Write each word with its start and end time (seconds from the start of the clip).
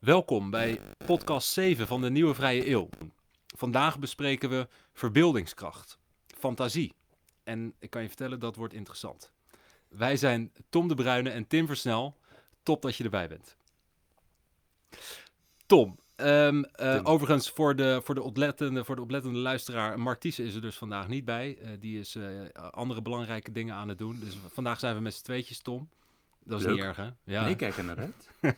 Welkom 0.00 0.50
bij 0.50 0.80
podcast 1.06 1.48
7 1.48 1.86
van 1.86 2.00
de 2.00 2.10
Nieuwe 2.10 2.34
Vrije 2.34 2.70
Eeuw. 2.70 2.88
Vandaag 3.56 3.98
bespreken 3.98 4.50
we 4.50 4.68
verbeeldingskracht, 4.92 5.98
fantasie. 6.26 6.94
En 7.44 7.74
ik 7.78 7.90
kan 7.90 8.02
je 8.02 8.08
vertellen, 8.08 8.40
dat 8.40 8.56
wordt 8.56 8.74
interessant. 8.74 9.32
Wij 9.88 10.16
zijn 10.16 10.52
Tom 10.68 10.88
de 10.88 10.94
Bruyne 10.94 11.30
en 11.30 11.46
Tim 11.46 11.66
Versnel. 11.66 12.16
Top 12.62 12.82
dat 12.82 12.96
je 12.96 13.04
erbij 13.04 13.28
bent. 13.28 13.56
Tom, 15.66 15.98
ehm, 16.16 16.62
eh, 16.62 16.94
Tim. 16.94 17.04
overigens 17.04 17.50
voor 17.50 17.76
de, 17.76 18.00
voor, 18.04 18.14
de 18.14 18.22
oplettende, 18.22 18.84
voor 18.84 18.96
de 18.96 19.02
oplettende 19.02 19.38
luisteraar, 19.38 20.00
Marties 20.00 20.38
is 20.38 20.54
er 20.54 20.60
dus 20.60 20.76
vandaag 20.76 21.08
niet 21.08 21.24
bij. 21.24 21.58
Eh, 21.58 21.70
die 21.80 21.98
is 21.98 22.14
eh, 22.14 22.24
andere 22.70 23.02
belangrijke 23.02 23.52
dingen 23.52 23.74
aan 23.74 23.88
het 23.88 23.98
doen. 23.98 24.20
Dus 24.20 24.36
vandaag 24.52 24.78
zijn 24.78 24.94
we 24.94 25.00
met 25.00 25.14
z'n 25.14 25.24
tweetjes, 25.24 25.60
Tom. 25.60 25.88
Dat 26.50 26.60
is 26.60 26.66
Leuk. 26.66 26.74
niet 26.74 26.84
erg, 26.84 26.96
hè? 26.96 27.08
Ja. 27.24 27.44
Nee, 27.44 27.56
kijk 27.56 27.76
er 27.76 27.84
naar 27.84 27.98
uit. 27.98 28.28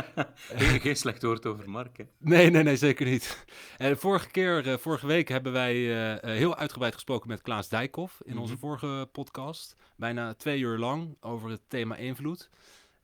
geen, 0.56 0.80
geen 0.80 0.96
slecht 0.96 1.22
woord 1.22 1.46
over 1.46 1.70
Mark, 1.70 1.96
hè. 1.98 2.04
Nee, 2.18 2.50
nee, 2.50 2.62
nee, 2.62 2.76
zeker 2.76 3.06
niet. 3.06 3.44
En 3.78 3.98
vorige 3.98 4.30
keer, 4.30 4.68
eh, 4.68 4.78
vorige 4.78 5.06
week 5.06 5.28
hebben 5.28 5.52
wij 5.52 5.74
eh, 5.74 6.12
eh, 6.12 6.20
heel 6.22 6.56
uitgebreid 6.56 6.94
gesproken 6.94 7.28
met 7.28 7.42
Klaas 7.42 7.68
Dijkhoff 7.68 8.20
in 8.24 8.38
onze 8.38 8.52
Mhm. 8.52 8.60
vorige 8.60 9.08
podcast. 9.12 9.76
Bijna 9.96 10.34
twee 10.34 10.60
uur 10.60 10.78
lang 10.78 11.16
over 11.20 11.50
het 11.50 11.60
thema 11.68 11.96
invloed. 11.96 12.50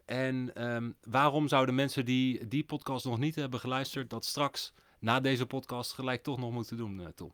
En 0.04 0.50
ehm, 0.54 0.90
waarom 1.02 1.48
zouden 1.48 1.74
mensen 1.74 2.04
die 2.04 2.48
die 2.48 2.64
podcast 2.64 3.04
nog 3.04 3.18
niet 3.18 3.34
hebben 3.34 3.60
geluisterd, 3.60 4.10
dat 4.10 4.24
straks 4.24 4.72
na 4.98 5.20
deze 5.20 5.46
podcast 5.46 5.92
gelijk 5.92 6.22
toch 6.22 6.38
nog 6.38 6.52
moeten 6.52 6.76
doen, 6.76 7.00
eh, 7.00 7.06
Tom? 7.14 7.32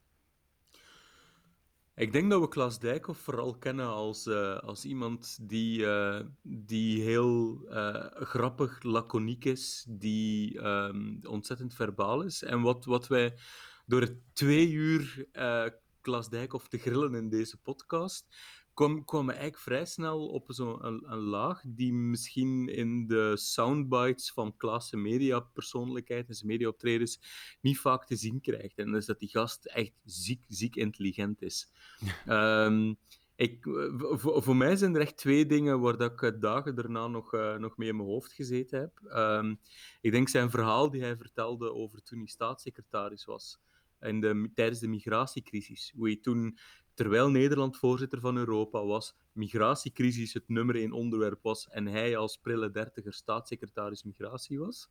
Ik 1.94 2.12
denk 2.12 2.30
dat 2.30 2.40
we 2.40 2.48
Klaas 2.48 2.78
Dijkhoff 2.78 3.20
vooral 3.20 3.58
kennen 3.58 3.86
als, 3.86 4.26
eh, 4.26 4.58
als 4.58 4.84
iemand 4.84 5.38
die, 5.48 5.86
eh, 5.86 6.20
die 6.42 7.02
heel 7.02 7.62
eh, 7.68 8.06
grappig, 8.10 8.82
laconiek 8.82 9.44
is, 9.44 9.86
die 9.88 10.60
ehm, 10.60 11.16
ontzettend 11.22 11.74
verbaal 11.74 12.22
is. 12.22 12.42
En 12.42 12.60
wat, 12.60 12.84
wat 12.84 13.06
wij 13.06 13.34
door 13.86 14.08
twee 14.32 14.70
uur 14.70 15.26
Klaas 16.00 16.28
Dijkhoff 16.28 16.68
te 16.68 16.78
grillen 16.78 17.14
in 17.14 17.28
deze 17.28 17.60
podcast, 17.60 18.26
kwam, 18.74 19.04
kwamen 19.04 19.26
we 19.26 19.32
eigenlijk 19.32 19.62
vrij 19.62 19.84
snel 19.84 20.28
op 20.28 20.44
zo'n 20.48 20.86
een, 20.86 21.12
een 21.12 21.18
laag 21.18 21.62
die 21.66 21.92
misschien 21.92 22.68
in 22.68 23.06
de 23.06 23.36
soundbites 23.36 24.32
van 24.32 24.56
Klaas' 24.56 24.92
mediapersoonlijkheid 24.92 26.28
en 26.28 26.34
zijn 26.34 26.50
mediaoptredens 26.50 27.20
niet 27.60 27.78
vaak 27.78 28.06
te 28.06 28.16
zien 28.16 28.40
krijgt. 28.40 28.78
En 28.78 28.90
dat 28.90 29.00
is 29.00 29.06
dat 29.06 29.18
die 29.18 29.28
gast 29.28 29.64
echt 29.64 29.92
ziek, 30.04 30.44
ziek 30.48 30.76
intelligent 30.76 31.42
is. 31.42 31.72
Ehm, 32.26 32.94
ik, 33.36 33.58
voor, 33.98 34.42
voor 34.42 34.56
mij 34.56 34.76
zijn 34.76 34.94
er 34.94 35.00
echt 35.00 35.16
twee 35.16 35.46
dingen 35.46 35.80
waar 35.80 35.96
dat 35.96 36.12
ik 36.12 36.22
eh, 36.22 36.40
dagen 36.40 36.74
daarna 36.74 37.06
nog, 37.06 37.34
eh, 37.34 37.56
nog 37.56 37.76
mee 37.76 37.88
in 37.88 37.96
mijn 37.96 38.08
hoofd 38.08 38.32
gezeten 38.32 38.80
heb. 38.80 39.00
Ehm, 39.04 39.54
ik 40.00 40.10
denk 40.12 40.28
zijn 40.28 40.50
verhaal 40.50 40.90
die 40.90 41.02
hij 41.02 41.16
vertelde 41.16 41.72
over 41.72 42.02
toen 42.02 42.18
hij 42.18 42.26
staatssecretaris 42.26 43.24
was 43.24 43.60
in 44.02 44.20
de, 44.20 44.50
tijdens 44.54 44.80
de 44.80 44.88
migratiecrisis. 44.88 45.92
Hoe 45.96 46.06
hij 46.06 46.18
toen, 46.22 46.58
terwijl 46.94 47.30
Nederland 47.30 47.76
voorzitter 47.76 48.20
van 48.20 48.36
Europa 48.36 48.84
was, 48.84 49.16
migratiecrisis 49.32 50.32
het 50.32 50.48
nummer 50.48 50.76
één 50.76 50.92
onderwerp 50.92 51.42
was 51.42 51.68
en 51.68 51.86
hij 51.86 52.16
als 52.16 52.36
prille 52.36 52.70
dertiger 52.70 53.12
staatssecretaris 53.12 54.02
migratie 54.02 54.58
was. 54.58 54.90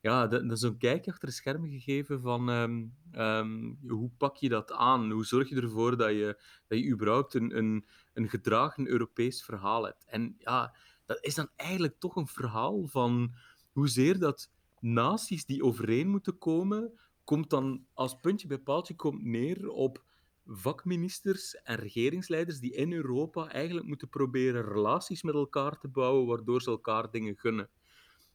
Ja, 0.00 0.26
dat, 0.26 0.52
is 0.52 0.62
een 0.62 0.78
kijkje 0.78 1.10
achter 1.10 1.28
de 1.28 1.34
schermen 1.34 1.70
gegeven 1.70 2.20
van 2.20 2.50
ehm, 2.50 2.86
ehm, 3.10 3.74
hoe 3.88 4.10
pak 4.16 4.36
je 4.36 4.48
dat 4.48 4.72
aan? 4.72 5.10
Hoe 5.10 5.24
zorg 5.24 5.48
je 5.48 5.60
ervoor 5.60 5.96
dat 5.96 6.10
je, 6.10 6.42
dat 6.66 6.78
je 6.78 6.90
überhaupt 6.90 7.34
een, 7.34 7.56
een, 7.56 7.86
een 8.14 8.28
gedragen 8.28 8.86
Europees 8.86 9.44
verhaal 9.44 9.84
hebt? 9.84 10.04
En 10.04 10.34
ja, 10.38 10.74
dat 11.06 11.24
is 11.24 11.34
dan 11.34 11.48
eigenlijk 11.56 11.98
toch 11.98 12.16
een 12.16 12.26
verhaal 12.26 12.86
van 12.86 13.34
hoezeer 13.72 14.18
dat 14.18 14.50
naties 14.80 15.44
die 15.44 15.64
overeen 15.64 16.08
moeten 16.08 16.38
komen, 16.38 16.98
komt 17.24 17.50
dan 17.50 17.86
als 17.94 18.20
puntje 18.20 18.48
bij 18.48 18.58
paaltje 18.58 18.94
komt 18.94 19.24
neer 19.24 19.68
op 19.68 20.04
vakministers 20.50 21.54
en 21.54 21.76
regeringsleiders 21.76 22.58
die 22.60 22.74
in 22.74 22.92
Europa 22.92 23.50
eigenlijk 23.50 23.86
moeten 23.86 24.08
proberen 24.08 24.64
relaties 24.64 25.22
met 25.22 25.34
elkaar 25.34 25.78
te 25.78 25.88
bouwen, 25.88 26.26
waardoor 26.26 26.62
ze 26.62 26.70
elkaar 26.70 27.10
dingen 27.10 27.36
gunnen. 27.36 27.70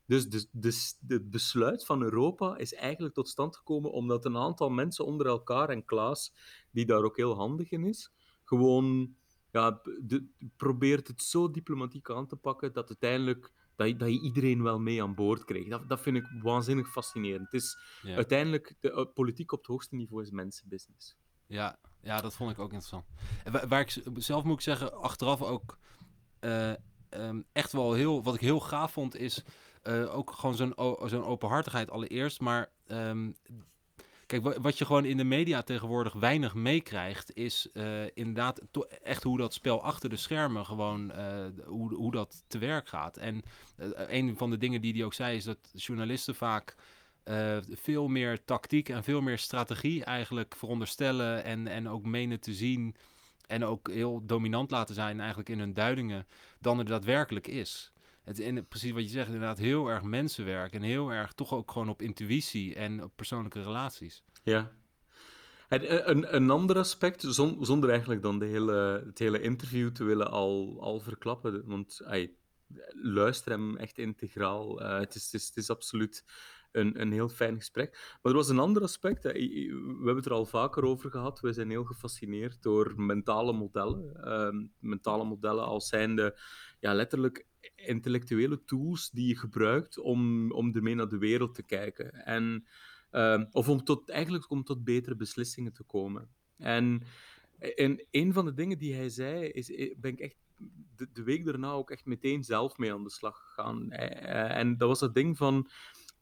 Dus 0.05 0.29
de, 0.29 0.47
de, 0.51 0.93
het 1.07 1.29
besluit 1.29 1.85
van 1.85 2.01
Europa 2.01 2.57
is 2.57 2.73
eigenlijk 2.73 3.13
tot 3.13 3.29
stand 3.29 3.55
gekomen 3.55 3.91
omdat 3.91 4.25
een 4.25 4.37
aantal 4.37 4.69
mensen 4.69 5.05
onder 5.05 5.27
elkaar, 5.27 5.69
en 5.69 5.85
Klaas, 5.85 6.33
die 6.71 6.85
daar 6.85 7.03
ook 7.03 7.17
heel 7.17 7.35
handig 7.35 7.71
in 7.71 7.83
is, 7.83 8.11
gewoon 8.43 9.15
ja, 9.51 9.81
de, 10.01 10.27
probeert 10.57 11.07
het 11.07 11.21
zo 11.23 11.51
diplomatiek 11.51 12.09
aan 12.09 12.27
te 12.27 12.35
pakken 12.35 12.73
dat 12.73 12.87
uiteindelijk 12.87 13.51
dat 13.75 13.87
je, 13.87 13.95
dat 13.95 14.09
je 14.09 14.21
iedereen 14.21 14.63
wel 14.63 14.79
mee 14.79 15.03
aan 15.03 15.15
boord 15.15 15.45
krijgt. 15.45 15.69
Dat, 15.69 15.89
dat 15.89 16.01
vind 16.01 16.17
ik 16.17 16.25
waanzinnig 16.41 16.91
fascinerend. 16.91 17.51
Het 17.51 17.61
is 17.61 17.77
Ja. 18.01 18.15
uiteindelijk, 18.15 18.75
de 18.79 18.91
uh, 18.91 19.13
politiek 19.13 19.51
op 19.51 19.57
het 19.57 19.67
hoogste 19.67 19.95
niveau 19.95 20.23
is 20.23 20.31
mensenbusiness. 20.31 21.15
Ja, 21.53 21.75
ja, 22.01 22.21
dat 22.21 22.33
vond 22.33 22.51
ik 22.51 22.59
ook 22.59 22.71
interessant. 22.73 23.05
Waar 23.69 23.79
ik 23.79 24.01
zelf 24.15 24.43
moet 24.43 24.55
ik 24.55 24.61
zeggen, 24.61 25.01
achteraf 25.01 25.41
ook 25.41 25.77
eh, 26.39 26.71
ehm, 27.09 27.41
echt 27.51 27.71
wel 27.71 27.93
heel, 27.93 28.23
wat 28.23 28.35
ik 28.35 28.41
heel 28.41 28.59
gaaf 28.59 28.91
vond, 28.91 29.15
is 29.15 29.43
eh, 29.81 30.15
ook 30.15 30.31
gewoon 30.31 30.55
zo'n 30.55 30.73
zo'n 31.05 31.25
openhartigheid 31.25 31.89
allereerst. 31.91 32.39
Maar 32.41 32.69
ehm, 32.87 33.31
kijk, 34.25 34.43
wa- 34.43 34.59
wat 34.61 34.77
je 34.77 34.85
gewoon 34.85 35.05
in 35.05 35.17
de 35.17 35.23
media 35.23 35.61
tegenwoordig 35.61 36.13
weinig 36.13 36.53
meekrijgt, 36.53 37.33
is 37.35 37.71
eh, 37.71 38.03
inderdaad 38.13 38.61
echt 39.03 39.23
hoe 39.23 39.37
dat 39.37 39.53
spel 39.53 39.83
achter 39.83 40.09
de 40.09 40.15
schermen 40.17 40.65
gewoon, 40.65 41.11
hoe, 41.65 41.93
hoe 41.95 42.11
dat 42.11 42.43
te 42.47 42.57
werk 42.57 42.87
gaat. 42.87 43.17
En 43.17 43.41
een 43.95 44.37
van 44.37 44.49
de 44.49 44.57
dingen 44.57 44.81
die 44.81 44.93
hij 44.93 45.03
ook 45.03 45.13
zei, 45.13 45.35
is 45.37 45.43
dat 45.43 45.57
journalisten 45.73 46.35
vaak 46.35 46.75
eh, 47.23 47.57
veel 47.69 48.07
meer 48.07 48.45
tactiek 48.45 48.89
en 48.89 49.03
veel 49.03 49.21
meer 49.21 49.37
strategie 49.37 50.03
eigenlijk 50.03 50.55
veronderstellen 50.55 51.43
en, 51.43 51.67
en 51.67 51.89
ook 51.89 52.05
menen 52.05 52.39
te 52.39 52.53
zien 52.53 52.95
en 53.47 53.65
ook 53.65 53.89
heel 53.89 54.25
dominant 54.25 54.71
laten 54.71 54.95
zijn 54.95 55.19
eigenlijk 55.19 55.49
in 55.49 55.59
hun 55.59 55.73
duidingen 55.73 56.27
dan 56.59 56.79
er 56.79 56.85
daadwerkelijk 56.85 57.47
is. 57.47 57.91
Het 58.23 58.69
precies 58.69 58.91
wat 58.91 59.03
je 59.03 59.09
zegt, 59.09 59.25
inderdaad 59.27 59.57
heel 59.57 59.87
erg 59.87 60.03
mensenwerk 60.03 60.73
en 60.73 60.81
heel 60.81 61.09
erg 61.09 61.33
toch 61.33 61.53
ook 61.53 61.71
gewoon 61.71 61.89
op 61.89 62.01
intuïtie 62.01 62.75
en 62.75 63.03
op 63.03 63.11
persoonlijke 63.15 63.63
relaties. 63.63 64.23
Ja. 64.43 64.71
En 65.67 66.09
een, 66.09 66.35
een 66.35 66.49
ander 66.49 66.77
aspect, 66.77 67.21
zon- 67.27 67.65
zonder 67.65 67.89
eigenlijk 67.89 68.21
dan 68.21 68.39
de 68.39 68.45
hele, 68.45 69.03
het 69.05 69.19
hele 69.19 69.41
interview 69.41 69.91
te 69.91 70.03
willen 70.03 70.31
al, 70.31 70.77
al 70.81 70.99
verklappen, 70.99 71.65
want 71.65 72.01
luister 73.01 73.51
hem 73.51 73.77
echt 73.77 73.97
integraal. 73.97 74.81
Eh, 74.81 74.99
het, 74.99 75.15
is, 75.15 75.31
het 75.31 75.57
is 75.57 75.69
absoluut 75.69 76.25
een, 76.73 77.01
een 77.01 77.11
heel 77.11 77.29
fijn 77.29 77.55
gesprek. 77.55 78.17
Maar 78.21 78.31
er 78.31 78.37
was 78.37 78.49
een 78.49 78.59
ander 78.59 78.81
aspect, 78.81 79.25
eh, 79.25 79.33
we 79.33 79.95
hebben 79.95 80.15
het 80.15 80.25
er 80.25 80.31
al 80.31 80.45
vaker 80.45 80.83
over 80.83 81.11
gehad, 81.11 81.39
we 81.39 81.53
zijn 81.53 81.69
heel 81.69 81.83
gefascineerd 81.83 82.61
door 82.61 82.93
mentale 82.95 83.53
modellen. 83.53 84.23
Ehm, 84.23 84.65
mentale 84.79 85.23
modellen 85.23 85.65
als 85.65 85.87
zijnde 85.87 86.39
ja, 86.79 86.93
letterlijk 86.93 87.45
intellectuele 87.75 88.63
tools 88.63 89.09
die 89.09 89.27
je 89.27 89.37
gebruikt 89.37 89.97
om, 89.97 90.51
om 90.51 90.75
ermee 90.75 90.95
naar 90.95 91.09
de 91.09 91.17
wereld 91.17 91.55
te 91.55 91.63
kijken. 91.63 92.11
En 92.11 92.67
Um, 93.15 93.47
of 93.51 93.69
om 93.69 93.83
tot, 93.83 94.09
eigenlijk 94.09 94.49
om 94.49 94.63
tot 94.63 94.83
betere 94.83 95.15
beslissingen 95.15 95.73
te 95.73 95.83
komen. 95.83 96.29
En, 96.57 97.01
en 97.75 98.05
een 98.11 98.33
van 98.33 98.45
de 98.45 98.53
dingen 98.53 98.77
die 98.77 98.95
hij 98.95 99.09
zei, 99.09 99.45
is, 99.45 99.93
ben 99.97 100.11
ik 100.11 100.19
echt 100.19 100.35
de, 100.95 101.07
de 101.13 101.23
week 101.23 101.45
daarna 101.45 101.71
ook 101.71 101.91
echt 101.91 102.05
meteen 102.05 102.43
zelf 102.43 102.77
mee 102.77 102.93
aan 102.93 103.03
de 103.03 103.09
slag 103.09 103.37
gegaan. 103.37 103.85
Uh, 103.89 104.57
en 104.57 104.77
dat 104.77 104.87
was 104.87 104.99
dat 104.99 105.15
ding 105.15 105.37
van 105.37 105.69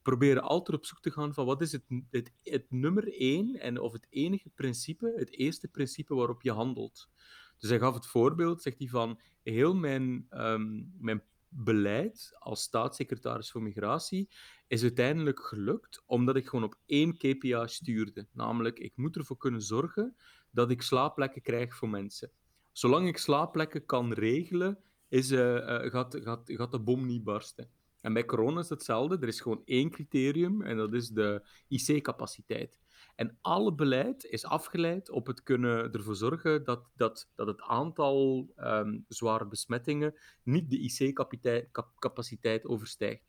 proberen 0.01 0.43
altijd 0.43 0.77
op 0.77 0.85
zoek 0.85 1.01
te 1.01 1.11
gaan 1.11 1.33
van 1.33 1.45
wat 1.45 1.61
is 1.61 1.71
het, 1.71 1.83
het, 2.09 2.33
het 2.43 2.65
nummer 2.69 3.13
één 3.13 3.55
en 3.55 3.79
of 3.79 3.93
het 3.93 4.07
enige 4.09 4.49
principe, 4.49 5.13
het 5.15 5.31
eerste 5.31 5.67
principe 5.67 6.15
waarop 6.15 6.41
je 6.41 6.51
handelt. 6.51 7.09
Dus 7.57 7.69
hij 7.69 7.79
gaf 7.79 7.93
het 7.93 8.07
voorbeeld, 8.07 8.61
zegt 8.61 8.79
hij 8.79 8.87
van 8.87 9.19
heel 9.43 9.75
mijn, 9.75 10.27
um, 10.29 10.93
mijn 10.97 11.23
beleid 11.53 12.35
als 12.39 12.61
staatssecretaris 12.61 13.51
voor 13.51 13.61
migratie 13.61 14.29
is 14.67 14.81
uiteindelijk 14.81 15.39
gelukt 15.39 16.03
omdat 16.05 16.35
ik 16.35 16.47
gewoon 16.47 16.65
op 16.65 16.79
één 16.85 17.17
KPI 17.17 17.63
stuurde. 17.65 18.27
Namelijk, 18.31 18.79
ik 18.79 18.91
moet 18.95 19.15
ervoor 19.15 19.37
kunnen 19.37 19.61
zorgen 19.61 20.15
dat 20.51 20.71
ik 20.71 20.81
slaapplekken 20.81 21.41
krijg 21.41 21.75
voor 21.75 21.89
mensen. 21.89 22.31
Zolang 22.71 23.07
ik 23.07 23.17
slaapplekken 23.17 23.85
kan 23.85 24.13
regelen, 24.13 24.79
is, 25.07 25.31
uh, 25.31 25.39
uh, 25.39 25.91
gaat, 25.91 26.17
gaat, 26.21 26.41
gaat 26.45 26.71
de 26.71 26.79
bom 26.79 27.05
niet 27.05 27.23
barsten. 27.23 27.69
En 28.01 28.13
bij 28.13 28.25
corona 28.25 28.59
is 28.59 28.69
hetzelfde. 28.69 29.17
Er 29.19 29.27
is 29.27 29.41
gewoon 29.41 29.61
één 29.65 29.89
criterium 29.89 30.61
en 30.61 30.77
dat 30.77 30.93
is 30.93 31.09
de 31.09 31.43
IC-capaciteit. 31.67 32.79
En 33.15 33.37
alle 33.41 33.73
beleid 33.73 34.23
is 34.25 34.45
afgeleid 34.45 35.09
op 35.09 35.27
het 35.27 35.43
kunnen 35.43 35.91
ervoor 35.91 36.15
zorgen 36.15 36.63
dat, 36.63 36.89
dat, 36.95 37.29
dat 37.35 37.47
het 37.47 37.61
aantal 37.61 38.47
um, 38.57 39.05
zware 39.07 39.47
besmettingen 39.47 40.15
niet 40.43 40.69
de 40.69 40.79
IC-capaciteit 40.79 42.65
overstijgt. 42.65 43.23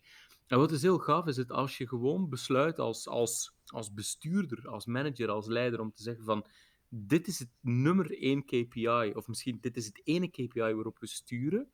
En 0.47 0.59
wat 0.59 0.73
is 0.73 0.83
heel 0.83 0.99
gaaf 0.99 1.27
is 1.27 1.37
het 1.37 1.51
als 1.51 1.79
je 1.79 1.89
gewoon 1.89 2.29
besluit 2.29 2.79
als, 2.79 3.09
als, 3.09 3.55
als 3.67 3.93
bestuurder, 3.93 4.69
als 4.69 4.87
manager, 4.87 5.29
als 5.29 5.47
leider 5.47 5.81
om 5.81 5.93
te 5.95 6.03
zeggen 6.03 6.25
van 6.25 6.47
dit 6.89 7.27
is 7.27 7.39
het 7.39 7.51
nummer 7.61 8.19
één 8.21 8.45
KPI, 8.45 9.13
of 9.15 9.29
misschien 9.29 9.59
dit 9.61 9.77
is 9.77 9.87
het 9.87 10.01
ene 10.05 10.29
KPI 10.29 10.75
waarop 10.75 10.99
we 10.99 11.07
sturen. 11.07 11.71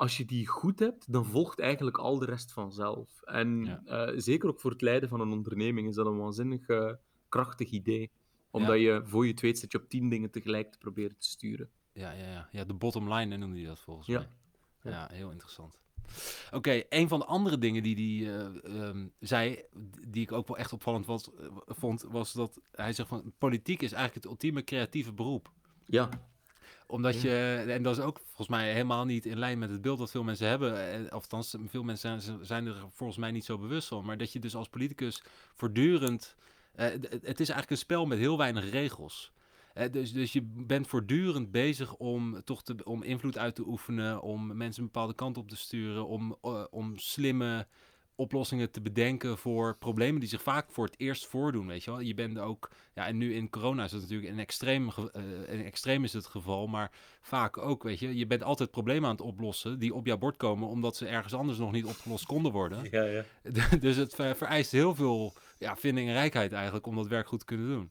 Als 0.00 0.16
je 0.16 0.24
die 0.24 0.46
goed 0.46 0.78
hebt, 0.78 1.12
dan 1.12 1.24
volgt 1.24 1.58
eigenlijk 1.58 1.98
al 1.98 2.18
de 2.18 2.24
rest 2.24 2.52
vanzelf. 2.52 3.22
En 3.22 3.64
Ja. 3.64 3.82
eh, 3.84 4.12
zeker 4.20 4.48
ook 4.48 4.60
voor 4.60 4.70
het 4.70 4.80
leiden 4.80 5.08
van 5.08 5.20
een 5.20 5.32
onderneming 5.32 5.88
is 5.88 5.94
dat 5.94 6.06
een 6.06 6.18
waanzinnig 6.18 6.66
eh, 6.68 6.92
krachtig 7.28 7.70
idee. 7.70 8.10
Omdat 8.50 8.78
Ja. 8.78 8.92
je 8.94 9.00
voor 9.04 9.24
je 9.24 9.30
het 9.30 9.40
weet 9.40 9.58
zit 9.58 9.72
je 9.72 9.78
op 9.78 9.88
tien 9.88 10.08
dingen 10.08 10.30
tegelijk 10.30 10.72
te 10.72 10.78
proberen 10.78 11.16
te 11.18 11.26
sturen. 11.28 11.70
Ja, 11.92 12.12
ja, 12.12 12.30
ja. 12.32 12.48
ja 12.52 12.64
de 12.64 12.74
bottom 12.74 13.12
line 13.12 13.36
noemde 13.36 13.56
hij 13.56 13.66
dat 13.66 13.80
volgens 13.80 14.06
Ja. 14.06 14.18
mij. 14.18 14.28
Ja, 14.82 14.90
Ja. 14.90 15.08
heel 15.12 15.30
interessant. 15.30 15.78
Oké, 16.50 16.82
een 16.88 17.08
van 17.08 17.18
de 17.18 17.24
andere 17.24 17.58
dingen 17.58 17.82
die 17.82 18.24
hij 18.26 18.34
eh, 18.38 18.88
ehm, 18.88 19.08
zei, 19.18 19.62
die 20.08 20.22
ik 20.22 20.32
ook 20.32 20.48
wel 20.48 20.56
echt 20.58 20.72
opvallend 20.72 21.06
was, 21.06 21.30
vond, 21.66 22.02
was 22.02 22.32
dat 22.32 22.60
hij 22.72 22.92
zegt 22.92 23.08
van 23.08 23.32
politiek 23.38 23.82
is 23.82 23.92
eigenlijk 23.92 24.14
het 24.24 24.32
ultieme 24.32 24.64
creatieve 24.64 25.12
beroep. 25.12 25.50
Ja, 25.86 26.08
Omdat 26.90 27.20
je, 27.20 27.64
en 27.68 27.82
dat 27.82 27.98
is 27.98 28.04
ook 28.04 28.18
volgens 28.24 28.48
mij 28.48 28.72
helemaal 28.72 29.04
niet 29.04 29.26
in 29.26 29.38
lijn 29.38 29.58
met 29.58 29.70
het 29.70 29.80
beeld 29.80 29.98
dat 29.98 30.10
veel 30.10 30.22
mensen 30.24 30.48
hebben. 30.48 30.92
eh, 31.06 31.12
Althans, 31.12 31.56
veel 31.68 31.82
mensen 31.82 32.20
zijn, 32.20 32.38
zijn 32.44 32.66
er 32.66 32.76
volgens 32.92 33.18
mij 33.18 33.30
niet 33.30 33.44
zo 33.44 33.58
bewust 33.58 33.88
van. 33.88 34.04
Maar 34.04 34.18
dat 34.18 34.32
je 34.32 34.38
dus 34.38 34.54
als 34.56 34.68
politicus 34.68 35.22
voortdurend. 35.54 36.34
eh, 36.74 36.86
het 37.10 37.40
is 37.40 37.48
eigenlijk 37.48 37.70
een 37.70 37.76
spel 37.76 38.06
met 38.06 38.18
heel 38.18 38.38
weinig 38.38 38.70
regels. 38.70 39.32
Eh, 39.74 39.92
dus, 39.92 40.12
dus 40.12 40.32
je 40.32 40.42
bent 40.44 40.86
voortdurend 40.86 41.50
bezig 41.50 41.94
om 41.94 42.44
toch 42.44 42.62
te, 42.62 42.74
om 42.84 43.02
invloed 43.02 43.38
uit 43.38 43.54
te 43.54 43.66
oefenen, 43.66 44.22
om 44.22 44.56
mensen 44.56 44.82
een 44.82 44.90
bepaalde 44.92 45.14
kant 45.14 45.38
op 45.38 45.48
te 45.48 45.56
sturen, 45.56 46.06
om, 46.06 46.36
om 46.70 46.98
slimme 46.98 47.66
oplossingen 48.20 48.70
te 48.70 48.80
bedenken 48.80 49.38
voor 49.38 49.76
problemen 49.76 50.20
die 50.20 50.28
zich 50.28 50.42
vaak 50.42 50.70
voor 50.70 50.84
het 50.84 50.94
eerst 50.98 51.26
voordoen, 51.26 51.66
weet 51.66 51.84
je 51.84 51.90
wel. 51.90 52.00
Je 52.00 52.14
bent 52.14 52.38
ook, 52.38 52.70
ja, 52.94 53.06
en 53.06 53.16
nu 53.16 53.34
in 53.34 53.50
corona 53.50 53.84
is 53.84 53.92
het 53.92 54.00
natuurlijk 54.00 54.32
een 54.32 54.38
extreem, 54.38 54.88
eh, 54.88 55.22
een 55.46 55.64
extreem 55.64 56.04
is 56.04 56.12
het 56.12 56.26
geval, 56.26 56.66
maar 56.66 56.90
vaak 57.20 57.58
ook, 57.58 57.82
weet 57.82 57.98
je. 57.98 58.16
Je 58.16 58.26
bent 58.26 58.42
altijd 58.42 58.70
problemen 58.70 59.04
aan 59.04 59.16
het 59.16 59.24
oplossen 59.24 59.78
die 59.78 59.94
op 59.94 60.06
jouw 60.06 60.18
bord 60.18 60.36
komen, 60.36 60.68
omdat 60.68 60.96
ze 60.96 61.06
ergens 61.06 61.34
anders 61.34 61.58
nog 61.58 61.72
niet 61.72 61.84
opgelost 61.84 62.26
konden 62.26 62.52
worden. 62.52 62.84
ja, 62.90 63.02
ja. 63.02 63.24
dus 63.80 63.96
het 63.96 64.14
ver- 64.14 64.36
vereist 64.36 64.72
heel 64.72 64.94
veel 64.94 65.34
ja, 65.58 65.76
vindingrijkheid 65.76 66.52
eigenlijk 66.52 66.86
om 66.86 66.96
dat 66.96 67.08
werk 67.08 67.28
goed 67.28 67.38
te 67.38 67.44
kunnen 67.44 67.68
doen. 67.68 67.90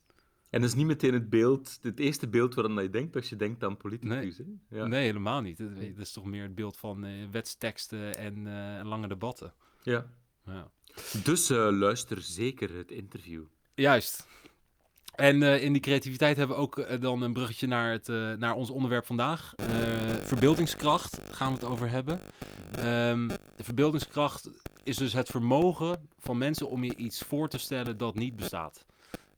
En 0.50 0.62
dat 0.62 0.70
is 0.70 0.76
niet 0.76 0.86
meteen 0.86 1.14
het 1.14 1.30
beeld, 1.30 1.80
het 1.82 2.00
eerste 2.00 2.28
beeld 2.28 2.56
waaraan 2.56 2.84
je 2.84 2.90
denkt 2.90 3.16
als 3.16 3.30
je 3.30 3.36
denkt 3.36 3.64
aan 3.64 3.78
politicus. 3.78 4.38
Hè? 4.38 4.44
Ja. 4.78 4.86
Nee, 4.86 5.06
helemaal 5.06 5.42
niet. 5.42 5.58
Het, 5.58 5.70
het 5.80 5.98
is 5.98 6.12
toch 6.12 6.26
meer 6.26 6.44
het 6.44 6.56
beeld 6.56 6.78
van 6.78 7.06
eh, 7.06 7.12
wetsteksten 7.32 8.16
en 8.16 8.48
eh, 8.48 8.86
lange 8.86 9.08
debatten. 9.08 9.54
Ja. 9.82 10.06
Ja. 10.50 10.72
Dus 11.24 11.50
eh, 11.50 11.68
luister 11.72 12.22
zeker 12.22 12.76
het 12.76 12.92
interview. 12.92 13.44
Juist. 13.76 14.28
En 15.16 15.44
eh, 15.44 15.64
in 15.64 15.74
die 15.74 15.82
creativiteit 15.82 16.38
hebben 16.38 16.56
we 16.56 16.62
ook 16.62 16.78
eh, 16.78 17.02
dan 17.02 17.22
een 17.22 17.34
bruggetje 17.34 17.68
naar, 17.68 17.92
het, 17.92 18.08
naar 18.40 18.54
ons 18.54 18.70
onderwerp 18.70 19.06
vandaag. 19.06 19.54
Verbeeldingskracht 20.24 21.20
gaan 21.32 21.54
we 21.54 21.60
het 21.60 21.70
over 21.70 21.90
hebben. 21.90 22.20
Ehm, 22.72 23.28
de 23.28 23.64
verbeeldingskracht 23.64 24.50
is 24.84 24.98
dus 24.98 25.14
het 25.14 25.30
vermogen 25.30 26.10
van 26.20 26.38
mensen 26.38 26.70
om 26.70 26.84
je 26.84 26.96
iets 26.96 27.22
voor 27.22 27.50
te 27.50 27.58
stellen 27.58 27.98
dat 27.98 28.16
niet 28.16 28.36
bestaat. 28.36 28.86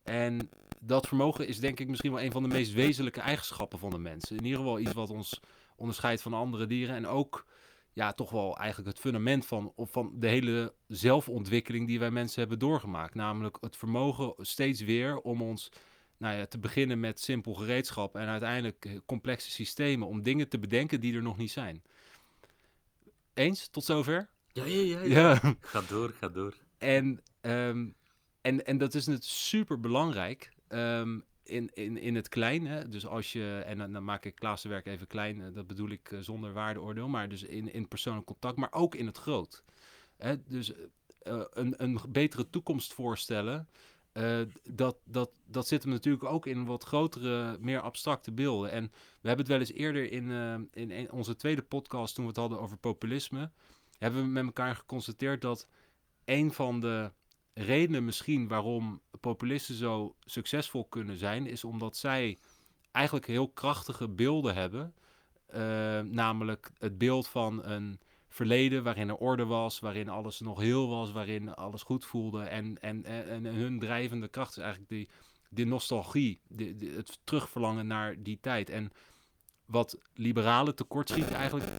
En 0.04 0.50
dat 0.80 1.08
vermogen 1.08 1.48
is 1.48 1.60
denk 1.60 1.80
ik 1.80 1.88
misschien 1.88 2.12
wel 2.12 2.22
een 2.22 2.32
van 2.32 2.44
de 2.44 2.50
meest 2.50 2.74
wezenlijke 2.74 3.22
eigenschappen 3.22 3.80
van 3.80 3.90
de 3.90 3.98
mensen. 3.98 4.38
In 4.38 4.44
ieder 4.44 4.60
geval 4.60 4.80
iets 4.80 4.94
wat 4.94 5.10
ons 5.10 5.40
onderscheidt 5.76 6.22
van 6.22 6.34
andere 6.34 6.68
dieren. 6.68 6.96
En 6.96 7.08
ook 7.08 7.46
ja, 7.94 8.14
toch 8.14 8.30
wel 8.30 8.58
eigenlijk 8.58 8.90
het 8.90 9.00
fundament 9.00 9.46
van, 9.46 9.74
van 9.78 10.12
de 10.16 10.28
hele 10.28 10.74
zelfontwikkeling 10.88 11.88
die 11.88 12.00
wij 12.00 12.12
mensen 12.12 12.40
hebben 12.40 12.60
doorgemaakt. 12.60 13.16
Namelijk 13.16 13.58
het 13.62 13.78
vermogen 13.78 14.34
steeds 14.38 14.82
weer 14.82 15.20
om 15.20 15.42
ons 15.42 15.72
nou 16.18 16.36
ja, 16.36 16.46
te 16.46 16.60
beginnen 16.60 17.00
met 17.00 17.20
simpel 17.20 17.54
gereedschap 17.54 18.16
en 18.16 18.28
uiteindelijk 18.28 18.86
eh, 18.86 18.94
complexe 19.06 19.52
systemen 19.52 20.08
om 20.08 20.24
dingen 20.24 20.50
te 20.50 20.60
bedenken 20.60 21.00
die 21.00 21.16
er 21.16 21.22
nog 21.22 21.38
niet 21.38 21.52
zijn. 21.52 21.84
Eens? 23.34 23.68
Tot 23.68 23.84
zover? 23.84 24.30
Ja, 24.52 24.66
ja, 24.66 24.82
ja. 24.82 25.04
ja. 25.04 25.40
Ja. 25.42 25.56
Ga 25.62 25.82
door, 25.82 26.14
ga 26.20 26.30
door. 26.30 26.54
En, 26.78 27.22
ehm, 27.42 27.90
en, 28.42 28.66
en 28.66 28.78
dat 28.78 28.94
is 28.94 29.06
natuurlijk 29.06 29.32
super 29.32 29.80
belangrijk 29.80 30.52
ehm, 30.68 31.20
in, 31.44 31.70
in, 31.74 31.98
in 31.98 32.16
het 32.16 32.30
klein. 32.30 32.66
Hè? 32.66 32.90
Dus 32.90 33.08
als 33.08 33.32
je, 33.32 33.64
en 33.66 33.92
dan, 33.92 34.04
maak 34.04 34.26
ik 34.26 34.36
Klaas' 34.36 34.64
werk 34.64 34.86
even 34.86 35.08
klein, 35.08 35.42
eh, 35.42 35.54
dat 35.54 35.68
bedoel 35.68 35.90
ik 35.90 36.12
eh, 36.12 36.20
zonder 36.20 36.54
waardeoordeel, 36.54 37.08
maar 37.08 37.30
dus 37.30 37.44
in, 37.44 37.74
in 37.74 37.88
persoonlijk 37.88 38.26
contact, 38.26 38.58
maar 38.58 38.74
ook 38.74 38.96
in 38.96 39.06
het 39.06 39.18
groot. 39.18 39.64
Hè? 40.18 40.44
Dus 40.44 40.74
eh, 41.20 41.44
een, 41.50 41.84
een 41.84 42.00
betere 42.10 42.50
toekomst 42.50 42.94
voorstellen, 42.94 43.68
dat, 44.70 44.98
dat, 45.04 45.32
dat 45.46 45.68
zit 45.68 45.84
hem 45.84 45.92
natuurlijk 45.92 46.24
ook 46.24 46.46
in 46.46 46.66
wat 46.66 46.84
grotere, 46.84 47.58
meer 47.60 47.82
abstracte 47.82 48.32
beelden. 48.32 48.72
En 48.72 48.84
we 49.22 49.28
hebben 49.28 49.46
het 49.46 49.48
wel 49.48 49.60
eens 49.60 49.72
eerder 49.72 50.12
in, 50.12 50.32
in, 50.72 50.92
in 50.92 51.12
onze 51.12 51.36
tweede 51.36 51.62
podcast, 51.62 52.16
toen 52.16 52.24
we 52.24 52.30
het 52.30 52.40
hadden 52.40 52.60
over 52.60 52.78
populisme, 52.78 53.52
hebben 53.98 54.22
we 54.22 54.28
met 54.28 54.46
elkaar 54.46 54.76
geconstateerd 54.76 55.42
dat 55.42 55.68
een 56.26 56.54
van 56.54 56.80
de 56.80 57.12
redenen 57.54 58.06
misschien 58.06 58.48
waarom 58.48 59.02
populisten 59.22 59.76
zo 59.76 60.16
succesvol 60.20 60.86
kunnen 60.86 61.18
zijn, 61.18 61.48
is 61.48 61.64
omdat 61.64 61.98
zij 61.98 62.38
eigenlijk 62.92 63.28
heel 63.28 63.50
krachtige 63.50 64.10
beelden 64.10 64.56
hebben. 64.56 64.94
Eh, 65.46 66.00
namelijk 66.00 66.72
het 66.78 66.98
beeld 66.98 67.28
van 67.28 67.66
een 67.66 68.00
verleden 68.28 68.84
waarin 68.84 69.10
er 69.10 69.16
orde 69.16 69.46
was, 69.46 69.80
waarin 69.80 70.10
alles 70.10 70.40
nog 70.40 70.60
heel 70.60 70.90
was, 70.90 71.12
waarin 71.12 71.54
alles 71.54 71.84
goed 71.84 72.06
voelde. 72.06 72.44
En, 72.44 72.82
en, 72.82 73.04
en, 73.06 73.46
hun 73.46 73.80
drijvende 73.80 74.28
kracht 74.28 74.52
is 74.52 74.64
eigenlijk 74.64 74.92
die, 74.92 75.10
die 75.50 75.66
nostalgie, 75.66 76.42
het 76.96 77.20
terugverlangen 77.24 77.88
naar 77.88 78.16
die 78.24 78.38
tijd. 78.42 78.70
En 78.70 78.92
wat 79.66 79.98
liberalen 80.14 80.76
tekortschieten 80.76 81.36
eigenlijk, 81.36 81.70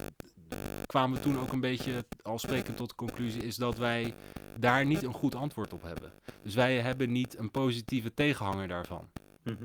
kwamen 0.87 1.16
we 1.16 1.22
toen 1.22 1.38
ook 1.38 1.52
een 1.52 1.60
beetje 1.60 2.04
al 2.22 2.38
sprekend 2.38 2.76
tot 2.76 2.88
de 2.88 2.94
conclusie, 2.94 3.43
is 3.43 3.56
dat 3.56 3.78
wij 3.78 4.14
daar 4.58 4.87
niet 4.87 5.02
een 5.02 5.12
goed 5.12 5.34
antwoord 5.34 5.72
op 5.72 5.82
hebben. 5.82 6.12
Dus 6.43 6.54
wij 6.54 6.81
hebben 6.81 7.12
niet 7.12 7.38
een 7.38 7.50
positieve 7.50 8.14
tegenhanger 8.14 8.69
daarvan. 8.69 9.10
Mhm. 9.43 9.64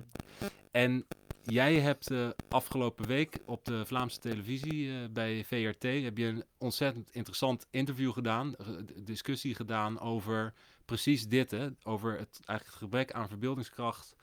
En 0.71 1.05
jij 1.43 1.79
hebt 1.79 2.11
eh, 2.11 2.29
afgelopen 2.49 3.07
week 3.07 3.39
op 3.45 3.65
de 3.65 3.85
Vlaamse 3.85 4.19
televisie 4.19 4.91
eh, 4.91 5.09
bij 5.09 5.43
VRT 5.45 5.83
heb 5.83 6.17
je 6.17 6.25
een 6.25 6.43
ontzettend 6.57 7.11
interessant 7.11 7.67
interview 7.71 8.11
gedaan, 8.11 8.55
eh, 8.55 8.67
discussie 8.95 9.55
gedaan 9.55 9.99
over 9.99 10.53
precies 10.85 11.27
dit, 11.27 11.51
hè, 11.51 11.67
over 11.83 12.11
het 12.11 12.39
eigenlijk 12.45 12.65
het 12.65 12.83
gebrek 12.83 13.11
aan 13.11 13.27
verbeeldingskracht 13.27 14.15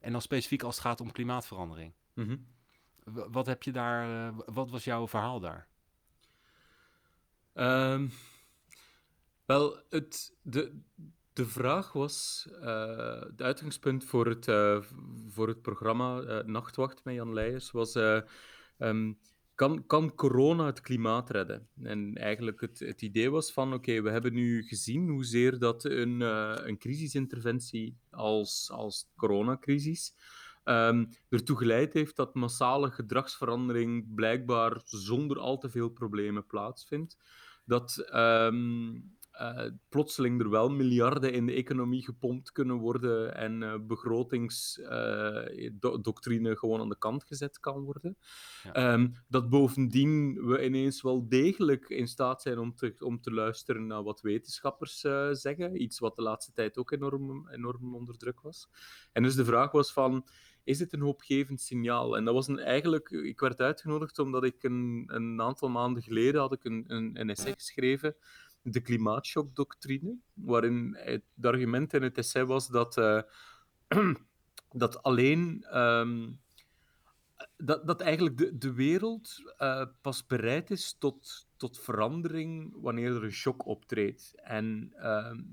en 0.00 0.12
dan 0.12 0.22
specifiek 0.22 0.62
als 0.62 0.74
het 0.74 0.84
gaat 0.84 1.00
om 1.00 1.12
klimaatverandering. 1.12 1.92
Mhm. 2.14 2.36
Wat 3.04 3.46
heb 3.46 3.62
je 3.62 3.72
daar, 3.72 4.32
wat 4.34 4.70
was 4.70 4.84
jouw 4.84 5.08
verhaal 5.08 5.40
daar? 5.40 5.68
Ehm, 7.52 8.08
wel, 9.44 9.82
het, 9.88 10.34
de, 10.42 10.80
de 11.32 11.46
vraag 11.46 11.92
was, 11.92 12.48
eh 12.60 13.20
het 13.20 13.42
uitgangspunt 13.42 14.04
voor 14.04 14.26
het, 14.26 14.48
eh, 14.48 14.82
voor 15.28 15.48
het 15.48 15.62
programma 15.62 16.20
eh, 16.20 16.46
Nachtwacht 16.46 17.04
met 17.04 17.14
Jan 17.14 17.32
Leijers 17.32 17.70
was, 17.70 17.94
eh, 17.94 18.20
ehm, 18.78 19.12
kan, 19.54 19.86
kan 19.86 20.14
corona 20.14 20.66
het 20.66 20.80
klimaat 20.80 21.30
redden? 21.30 21.68
En 21.82 22.14
eigenlijk 22.14 22.60
het, 22.60 22.78
het 22.78 23.02
idee 23.02 23.30
was 23.30 23.52
van, 23.52 23.72
oké, 23.74 24.02
we 24.02 24.10
hebben 24.10 24.32
nu 24.32 24.62
gezien 24.62 25.08
hoezeer 25.08 25.58
dat 25.58 25.84
een, 25.84 26.20
een 26.68 26.78
crisisinterventie 26.78 27.98
als, 28.10 28.70
als 28.70 29.10
coronacrisis 29.16 30.14
ehm, 30.64 31.04
ertoe 31.28 31.56
geleid 31.56 31.92
heeft 31.92 32.16
dat 32.16 32.34
massale 32.34 32.90
gedragsverandering 32.90 34.14
blijkbaar 34.14 34.80
zonder 34.84 35.38
al 35.38 35.58
te 35.58 35.70
veel 35.70 35.88
problemen 35.88 36.46
plaatsvindt. 36.46 37.16
Dat 37.64 37.96
ehm, 37.96 38.90
eh, 39.32 39.66
plotseling 39.88 40.40
er 40.40 40.50
wel 40.50 40.68
miljarden 40.68 41.32
in 41.32 41.46
de 41.46 41.52
economie 41.52 42.04
gepompt 42.04 42.52
kunnen 42.52 42.76
worden 42.76 43.34
en 43.34 43.62
eh 43.62 43.74
begrotingsdoctrine 43.86 46.56
gewoon 46.56 46.80
aan 46.80 46.88
de 46.88 46.98
kant 46.98 47.24
gezet 47.24 47.60
kan 47.60 47.82
worden. 47.82 48.16
Ja. 48.62 48.72
Ehm, 48.72 49.08
dat 49.28 49.48
bovendien 49.48 50.44
we 50.46 50.64
ineens 50.64 51.02
wel 51.02 51.28
degelijk 51.28 51.88
in 51.88 52.08
staat 52.08 52.42
zijn 52.42 52.58
om 52.58 52.74
te, 52.74 52.94
om 52.98 53.20
te 53.20 53.32
luisteren 53.32 53.86
naar 53.86 54.02
wat 54.02 54.20
wetenschappers 54.20 55.04
eh, 55.04 55.28
zeggen. 55.32 55.82
Iets 55.82 55.98
wat 55.98 56.16
de 56.16 56.22
laatste 56.22 56.52
tijd 56.52 56.78
ook 56.78 56.90
enorm, 56.90 57.48
enorm 57.48 57.94
onder 57.94 58.16
druk 58.16 58.40
was. 58.40 58.68
En 59.12 59.22
dus 59.22 59.34
de 59.34 59.44
vraag 59.44 59.70
was 59.70 59.92
van, 59.92 60.26
is 60.64 60.78
het 60.78 60.92
een 60.92 61.00
hoopgevend 61.00 61.60
signaal? 61.60 62.16
En 62.16 62.24
dat 62.24 62.34
was 62.34 62.48
een, 62.48 62.58
eigenlijk, 62.58 63.10
ik 63.10 63.40
werd 63.40 63.60
uitgenodigd 63.60 64.18
omdat 64.18 64.44
ik 64.44 64.62
een, 64.62 65.04
een 65.06 65.40
aantal 65.40 65.68
maanden 65.68 66.02
geleden 66.02 66.40
had 66.40 66.52
ik 66.52 66.64
een, 66.64 66.84
een, 66.86 67.30
essay 67.30 67.52
geschreven, 67.52 68.16
de 68.62 68.80
klimaatshockdoctrine, 68.80 70.16
waarin 70.32 70.96
het, 70.98 71.22
het 71.34 71.46
argument 71.46 71.94
in 71.94 72.02
het 72.02 72.18
essay 72.18 72.44
was 72.44 72.68
dat, 72.68 72.96
eh, 72.96 73.22
dat 74.82 75.02
alleen 75.02 75.64
ehm, 75.70 76.30
dat, 77.64 77.86
dat 77.86 78.00
eigenlijk 78.00 78.38
de, 78.38 78.58
de 78.58 78.72
wereld 78.72 79.54
eh, 79.56 79.84
pas 80.00 80.26
bereid 80.26 80.70
is 80.70 80.96
tot, 80.98 81.46
tot 81.56 81.78
verandering 81.80 82.74
wanneer 82.80 83.14
er 83.16 83.24
een 83.24 83.30
shock 83.32 83.66
optreedt. 83.66 84.32
En 84.36 84.92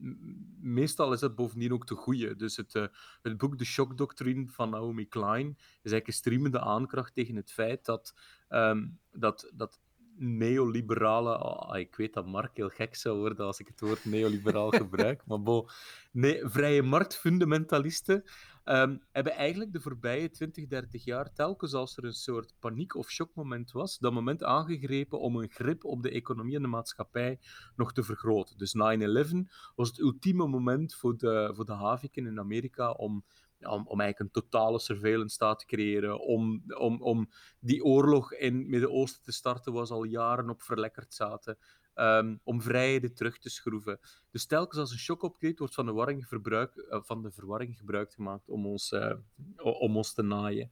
m- 0.02 0.18
meestal 0.60 1.14
is 1.14 1.20
dat 1.20 1.36
bovendien 1.36 1.74
ook 1.74 1.88
de 1.88 1.96
goede. 1.96 2.36
Dus 2.36 2.58
het, 2.58 2.76
eh, 2.76 2.86
het 3.22 3.38
boek 3.38 3.58
De 3.58 3.66
Shockdoctrine 3.66 4.48
van 4.48 4.70
Naomi 4.70 5.08
Klein 5.08 5.50
is 5.58 5.66
eigenlijk 5.92 6.08
een 6.08 6.14
streamende 6.14 6.60
aankracht 6.60 7.14
tegen 7.14 7.36
het 7.36 7.52
feit 7.52 7.86
dat, 7.86 8.16
ehm, 8.48 8.88
dat, 9.12 9.52
dat 9.54 9.80
neoliberale... 10.20 11.38
ah, 11.38 11.80
ik 11.80 11.96
weet 11.96 12.14
dat 12.14 12.26
Mark 12.26 12.58
heel 12.58 12.70
gek 12.70 12.96
zou 12.96 13.18
worden 13.18 13.46
als 13.46 13.60
ik 13.60 13.68
het 13.68 13.80
woord 13.80 14.06
neoliberaal 14.06 14.70
gebruik, 14.84 15.26
maar 15.26 15.42
bo, 15.42 15.68
nee, 16.12 16.48
vrije 16.48 16.82
marktfundamentalisten 16.82 18.24
ehm, 18.70 18.98
hebben 19.12 19.34
eigenlijk 19.34 19.74
de 19.74 19.80
voorbije 19.80 20.30
20, 20.30 20.68
30 20.68 21.04
jaar 21.04 21.34
telkens 21.34 21.74
als 21.74 21.98
er 21.98 22.04
een 22.04 22.14
soort 22.14 22.54
paniek- 22.60 22.96
of 22.96 23.10
shockmoment 23.10 23.72
was, 23.72 23.98
dat 23.98 24.14
moment 24.14 24.44
aangegrepen 24.44 25.20
om 25.20 25.36
een 25.36 25.50
grip 25.50 25.86
op 25.86 26.04
de 26.04 26.12
economie 26.12 26.56
en 26.56 26.62
de 26.62 26.68
maatschappij 26.68 27.40
nog 27.76 27.94
te 27.94 28.04
vergroten. 28.04 28.58
Dus 28.58 28.74
9-11 28.74 29.48
was 29.76 29.88
het 29.88 30.00
ultieme 30.00 30.48
moment 30.48 30.96
voor 30.96 31.18
de, 31.18 31.52
voor 31.54 31.66
de 31.66 31.74
haviken 31.74 32.26
in 32.26 32.40
Amerika 32.40 32.92
om 32.92 33.24
om, 33.62 33.88
om 33.88 34.00
eigenlijk 34.00 34.20
een 34.20 34.42
totale 34.42 34.80
surveillance 34.80 35.36
staat 35.36 35.60
te 35.60 35.66
creëren, 35.66 36.20
om, 36.20 36.64
om, 36.78 37.02
om 37.02 37.30
die 37.60 37.84
oorlog 37.84 38.34
in 38.34 38.58
het 38.58 38.68
Midden-Oosten 38.68 39.24
te 39.24 39.32
starten, 39.32 39.74
was 39.74 39.90
al 39.90 40.04
jaren 40.04 40.50
op 40.50 40.62
verlekkerd 40.62 41.14
zaten, 41.14 41.58
um, 42.00 42.40
om 42.44 42.62
vrijheden 42.62 43.14
terug 43.14 43.38
te 43.38 43.50
schroeven. 43.50 44.00
Dus 44.32 44.46
telkens 44.46 44.80
als 44.80 44.92
een 44.92 44.98
shock 44.98 45.22
optreedt, 45.22 45.60
wordt 45.60 45.74
van 45.74 45.86
de, 45.86 45.92
warring 45.92 46.28
verbruik, 46.28 46.76
uh, 46.76 47.00
van 47.02 47.22
de 47.22 47.32
verwarring 47.32 47.78
gebruik 47.78 48.14
gemaakt 48.14 48.50
om 48.50 48.66
ons, 48.66 48.92
uh, 48.92 49.14
om 49.58 49.98
ons 49.98 50.14
te 50.14 50.22
naaien. 50.22 50.72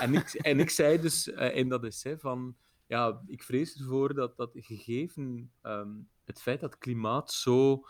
En 0.00 0.14
ik, 0.14 0.32
en 0.50 0.60
ik 0.60 0.70
zei 0.70 1.00
dus 1.00 1.28
uh, 1.28 1.56
in 1.56 1.68
dat 1.68 1.84
essay 1.84 2.18
van, 2.18 2.56
ja, 2.86 3.22
ik 3.26 3.42
vrees 3.42 3.78
ervoor 3.78 4.14
dat, 4.14 4.36
dat 4.36 4.50
gegeven 4.54 5.52
um, 5.62 6.08
het 6.24 6.42
feit 6.42 6.60
dat 6.60 6.78
klimaat 6.78 7.32
zo 7.32 7.84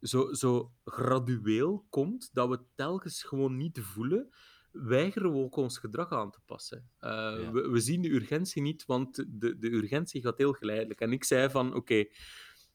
zo, 0.00 0.32
zo 0.32 0.72
gradueel 0.84 1.86
komt, 1.88 2.30
dat 2.32 2.48
we 2.48 2.60
telkens 2.74 3.22
gewoon 3.22 3.56
niet 3.56 3.80
voelen, 3.80 4.30
weigeren 4.72 5.32
we 5.32 5.38
ook 5.38 5.56
ons 5.56 5.78
gedrag 5.78 6.12
aan 6.12 6.30
te 6.30 6.40
passen. 6.46 6.88
Uh, 7.00 7.10
ja. 7.10 7.50
we, 7.52 7.68
we, 7.68 7.80
zien 7.80 8.02
de 8.02 8.10
urgentie 8.10 8.62
niet, 8.62 8.86
want 8.86 9.16
de, 9.28 9.58
de 9.58 9.70
urgentie 9.70 10.22
gaat 10.22 10.38
heel 10.38 10.52
geleidelijk. 10.52 11.00
En 11.00 11.12
ik 11.12 11.24
zei 11.24 11.50
van, 11.50 11.66
oké, 11.66 11.76
okay, 11.76 12.12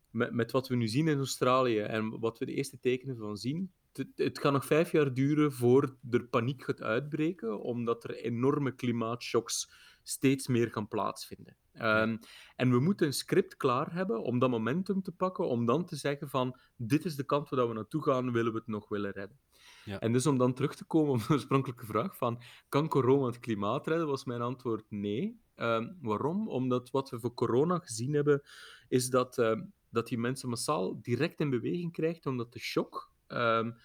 met, 0.10 0.32
met 0.32 0.52
wat 0.52 0.68
we 0.68 0.76
nu 0.76 0.88
zien 0.88 1.08
in 1.08 1.18
Australië 1.18 1.80
en 1.80 2.20
wat 2.20 2.40
we 2.40 2.46
de 2.46 2.54
eerste 2.54 2.80
tekenen 2.80 3.18
van 3.18 3.38
zien, 3.38 3.72
het, 3.94 4.08
het 4.16 4.40
gaat 4.40 4.54
nog 4.54 4.66
vijf 4.66 4.92
jaar 4.92 5.14
duren 5.14 5.52
voor 5.52 5.96
er 6.10 6.28
paniek 6.28 6.64
gaat 6.64 6.82
uitbreken, 6.82 7.60
omdat 7.60 8.04
er 8.04 8.16
enorme 8.16 8.72
klimaatshocks 8.72 9.72
steeds 10.04 10.48
meer 10.48 10.72
gaan 10.72 10.88
plaatsvinden. 10.88 11.56
Um, 11.82 12.20
en 12.56 12.72
we 12.72 12.80
moeten 12.80 13.08
een 13.08 13.14
script 13.14 13.58
klaar 13.58 13.94
hebben 13.94 14.24
om 14.24 14.40
dat 14.40 14.50
momentum 14.50 15.02
te 15.02 15.12
pakken, 15.12 15.48
om 15.48 15.66
dan 15.66 15.86
te 15.86 15.96
zeggen 15.96 16.30
van 16.30 16.60
dit 16.76 17.06
is 17.06 17.16
de 17.16 17.24
kant 17.24 17.50
waar 17.50 17.68
we 17.68 17.74
naartoe 17.74 18.04
gaan, 18.04 18.32
willen 18.32 18.52
we 18.52 18.58
het 18.58 18.68
nog 18.68 18.90
willen 18.90 19.12
redden. 19.12 19.40
En 19.86 20.12
dus 20.12 20.26
om 20.26 20.38
dan 20.38 20.54
terug 20.54 20.76
te 20.76 20.86
komen 20.86 21.14
op 21.14 21.20
de 21.20 21.34
oorspronkelijke 21.34 21.86
vraag 21.86 22.18
van 22.18 22.42
kan 22.70 22.88
corona 22.88 23.26
het 23.26 23.40
klimaat 23.40 23.88
redden, 23.88 24.08
was 24.08 24.26
mijn 24.26 24.42
antwoord 24.42 24.86
nee. 24.90 25.44
Um, 25.56 25.98
waarom? 26.02 26.48
Omdat 26.48 26.92
wat 26.92 27.10
we 27.10 27.20
voor 27.20 27.34
corona 27.34 27.80
gezien 27.80 28.14
hebben, 28.14 28.42
is 28.88 29.10
dat, 29.10 29.38
uh, 29.38 29.62
dat 29.90 30.08
die 30.08 30.18
mensen 30.18 30.50
massaal 30.50 31.02
direct 31.02 31.40
in 31.40 31.50
beweging 31.50 31.92
krijgt, 31.92 32.26
omdat 32.26 32.54
de 32.54 32.60
shock 32.60 33.12
um, 33.28 33.76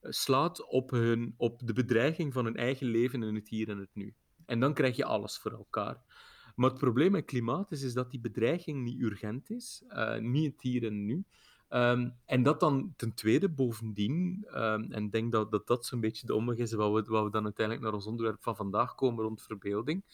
slaat 0.00 0.66
op, 0.66 0.90
hun, 0.90 1.34
op 1.36 1.60
de 1.64 1.72
bedreiging 1.72 2.32
van 2.32 2.44
hun 2.44 2.56
eigen 2.56 2.86
leven 2.86 3.22
in 3.22 3.34
het 3.34 3.48
hier 3.48 3.68
en 3.68 3.78
het 3.78 3.94
nu. 3.94 4.14
En 4.46 4.60
dan 4.60 4.74
krijg 4.74 4.96
je 4.96 5.04
alles 5.04 5.38
voor 5.38 5.52
elkaar. 5.52 6.02
Maar 6.54 6.70
het 6.70 6.78
probleem 6.78 7.12
met 7.12 7.24
klimaat 7.24 7.72
is, 7.72 7.82
is 7.82 7.92
dat 7.92 8.10
die 8.10 8.20
bedreiging 8.20 8.82
niet 8.82 9.00
urgent 9.00 9.50
is, 9.50 9.84
uh, 9.88 10.18
niet 10.18 10.52
het 10.52 10.62
hier 10.62 10.84
en 10.84 11.04
nu. 11.04 11.24
Um, 11.74 12.14
en 12.24 12.42
dat 12.42 12.60
dan 12.60 12.92
ten 12.96 13.14
tweede 13.14 13.48
bovendien, 13.48 14.46
um, 14.54 14.92
en 14.92 15.04
ik 15.04 15.12
denk 15.12 15.32
dat 15.32 15.50
dat, 15.50 15.66
dat 15.66 15.86
zo'n 15.86 16.00
beetje 16.00 16.26
de 16.26 16.34
omweg 16.34 16.56
is 16.56 16.72
wat 16.72 17.06
we, 17.06 17.22
we 17.22 17.30
dan 17.30 17.44
uiteindelijk 17.44 17.84
naar 17.84 17.94
ons 17.94 18.06
onderwerp 18.06 18.42
van 18.42 18.56
vandaag 18.56 18.94
komen 18.94 19.24
rond 19.24 19.42
verbeelding, 19.42 20.04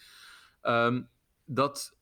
um, 0.63 1.09
dat 1.45 1.97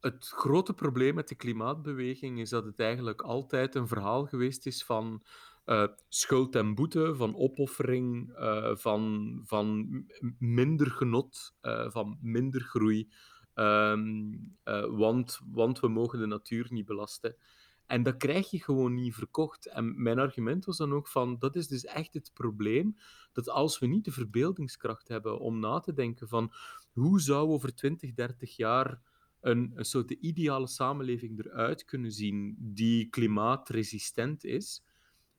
het 0.00 0.26
grote 0.26 0.74
probleem 0.74 1.14
met 1.14 1.28
de 1.28 1.34
klimaatbeweging 1.34 2.40
is 2.40 2.50
dat 2.50 2.64
het 2.64 2.80
eigenlijk 2.80 3.22
altijd 3.22 3.74
een 3.74 3.88
verhaal 3.88 4.26
geweest 4.26 4.66
is 4.66 4.84
van 4.84 5.22
uh, 5.66 5.86
schuld 6.08 6.56
en 6.56 6.74
boete, 6.74 7.14
van 7.14 7.36
opoffering, 7.36 8.38
uh, 8.38 8.76
van, 8.76 9.32
van 9.44 9.88
minder 10.38 10.90
genot, 10.90 11.54
uh, 11.62 11.90
van 11.90 12.18
minder 12.20 12.60
groei. 12.60 13.10
Want, 14.90 15.40
want 15.50 15.80
we 15.80 15.88
mogen 15.88 16.18
de 16.18 16.26
natuur 16.26 16.66
niet 16.70 16.86
belasten. 16.86 17.36
En 17.90 18.02
dat 18.02 18.16
krijg 18.16 18.50
je 18.50 18.62
gewoon 18.62 18.94
niet 18.94 19.14
verkocht. 19.14 19.66
En 19.66 20.02
mijn 20.02 20.18
argument 20.18 20.64
was 20.64 20.76
dan 20.76 20.92
ook 20.92 21.08
van, 21.08 21.38
dat 21.38 21.56
is 21.56 21.68
dus 21.68 21.84
echt 21.84 22.14
het 22.14 22.30
probleem, 22.34 22.96
dat 23.32 23.48
als 23.48 23.78
we 23.78 23.86
niet 23.86 24.04
de 24.04 24.12
verbeeldingskracht 24.12 25.08
hebben 25.08 25.38
om 25.38 25.58
na 25.58 25.80
te 25.80 25.92
denken 25.92 26.28
van, 26.28 26.52
hoe 26.92 27.20
zou 27.20 27.48
over 27.48 27.74
20, 27.74 28.14
30 28.14 28.56
jaar 28.56 29.00
een, 29.40 29.72
een 29.74 29.84
soort 29.84 30.08
de 30.08 30.18
ideale 30.18 30.66
samenleving 30.66 31.44
eruit 31.44 31.84
kunnen 31.84 32.12
zien 32.12 32.56
die 32.58 33.08
klimaatresistent 33.08 34.44
is, 34.44 34.84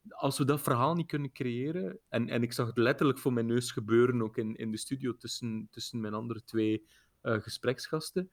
als 0.08 0.38
we 0.38 0.44
dat 0.44 0.60
verhaal 0.60 0.94
niet 0.94 1.06
kunnen 1.06 1.32
creëren, 1.32 1.98
en, 2.08 2.28
en 2.28 2.42
ik 2.42 2.52
zag 2.52 2.66
het 2.66 2.78
letterlijk 2.78 3.18
voor 3.18 3.32
mijn 3.32 3.46
neus 3.46 3.70
gebeuren, 3.70 4.22
ook 4.22 4.36
in, 4.36 4.56
in 4.56 4.70
de 4.70 4.78
studio 4.78 5.16
tussen, 5.16 5.68
tussen 5.70 6.00
mijn 6.00 6.14
andere 6.14 6.44
twee 6.44 6.86
uh, 7.22 7.40
gespreksgasten, 7.40 8.30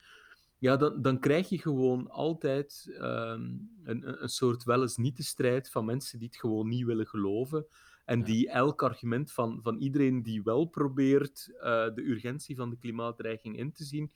ja, 0.59 0.77
dan, 0.77 1.01
dan 1.01 1.19
krijg 1.19 1.49
je 1.49 1.57
gewoon 1.57 2.09
altijd 2.09 2.85
um, 2.99 3.71
een, 3.83 4.23
een 4.23 4.29
soort 4.29 4.63
wel 4.63 4.81
eens 4.81 4.97
niet 4.97 5.17
de 5.17 5.23
strijd 5.23 5.69
van 5.69 5.85
mensen 5.85 6.19
die 6.19 6.27
het 6.27 6.37
gewoon 6.37 6.67
niet 6.67 6.85
willen 6.85 7.07
geloven. 7.07 7.65
En 8.05 8.23
die 8.23 8.49
elk 8.49 8.83
argument 8.83 9.31
van, 9.31 9.59
van 9.61 9.77
iedereen 9.77 10.23
die 10.23 10.43
wel 10.43 10.65
probeert 10.65 11.51
uh, 11.53 11.61
de 11.93 12.01
urgentie 12.09 12.55
van 12.55 12.69
de 12.69 12.77
klimaatdreiging 12.77 13.57
in 13.57 13.71
te 13.71 13.83
zien, 13.83 14.11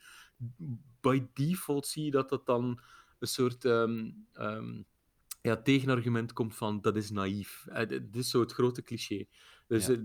by 1.01 1.23
default 1.33 1.87
zie 1.87 2.05
je 2.05 2.11
dat 2.11 2.29
dat 2.29 2.45
dan 2.45 2.81
een 3.19 3.27
soort 3.27 3.63
um, 3.63 4.27
um, 4.33 4.85
ja, 5.41 5.61
tegenargument 5.61 6.33
komt 6.33 6.55
van 6.55 6.81
dat 6.81 6.95
is 6.95 7.11
naïef. 7.11 7.65
Uh, 7.69 7.87
dit 7.87 8.15
is 8.15 8.29
zo 8.29 8.39
het 8.39 8.51
grote 8.51 8.83
cliché. 8.83 9.25
Dus 9.67 9.85
ja. 9.87 9.93
uh, 9.93 9.99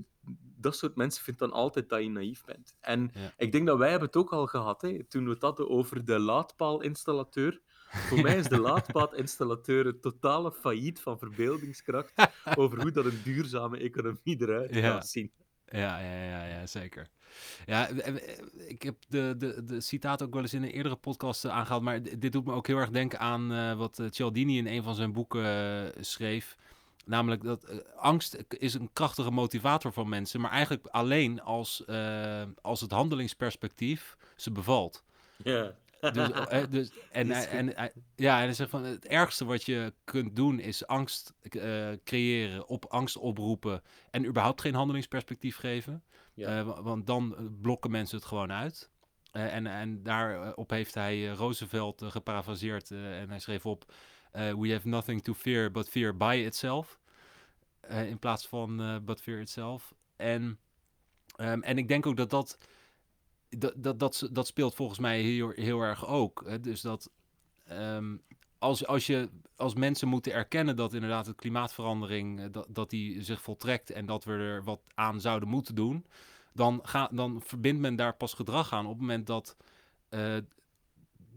dat 0.61 0.77
soort 0.77 0.97
mensen 0.97 1.25
vinden 1.25 1.49
dan 1.49 1.59
altijd 1.59 1.89
dat 1.89 2.03
je 2.03 2.11
naïef 2.11 2.45
bent. 2.45 2.75
En 2.81 3.11
ja. 3.15 3.33
ik 3.37 3.53
denk 3.53 3.67
dat 3.67 3.79
wij 3.79 3.91
hebben 3.91 4.09
het 4.09 4.17
ook 4.17 4.33
al 4.33 4.47
gehad, 4.47 4.83
hè, 4.83 5.05
toen 5.05 5.25
we 5.25 5.31
het 5.31 5.43
hadden 5.43 5.71
over 5.71 6.05
de 6.05 6.19
laadpaalinstallateur. 6.19 7.61
Voor 7.89 8.21
mij 8.23 8.37
is 8.37 8.49
de 8.49 8.61
laadpaalinstallateur 8.61 9.87
een 9.87 10.01
totale 10.01 10.53
failliet 10.53 11.01
van 11.01 11.19
verbeeldingskracht 11.19 12.13
over 12.59 12.81
hoe 12.81 12.91
dat 12.91 13.05
een 13.05 13.21
duurzame 13.25 13.79
economie 13.79 14.41
eruit 14.43 14.75
ja. 14.75 14.81
gaat 14.81 15.09
zien. 15.09 15.33
Ja, 15.71 15.99
ja, 15.99 16.23
ja, 16.25 16.45
ja, 16.45 16.67
zeker. 16.67 17.09
Ja, 17.67 17.89
ik 18.67 18.83
heb 18.83 18.97
de, 19.09 19.35
de, 19.39 19.65
de 19.65 19.81
citaat 19.81 20.23
ook 20.23 20.33
wel 20.33 20.43
eens 20.43 20.55
in 20.55 20.63
een 20.63 20.71
eerdere 20.71 20.97
podcast 20.97 21.47
aangehaald, 21.47 21.83
maar 21.83 22.03
dit 22.03 22.33
doet 22.33 22.45
me 22.45 22.53
ook 22.53 22.67
heel 22.67 22.77
erg 22.77 22.91
denken 22.91 23.19
aan 23.19 23.53
uh, 23.53 23.75
wat 23.75 24.03
Cialdini 24.11 24.59
in 24.59 24.67
een 24.67 24.83
van 24.83 24.95
zijn 24.95 25.13
boeken 25.13 25.45
uh, 25.45 25.91
schreef. 26.01 26.57
Namelijk 27.09 27.43
dat 27.43 27.71
uh, 27.71 27.77
angst 27.97 28.45
is 28.49 28.75
een 28.75 28.91
krachtige 28.93 29.31
motivator 29.31 29.93
van 29.93 30.09
mensen, 30.09 30.41
maar 30.41 30.51
eigenlijk 30.51 30.87
alleen 30.87 31.41
als, 31.41 31.85
als 32.61 32.81
het 32.81 32.91
handelingsperspectief 32.91 34.17
ze 34.37 34.51
bevalt. 34.51 35.05
Ja. 35.37 35.75
Dus, 36.01 36.29
uh, 36.29 36.63
dus, 36.71 36.91
en, 37.11 37.31
en, 37.31 37.77
en, 37.77 37.93
ja, 38.17 38.39
en 38.39 38.45
hij 38.45 38.53
zegt 38.53 38.71
van 38.71 38.85
het 38.85 39.07
ergste 39.07 39.45
wat 39.45 39.65
je 39.65 39.93
kunt 40.05 40.37
doen 40.37 40.61
is 40.61 40.87
angst 40.87 41.35
uh, 41.51 41.89
creëren, 42.05 42.69
op 42.69 42.85
angst 42.85 43.17
oproepen 43.17 43.83
en 44.11 44.27
überhaupt 44.27 44.61
geen 44.61 44.75
handelingsperspectief 44.75 45.57
geven. 45.57 46.03
Ja. 46.35 46.59
Uh, 46.59 46.79
want 46.81 47.07
dan 47.07 47.57
blokken 47.63 47.91
mensen 47.91 48.17
het 48.17 48.27
gewoon 48.27 48.53
uit. 48.53 48.91
en, 49.31 49.67
en 49.67 50.03
daarop 50.03 50.71
heeft 50.71 50.95
hij 50.95 51.27
Roosevelt 51.27 52.03
geparafraseerd 52.05 52.91
en 52.91 53.29
hij 53.29 53.39
schreef 53.39 53.67
op: 53.67 53.93
We 54.33 54.71
have 54.73 54.89
nothing 54.89 55.23
to 55.23 55.35
fear 55.35 55.71
but 55.71 55.89
fear 55.89 56.17
by 56.17 56.43
itself. 56.45 56.98
In 57.89 58.19
plaats 58.19 58.49
van 58.49 59.01
but 59.05 59.21
fear 59.21 59.41
itself. 59.41 59.95
En, 60.17 60.59
um, 61.37 61.63
en 61.63 61.79
ik 61.79 61.89
denk 61.89 62.07
ook 62.07 62.17
dat 62.17 62.31
dat 62.31 62.59
dat, 63.49 63.99
dat, 63.99 64.29
dat, 64.33 64.47
speelt 64.47 64.75
volgens 64.75 64.99
mij 64.99 65.21
heel, 65.21 65.51
heel 65.51 65.81
erg 65.81 66.07
ook. 66.07 66.43
Hè? 66.47 66.61
Dus 66.61 66.81
dat 66.81 67.11
um, 67.71 68.23
als, 68.59 68.87
als, 68.87 69.07
je, 69.07 69.29
als 69.57 69.75
mensen 69.75 70.09
moeten 70.09 70.33
erkennen 70.33 70.77
dat 70.77 70.95
inderdaad 70.95 71.25
de 71.25 71.35
klimaatverandering 71.35 72.51
dat, 72.51 72.67
dat 72.69 72.91
die 72.91 73.23
zich 73.23 73.43
voltrekt 73.43 73.91
en 73.91 74.07
dat 74.07 74.25
we 74.25 74.33
er 74.33 74.65
wat 74.65 74.81
aan 74.95 75.21
zouden 75.21 75.49
moeten 75.49 75.75
doen, 75.75 76.07
dan, 76.53 76.81
ga, 76.83 77.09
dan 77.13 77.43
verbindt 77.45 77.81
men 77.81 77.97
daar 77.97 78.15
pas 78.15 78.35
gedrag 78.35 78.73
aan 78.73 78.85
op 78.85 78.93
het 78.93 79.01
moment 79.01 79.27
dat, 79.27 79.57
uh, 80.11 80.37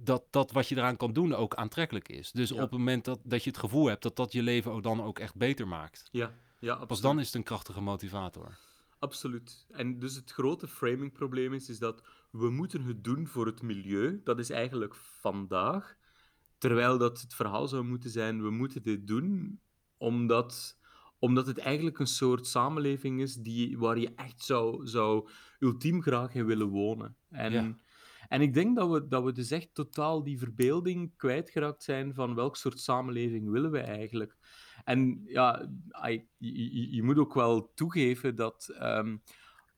dat 0.04 0.24
dat 0.30 0.52
wat 0.52 0.68
je 0.68 0.76
eraan 0.76 0.98
kan 0.98 1.14
doen 1.14 1.34
ook 1.34 1.56
aantrekkelijk 1.56 2.10
is. 2.10 2.32
Dus 2.32 2.50
ja. 2.50 2.56
op 2.56 2.62
het 2.62 2.72
moment 2.72 3.06
dat, 3.06 3.20
dat 3.24 3.44
je 3.44 3.50
het 3.50 3.60
gevoel 3.60 3.86
hebt 3.86 4.04
dat 4.04 4.16
dat 4.16 4.32
je 4.32 4.44
leven 4.44 4.72
ook 4.72 4.84
dan 4.84 5.04
ook 5.04 5.20
echt 5.20 5.36
beter 5.36 5.68
maakt. 5.68 6.10
Ja, 6.12 6.34
ja 6.60 6.70
absoluut. 6.70 6.88
Pas 6.88 7.02
dan 7.02 7.20
is 7.20 7.26
het 7.26 7.36
een 7.36 7.44
krachtige 7.44 7.82
motivator. 7.82 8.58
Absoluut. 9.00 9.66
En 9.70 10.00
dus 10.00 10.16
het 10.16 10.32
grote 10.32 10.68
framingprobleem 10.68 11.54
is, 11.54 11.70
is 11.70 11.80
dat 11.80 12.04
we 12.32 12.50
moeten 12.50 12.82
het 12.82 13.04
doen 13.04 13.28
voor 13.28 13.46
het 13.46 13.62
milieu. 13.62 14.22
Dat 14.24 14.40
is 14.40 14.50
eigenlijk 14.50 14.96
vandaag. 14.96 15.96
Terwijl 16.58 16.98
dat 16.98 17.22
het 17.22 17.34
verhaal 17.34 17.68
zou 17.68 17.84
moeten 17.84 18.10
zijn, 18.10 18.42
we 18.42 18.50
moeten 18.50 18.84
dit 18.84 19.08
doen 19.08 19.60
omdat, 19.98 20.78
omdat 21.20 21.48
het 21.48 21.58
eigenlijk 21.58 22.00
een 22.00 22.08
soort 22.08 22.48
samenleving 22.48 23.22
is 23.22 23.36
die, 23.36 23.78
waar 23.78 23.98
je 23.98 24.14
echt 24.16 24.44
zou, 24.44 24.88
zou 24.88 25.30
ultiem 25.60 26.02
graag 26.02 26.34
in 26.34 26.46
willen 26.46 26.68
wonen. 26.68 27.16
En, 27.30 27.54
ja. 27.54 27.76
En 28.32 28.42
ik 28.42 28.54
denk 28.54 28.76
dat 28.76 28.90
we, 28.90 29.08
dat 29.08 29.24
we 29.24 29.32
dus 29.32 29.52
echt 29.52 29.70
totaal 29.74 30.24
die 30.24 30.40
verbeelding 30.40 31.14
kwijtgeraakt 31.18 31.84
zijn 31.84 32.14
van 32.14 32.36
welk 32.36 32.56
soort 32.56 32.80
samenleving 32.80 33.50
willen 33.50 33.72
we 33.72 33.80
eigenlijk. 33.80 34.38
En 34.84 35.22
ja, 35.26 35.70
I- 36.08 36.28
je, 36.38 36.96
je 36.96 37.04
moet 37.04 37.18
ook 37.18 37.34
wel 37.34 37.72
toegeven 37.74 38.36
dat 38.36 38.74
ehm, 38.78 39.18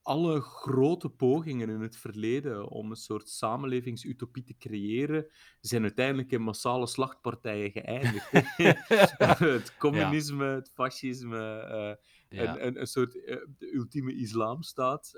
alle 0.01 0.41
grote 0.41 1.10
pogingen 1.10 1.69
in 1.69 1.81
het 1.81 1.98
verleden 1.98 2.67
om 2.67 2.89
een 2.89 2.95
soort 2.95 3.29
samenlevingsutopie 3.29 4.43
te 4.43 4.57
creëren, 4.57 5.27
zijn 5.62 5.81
uiteindelijk 5.81 6.31
in 6.31 6.41
massale 6.41 6.88
slachtpartijen 6.88 7.72
geëindigd. 7.72 8.31
het 9.57 9.77
communisme, 9.77 10.45
het 10.45 10.72
fascisme, 10.74 11.57
eh, 11.60 12.05
Ja, 12.34 12.54
een, 12.56 12.68
een, 12.68 12.80
een 12.80 12.88
soort 12.88 13.24
eh, 13.24 13.38
ultieme 13.60 14.16
islamstaat. 14.16 15.13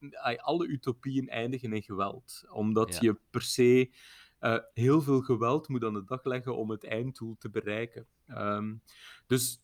Eh, 0.00 0.36
Alle 0.38 0.66
utopieën 0.66 1.28
eindigen 1.28 1.72
in 1.72 1.82
geweld, 1.82 2.44
omdat 2.50 2.92
Ja. 2.94 2.98
je 3.00 3.16
per 3.30 3.42
se 3.42 3.90
eh, 4.38 4.58
heel 4.74 5.00
veel 5.02 5.20
geweld 5.20 5.68
moet 5.68 5.84
aan 5.84 5.94
de 5.94 6.04
dag 6.04 6.24
leggen 6.24 6.56
om 6.56 6.70
het 6.70 6.84
einddoel 6.84 7.36
te 7.38 7.50
bereiken. 7.50 8.06
Ehm, 8.26 8.74
dus, 9.26 9.60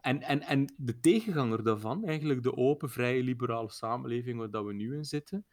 en, 0.00 0.22
en, 0.22 0.40
en 0.40 0.74
de 0.76 1.00
tegenganger 1.00 1.62
daarvan, 1.62 2.04
eigenlijk 2.04 2.42
de 2.42 2.56
open, 2.56 2.90
vrije, 2.90 3.22
liberale 3.22 3.70
samenleving 3.70 4.38
waar 4.38 4.50
dat 4.50 4.64
we 4.64 4.72
nu 4.72 4.94
in 4.96 5.04
zitten, 5.04 5.46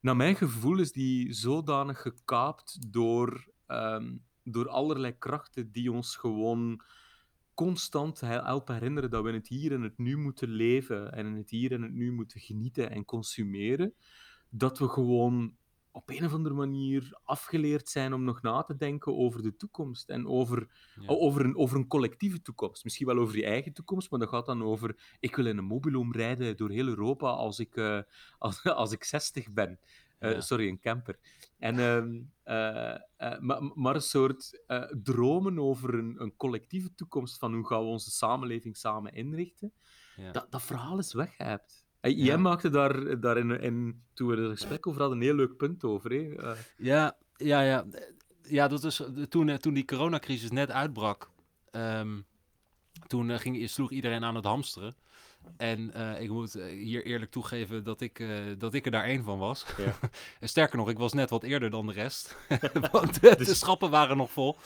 naar 0.00 0.16
mijn 0.16 0.36
gevoel 0.36 0.78
is 0.78 0.92
die 0.92 1.32
zodanig 1.32 2.02
gekaapt 2.02 2.92
door, 2.92 3.52
ehm, 3.66 4.16
door 4.44 4.68
allerlei 4.68 5.18
krachten 5.18 5.72
die 5.72 5.92
ons 5.92 6.16
gewoon 6.16 6.82
constant 7.62 8.20
he- 8.20 8.42
helpen 8.42 8.74
herinneren 8.74 9.10
dat 9.10 9.22
we 9.22 9.28
in 9.28 9.34
het 9.34 9.48
hier 9.48 9.72
en 9.72 9.82
het 9.82 9.98
nu 9.98 10.16
moeten 10.16 10.48
leven 10.48 11.12
en 11.12 11.26
in 11.26 11.36
het 11.36 11.50
hier 11.50 11.72
en 11.72 11.82
het 11.82 11.92
nu 11.92 12.12
moeten 12.12 12.40
genieten 12.40 12.90
en 12.90 13.04
consumeren, 13.04 13.94
dat 14.50 14.78
we 14.78 14.88
gewoon 14.88 15.56
op 15.90 16.10
een 16.10 16.24
of 16.24 16.32
andere 16.32 16.54
manier 16.54 17.18
afgeleerd 17.24 17.88
zijn 17.88 18.12
om 18.12 18.24
nog 18.24 18.42
na 18.42 18.62
te 18.62 18.76
denken 18.76 19.16
over 19.16 19.42
de 19.42 19.56
toekomst 19.56 20.08
en 20.08 20.26
over, 20.26 20.68
ja. 21.00 21.06
over, 21.06 21.44
een, 21.44 21.56
over 21.56 21.76
een 21.76 21.86
collectieve 21.86 22.42
toekomst. 22.42 22.84
Misschien 22.84 23.06
wel 23.06 23.18
over 23.18 23.36
je 23.36 23.44
eigen 23.44 23.72
toekomst, 23.72 24.10
maar 24.10 24.20
dat 24.20 24.28
gaat 24.28 24.46
dan 24.46 24.62
over 24.62 25.16
ik 25.20 25.36
wil 25.36 25.46
in 25.46 25.58
een 25.58 25.64
mobiloom 25.64 26.12
rijden 26.12 26.56
door 26.56 26.70
heel 26.70 26.86
Europa 26.86 27.28
als 27.30 27.58
ik, 27.58 27.76
eh, 27.76 28.00
als, 28.38 28.64
als 28.64 28.92
ik 28.92 29.04
60 29.04 29.52
ben. 29.52 29.78
Eh, 30.22 30.32
Ja. 30.32 30.40
Sorry, 30.40 30.68
een 30.68 30.80
camper. 30.80 31.18
En, 31.58 31.78
ehm, 31.78 32.20
eh, 32.42 32.94
eh, 33.16 33.38
maar, 33.40 33.62
maar 33.74 33.94
een 33.94 34.00
soort 34.02 34.62
dromen 35.02 35.58
over 35.58 35.94
een, 35.94 36.14
een 36.18 36.36
collectieve 36.36 36.94
toekomst 36.94 37.38
van 37.38 37.54
hoe 37.54 37.66
gaan 37.66 37.80
we 37.80 37.86
onze 37.86 38.10
samenleving 38.10 38.76
samen 38.76 39.12
inrichten, 39.12 39.72
Ja. 40.16 40.32
dat, 40.32 40.46
dat 40.50 40.62
verhaal 40.62 40.98
is 40.98 41.12
weggehept. 41.12 41.84
Eh, 42.00 42.16
Ja. 42.16 42.24
Jij 42.24 42.38
maakte 42.38 42.68
daar, 42.70 43.20
daar 43.20 43.36
in, 43.38 43.60
in, 43.60 44.02
toen 44.14 44.28
we 44.28 44.36
er 44.36 44.48
gesprek 44.50 44.86
over 44.86 45.00
hadden, 45.00 45.18
een 45.18 45.24
heel 45.24 45.34
leuk 45.34 45.56
punt 45.56 45.84
over. 45.84 46.10
Hè? 46.10 46.34
Ja, 46.76 47.16
ja, 47.36 47.60
ja. 47.62 47.84
Ja, 48.42 48.68
dat 48.68 48.84
is 48.84 49.02
toen, 49.28 49.58
toen 49.58 49.74
die 49.74 49.84
coronacrisis 49.84 50.50
net 50.50 50.70
uitbrak. 50.70 51.30
ehm, 51.70 52.20
toen 53.06 53.38
ging, 53.38 53.70
sloeg 53.70 53.90
iedereen 53.90 54.24
aan 54.24 54.34
het 54.34 54.44
hamsteren. 54.44 54.96
En 55.56 55.94
eh, 55.94 56.20
ik 56.22 56.30
moet 56.30 56.54
eh, 56.54 56.64
hier 56.66 57.04
eerlijk 57.04 57.30
toegeven 57.30 57.84
dat 57.84 58.00
ik, 58.00 58.18
eh, 58.18 58.28
dat 58.58 58.74
ik 58.74 58.84
er 58.84 58.90
daar 58.90 59.04
één 59.04 59.24
van 59.24 59.38
was. 59.38 59.64
Ja. 59.78 59.94
En 60.40 60.48
Sterker 60.48 60.76
nog, 60.78 60.88
ik 60.88 60.98
was 60.98 61.12
net 61.12 61.30
wat 61.30 61.42
eerder 61.42 61.70
dan 61.70 61.86
de 61.86 61.92
rest. 61.92 62.36
Want 62.92 63.18
eh, 63.20 63.30
de 63.36 63.44
Dus- 63.44 63.58
schappen 63.58 63.90
waren 63.90 64.16
nog 64.16 64.30
vol. 64.30 64.56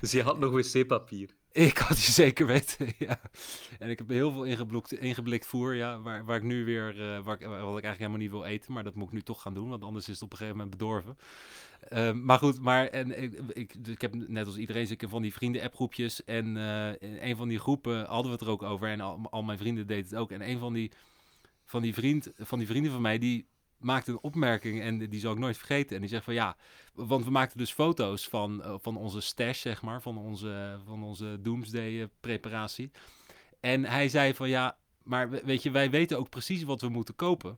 dus 0.00 0.10
je 0.12 0.22
had 0.22 0.38
nog 0.38 0.50
wc-papier. 0.52 1.30
Ik 1.68 1.78
had 1.78 2.02
je 2.02 2.12
zeker 2.12 2.46
weten, 2.46 2.92
ja. 2.98 3.20
En 3.78 3.90
ik 3.90 3.98
heb 3.98 4.08
heel 4.08 4.32
veel 4.32 4.44
ingeblikt, 4.44 4.92
ingeblikt 4.92 5.46
voer, 5.46 5.74
ja, 5.74 6.00
waar, 6.00 6.24
waar 6.24 6.36
ik 6.36 6.42
nu 6.42 6.64
weer, 6.64 6.88
eh, 6.88 7.24
waar 7.24 7.40
ik, 7.40 7.46
wat 7.46 7.58
ik 7.58 7.84
eigenlijk 7.84 7.98
helemaal 7.98 8.18
niet 8.18 8.30
wil 8.30 8.44
eten, 8.44 8.72
maar 8.72 8.84
dat 8.84 8.94
moet 8.94 9.06
ik 9.06 9.12
nu 9.12 9.22
toch 9.22 9.42
gaan 9.42 9.54
doen, 9.54 9.68
want 9.68 9.82
anders 9.82 10.08
is 10.08 10.14
het 10.14 10.22
op 10.22 10.30
een 10.30 10.36
gegeven 10.36 10.58
moment 10.58 10.78
bedorven. 10.78 11.16
Ehm, 11.88 12.24
maar 12.24 12.38
goed, 12.38 12.60
maar 12.60 12.86
en 12.86 13.22
ik, 13.22 13.40
ik, 13.52 13.74
ik 13.86 14.00
heb 14.00 14.14
net 14.14 14.46
als 14.46 14.56
iedereen 14.56 14.86
zeker 14.86 15.08
van 15.08 15.22
die 15.22 15.32
vrienden-appgroepjes 15.32 16.24
en 16.24 16.56
eh, 16.56 16.88
in 16.88 17.18
een 17.20 17.36
van 17.36 17.48
die 17.48 17.58
groepen 17.58 18.04
hadden 18.04 18.26
we 18.26 18.38
het 18.38 18.40
er 18.40 18.52
ook 18.52 18.62
over 18.62 18.88
en 18.88 19.00
al, 19.00 19.20
al 19.30 19.42
mijn 19.42 19.58
vrienden 19.58 19.86
deden 19.86 20.04
het 20.04 20.14
ook. 20.14 20.30
En 20.30 20.48
een 20.48 20.58
van 20.58 20.72
die, 20.72 20.90
van 21.64 21.82
die, 21.82 21.94
vriend, 21.94 22.30
van 22.38 22.58
die 22.58 22.66
vrienden 22.68 22.92
van 22.92 23.00
mij, 23.00 23.18
die 23.18 23.46
maakte 23.78 24.10
een 24.10 24.18
opmerking 24.22 24.80
en 24.80 24.98
die 24.98 25.20
zal 25.20 25.32
ik 25.32 25.38
nooit 25.38 25.56
vergeten. 25.56 25.94
En 25.94 26.00
die 26.00 26.10
zegt 26.10 26.24
van 26.24 26.34
ja, 26.34 26.56
want 26.94 27.24
we 27.24 27.30
maakten 27.30 27.58
dus 27.58 27.72
foto's 27.72 28.28
van, 28.28 28.62
eh, 28.62 28.74
van 28.78 28.96
onze 28.96 29.20
stash, 29.20 29.60
zeg 29.60 29.82
maar, 29.82 30.02
van 30.02 30.18
onze, 30.18 30.78
van 30.86 31.02
onze 31.02 31.38
doomsday-preparatie. 31.40 32.90
En 33.60 33.84
hij 33.84 34.08
zei 34.08 34.34
van 34.34 34.48
ja, 34.48 34.76
maar 35.02 35.30
we- 35.30 35.42
weet 35.44 35.62
je, 35.62 35.70
wij 35.70 35.90
weten 35.90 36.18
ook 36.18 36.28
precies 36.28 36.62
wat 36.62 36.80
we 36.80 36.88
moeten 36.88 37.14
kopen 37.14 37.56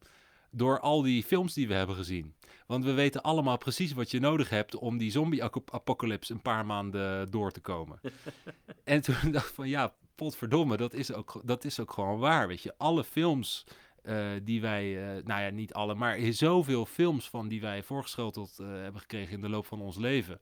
door 0.51 0.81
al 0.81 1.03
die 1.03 1.23
films 1.25 1.55
die 1.55 1.69
we 1.69 1.75
hebben 1.75 1.97
gezien. 1.97 2.35
Want 2.67 2.85
we 2.85 2.93
weten 2.93 3.23
allemaal 3.23 3.59
precies 3.59 3.93
wat 3.93 4.11
je 4.11 4.21
nodig 4.21 4.49
hebt 4.51 4.75
om 4.77 4.99
die 4.99 5.11
zombie-apocalypse 5.11 6.33
een 6.33 6.43
paar 6.43 6.67
maanden 6.67 7.31
door 7.31 7.51
te 7.51 7.61
komen. 7.61 8.01
en 8.85 9.01
toen 9.01 9.33
dacht 9.33 9.49
ik 9.49 9.55
van 9.55 9.69
ja, 9.69 9.95
potverdomme, 10.15 10.77
dat 10.77 10.93
is 10.95 11.13
ook, 11.13 11.41
dat 11.45 11.65
is 11.65 11.81
ook 11.81 11.93
gewoon 11.93 12.19
waar, 12.19 12.49
weet 12.49 12.63
je. 12.63 12.75
Alle 12.79 13.05
films 13.05 13.65
eh, 14.09 14.31
die 14.43 14.61
wij, 14.61 15.17
eh, 15.17 15.25
nou 15.25 15.43
ja, 15.43 15.51
niet 15.51 15.73
alle, 15.73 15.95
maar 15.95 16.19
zoveel 16.21 16.87
films 16.87 17.29
van 17.29 17.49
die 17.49 17.61
wij 17.61 17.83
voorgeschoteld 17.83 18.59
eh, 18.59 18.67
hebben 18.67 19.01
gekregen 19.01 19.35
in 19.35 19.41
de 19.41 19.49
loop 19.49 19.67
van 19.67 19.81
ons 19.81 19.97
leven. 19.97 20.41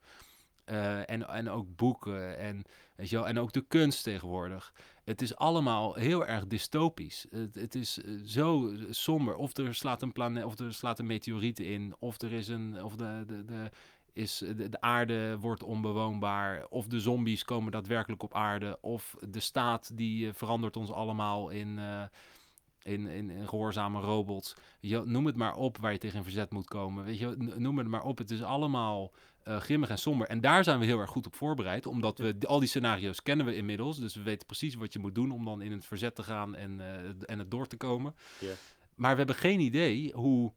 En, 0.64 1.28
en 1.28 1.50
ook 1.50 1.76
boeken 1.76 2.38
en, 2.38 2.64
weet 2.96 3.08
je 3.10 3.16
wel, 3.16 3.28
en 3.28 3.38
ook 3.38 3.52
de 3.52 3.64
kunst 3.68 4.02
tegenwoordig. 4.02 4.72
Het 5.04 5.22
is 5.22 5.36
allemaal 5.36 5.94
heel 5.94 6.26
erg 6.26 6.46
dystopisch. 6.46 7.26
Het, 7.30 7.54
het 7.54 7.74
is 7.74 7.94
zo 8.24 8.72
somber. 8.90 9.36
Of 9.36 9.56
er 9.56 9.74
slaat 9.74 10.02
een 10.02 10.12
planeet, 10.12 10.44
of 10.44 10.58
er 10.58 10.74
slaat 10.74 10.98
een 10.98 11.06
meteoriet 11.06 11.60
in, 11.60 11.94
of 11.98 12.20
er 12.22 12.32
is 12.32 12.48
een, 12.48 12.82
of 12.82 12.96
de, 12.96 13.24
de, 13.26 13.44
de, 13.44 13.70
is, 14.12 14.38
de, 14.38 14.68
de 14.68 14.80
aarde 14.80 15.38
wordt 15.38 15.62
onbewoonbaar, 15.62 16.66
of 16.68 16.86
de 16.86 17.00
zombies 17.00 17.44
komen 17.44 17.72
daadwerkelijk 17.72 18.22
op 18.22 18.34
aarde, 18.34 18.78
of 18.80 19.16
de 19.28 19.40
staat 19.40 19.96
die 19.96 20.32
verandert 20.32 20.76
ons 20.76 20.92
allemaal 20.92 21.48
in, 21.48 21.78
in, 22.86 23.06
in, 23.06 23.30
in 23.30 23.48
gehoorzame 23.48 24.00
robots. 24.00 24.54
Je, 24.80 25.02
noem 25.04 25.26
het 25.26 25.36
maar 25.36 25.54
op 25.56 25.78
waar 25.78 25.92
je 25.92 25.98
tegen 25.98 26.22
verzet 26.22 26.50
moet 26.52 26.66
komen. 26.68 27.04
Weet 27.04 27.18
je, 27.18 27.34
noem 27.56 27.78
het 27.78 27.86
maar 27.88 28.02
op. 28.04 28.18
Het 28.18 28.30
is 28.30 28.42
allemaal 28.42 29.12
eh, 29.42 29.60
grimmig 29.60 29.88
en 29.88 29.98
somber. 29.98 30.26
En 30.28 30.40
daar 30.40 30.64
zijn 30.64 30.78
we 30.78 30.84
heel 30.84 30.98
erg 31.00 31.10
goed 31.10 31.26
op 31.26 31.34
voorbereid, 31.36 31.86
omdat 31.86 32.18
we 32.18 32.36
al 32.46 32.58
die 32.58 32.68
scenario's 32.68 33.22
kennen 33.22 33.46
we 33.46 33.56
inmiddels. 33.56 33.98
Dus 33.98 34.14
we 34.14 34.22
weten 34.22 34.46
precies 34.46 34.74
wat 34.74 34.92
je 34.92 34.98
moet 34.98 35.14
doen 35.14 35.30
om 35.30 35.44
dan 35.44 35.62
in 35.62 35.72
het 35.72 35.86
verzet 35.86 36.14
te 36.14 36.22
gaan 36.22 36.54
en, 36.54 36.80
eh, 36.80 37.08
en 37.30 37.38
het 37.38 37.50
door 37.50 37.66
te 37.66 37.76
komen. 37.76 38.14
Maar 38.94 39.10
we 39.10 39.16
hebben 39.16 39.36
geen 39.36 39.60
idee 39.60 40.12
hoe 40.14 40.52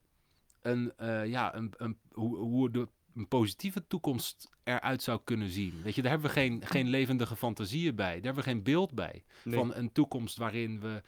een, 0.62 0.94
eh, 0.98 1.26
ja, 1.26 1.56
een, 1.56 1.74
een, 1.78 1.98
hoe, 2.12 2.38
hoe 2.38 2.72
de, 2.72 2.88
een 3.16 3.28
positieve 3.28 3.88
toekomst 3.88 4.50
eruit 4.64 5.02
zou 5.04 5.20
kunnen 5.24 5.50
zien. 5.50 5.82
Weet 5.84 5.96
je, 5.96 6.02
daar 6.02 6.12
hebben 6.12 6.30
we 6.30 6.36
geen, 6.36 6.62
geen 6.66 6.88
levendige 6.88 7.36
fantasieën 7.36 7.96
bij. 7.96 8.14
Daar 8.14 8.24
hebben 8.24 8.44
we 8.44 8.50
geen 8.50 8.64
beeld 8.64 8.94
bij 8.94 9.24
Nee. 9.44 9.56
van 9.60 9.74
een 9.76 9.92
toekomst 9.92 10.38
waarin 10.38 10.80
we- 10.80 11.02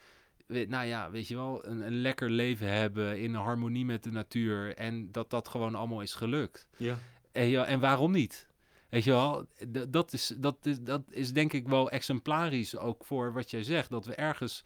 nou 0.68 0.86
ja, 0.86 1.10
weet 1.10 1.28
je 1.28 1.34
wel, 1.34 1.66
een, 1.66 1.80
een 1.80 2.00
lekker 2.00 2.30
leven 2.30 2.72
hebben 2.72 3.20
in 3.20 3.34
harmonie 3.34 3.84
met 3.84 4.02
de 4.02 4.10
natuur 4.10 4.76
en 4.76 5.12
dat 5.12 5.30
dat 5.30 5.48
gewoon 5.48 5.74
allemaal 5.74 6.00
is 6.00 6.14
gelukt. 6.14 6.66
Ja. 6.76 6.98
En, 7.32 7.46
ja, 7.46 7.64
en 7.64 7.80
waarom 7.80 8.12
niet? 8.12 8.50
Weet 8.88 9.04
je 9.04 9.10
wel, 9.10 9.46
dat 9.88 10.12
is, 10.12 10.34
dat, 10.36 10.56
is, 10.62 10.80
dat 10.80 11.02
is 11.10 11.32
denk 11.32 11.52
ik 11.52 11.68
wel 11.68 11.90
exemplarisch 11.90 12.76
ook 12.76 13.04
voor 13.04 13.32
wat 13.32 13.50
jij 13.50 13.62
zegt. 13.62 13.90
Dat 13.90 14.04
we 14.04 14.14
ergens 14.14 14.62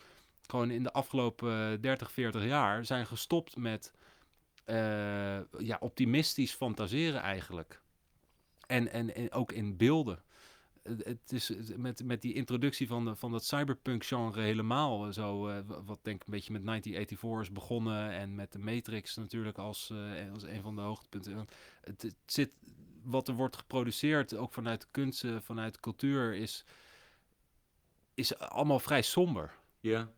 gewoon 0.46 0.70
in 0.70 0.83
de 0.83 0.92
afgelopen 0.92 1.72
eh, 1.72 1.81
30, 1.81 2.12
40 2.12 2.44
jaar 2.44 2.85
zijn 2.85 3.07
gestopt 3.07 3.57
met 3.57 3.92
eh, 4.64 5.38
ja, 5.59 5.77
optimistisch 5.81 6.53
fantaseren 6.53 7.20
eigenlijk. 7.20 7.81
En, 8.66 8.92
en, 8.92 9.14
en 9.14 9.33
ook 9.33 9.53
in 9.53 9.77
beelden. 9.77 10.22
Het- 10.87 11.33
is 11.33 11.53
met, 11.77 12.05
met 12.05 12.22
die 12.22 12.35
introductie 12.35 12.87
van, 12.87 13.16
van 13.16 13.31
dat 13.31 13.44
cyberpunk-genre 13.44 14.40
helemaal 14.40 15.07
eh, 15.07 15.12
zo, 15.12 15.49
eh, 15.49 15.59
wa- 15.66 15.83
wat 15.83 15.99
denk 16.03 16.20
ik 16.20 16.27
een 16.27 16.33
beetje 16.33 16.53
met 16.53 16.64
1984 16.64 17.40
is 17.40 17.53
begonnen 17.53 18.11
en 18.11 18.35
met 18.35 18.53
de 18.53 18.59
Matrix 18.59 19.16
natuurlijk 19.16 19.59
als, 19.59 19.90
eh, 19.90 20.33
als 20.33 20.42
een 20.42 20.62
van 20.62 20.75
de 20.77 20.81
hoogtepunten. 20.83 21.46
Het, 21.81 22.14
zit, 22.27 22.51
wat 23.03 23.29
er 23.29 23.35
wordt 23.35 23.57
geproduceerd, 23.57 24.37
ook 24.37 24.53
vanuit 24.53 24.88
kunst, 24.90 25.25
vanuit 25.40 25.81
cultuur, 25.81 26.35
is, 26.35 26.64
is 28.14 28.38
allemaal 28.38 28.79
vrij 28.79 29.03
somber. 29.03 29.55
Ja, 29.81 30.11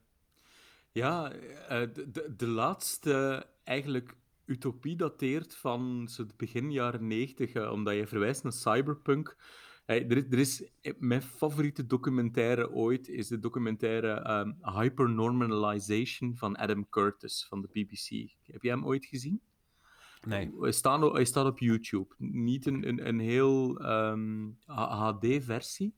ja 0.93 1.29
de, 1.29 2.35
de, 2.37 2.47
laatste 2.47 3.47
eigenlijk 3.65 4.15
utopie 4.45 4.97
dateert 4.97 5.57
van 5.57 6.09
het 6.17 6.37
begin 6.37 6.73
jaren 6.73 7.07
negentig, 7.07 7.71
omdat 7.71 7.95
je 7.95 8.07
verwijst 8.07 8.43
naar 8.43 8.53
cyberpunk. 8.53 9.37
Eh, 9.89 10.11
er, 10.11 10.17
is- 10.17 10.25
er 10.31 10.39
is, 10.39 10.63
eh, 10.81 10.93
mijn 10.99 11.23
favoriete 11.23 11.87
documentaire 11.87 12.71
ooit 12.71 13.09
is 13.09 13.29
de 13.29 13.39
documentaire 13.39 14.11
ehm, 14.13 14.53
Hypernormalization 14.79 16.37
van 16.37 16.57
Adam 16.57 16.89
Curtis 16.89 17.47
van 17.49 17.61
de 17.61 17.69
BBC. 17.73 18.31
Heb 18.43 18.63
jij 18.63 18.73
hem 18.73 18.87
ooit 18.87 19.05
gezien? 19.07 19.41
Nee. 20.27 20.51
Hij 20.61 20.73
staat, 20.73 21.03
op- 21.03 21.13
hij 21.13 21.25
staat 21.25 21.47
op 21.47 21.59
YouTube. 21.59 22.15
Niet 22.19 22.67
een, 22.67 22.89
een, 22.89 23.09
een 23.09 23.19
heel 23.19 23.79
ehm, 23.81 24.49
HD-versie, 24.67 25.95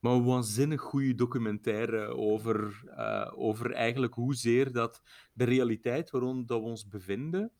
maar 0.00 0.12
een 0.12 0.24
waanzinnig 0.24 0.80
goede 0.80 1.14
documentaire 1.14 2.06
over, 2.06 2.82
eh, 2.96 3.32
over 3.34 3.72
eigenlijk 3.72 4.14
hoezeer 4.14 4.72
dat 4.72 5.02
de 5.32 5.44
realiteit 5.44 6.10
waarin 6.10 6.46
dat 6.46 6.60
we 6.60 6.64
ons 6.66 6.88
bevinden 6.88 7.52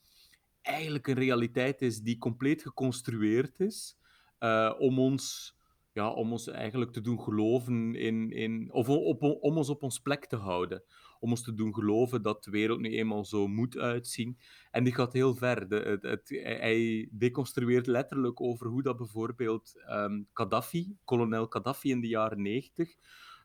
eigenlijk 0.62 1.06
een 1.06 1.14
realiteit 1.14 1.82
is 1.82 2.00
die 2.00 2.18
compleet 2.18 2.62
geconstrueerd 2.62 3.60
is 3.60 3.96
uh, 4.40 4.74
om 4.78 4.98
ons 4.98 5.54
ja, 5.92 6.10
om 6.10 6.32
ons 6.32 6.48
eigenlijk 6.48 6.92
te 6.92 7.00
doen 7.00 7.20
geloven 7.20 7.94
in, 7.94 8.30
in 8.30 8.72
of 8.72 8.88
op, 8.88 9.22
om 9.22 9.56
ons 9.56 9.68
op 9.68 9.82
ons 9.82 9.98
plek 9.98 10.26
te 10.26 10.36
houden. 10.36 10.82
Om 11.20 11.30
ons 11.30 11.42
te 11.42 11.54
doen 11.54 11.74
geloven 11.74 12.22
dat 12.22 12.44
de 12.44 12.50
wereld 12.50 12.80
nu 12.80 12.96
eenmaal 12.96 13.24
zo 13.24 13.46
moet 13.46 13.78
uitzien. 13.78 14.38
En 14.70 14.84
die 14.84 14.94
gaat 14.94 15.12
heel 15.12 15.34
ver. 15.34 15.68
De, 15.68 15.98
het, 16.00 16.28
hij 16.42 17.08
deconstrueert 17.12 17.86
letterlijk 17.86 18.40
over 18.40 18.66
hoe 18.66 18.82
dat 18.82 18.96
bijvoorbeeld 18.96 19.82
um, 19.88 20.28
Gaddafi, 20.32 20.96
kolonel 21.04 21.46
Gaddafi 21.46 21.90
in 21.90 22.00
de 22.00 22.08
jaren 22.08 22.42
negentig, 22.42 22.94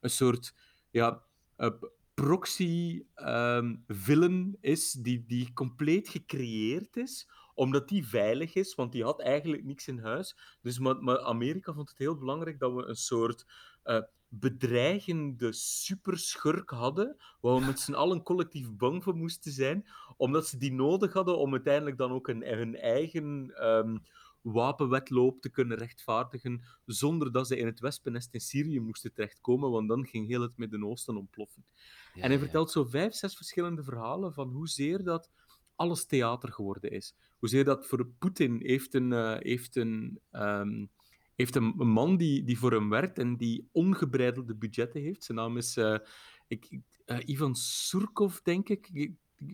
een 0.01 0.09
soort 0.09 0.55
ja, 0.91 1.23
uh, 1.57 1.69
proxy-villain 2.13 4.31
um, 4.31 4.57
is 4.61 4.91
die, 4.91 5.25
die 5.27 5.53
compleet 5.53 6.09
gecreëerd 6.09 6.97
is 6.97 7.27
omdat 7.55 7.87
die 7.87 8.07
veilig 8.07 8.55
is, 8.55 8.75
want 8.75 8.91
die 8.91 9.03
had 9.03 9.21
eigenlijk 9.21 9.63
niks 9.63 9.87
in 9.87 9.99
huis. 9.99 10.37
Dus 10.61 10.79
maar, 10.79 11.03
maar 11.03 11.19
Amerika 11.19 11.73
vond 11.73 11.89
het 11.89 11.97
heel 11.97 12.17
belangrijk 12.17 12.59
dat 12.59 12.73
we 12.73 12.85
een 12.85 12.95
soort 12.95 13.45
uh, 13.83 14.01
bedreigende 14.27 15.51
superschurk 15.53 16.69
hadden, 16.69 17.17
waar 17.41 17.59
we 17.59 17.65
met 17.65 17.79
z'n 17.79 17.93
allen 17.93 18.23
collectief 18.23 18.75
bang 18.75 19.03
voor 19.03 19.15
moesten 19.15 19.51
zijn, 19.51 19.87
omdat 20.17 20.47
ze 20.47 20.57
die 20.57 20.73
nodig 20.73 21.13
hadden 21.13 21.37
om 21.37 21.51
uiteindelijk 21.51 21.97
dan 21.97 22.11
ook 22.11 22.27
een, 22.27 22.43
hun 22.43 22.75
eigen 22.75 23.53
um, 23.67 24.03
wapenwetloop 24.41 25.41
te 25.41 25.49
kunnen 25.49 25.77
rechtvaardigen, 25.77 26.63
zonder 26.85 27.31
dat 27.31 27.47
ze 27.47 27.57
in 27.57 27.65
het 27.65 27.79
wespennest 27.79 28.33
in 28.33 28.39
Syrië 28.39 28.79
moesten 28.79 29.13
terechtkomen, 29.13 29.71
want 29.71 29.87
dan 29.87 30.05
ging 30.05 30.27
heel 30.27 30.41
het 30.41 30.57
Midden-Oosten 30.57 31.17
ontploffen. 31.17 31.65
Ja, 32.13 32.21
en 32.21 32.29
hij 32.29 32.39
vertelt 32.39 32.71
zo 32.71 32.83
vijf, 32.83 33.13
zes 33.13 33.35
verschillende 33.35 33.83
verhalen 33.83 34.33
van 34.33 34.51
hoezeer 34.51 35.03
dat 35.03 35.29
alles 35.75 36.05
theater 36.05 36.51
geworden 36.51 36.91
is. 36.91 37.15
Hoezeer 37.45 37.63
dat 37.63 37.87
voor 37.87 38.07
Poetin 38.19 38.59
heeft 38.63 38.93
een, 38.93 39.11
uh, 39.11 39.35
heeft 39.39 39.75
een, 39.75 40.19
um, 40.31 40.89
heeft 41.35 41.55
een, 41.55 41.73
een, 41.77 41.87
man 41.87 42.17
die, 42.17 42.43
die 42.43 42.57
voor 42.57 42.71
hem 42.71 42.89
werkt 42.89 43.17
en 43.17 43.37
die 43.37 43.69
ongebreidelde 43.71 44.55
budgetten 44.55 45.01
heeft. 45.01 45.23
Zijn 45.23 45.37
naam 45.37 45.57
is 45.57 45.77
uh, 45.77 45.97
ik, 46.47 46.79
uh, 47.05 47.17
Ivan 47.25 47.55
Surkov, 47.55 48.37
denk 48.37 48.69
ik. 48.69 48.89
ik. 48.93 49.11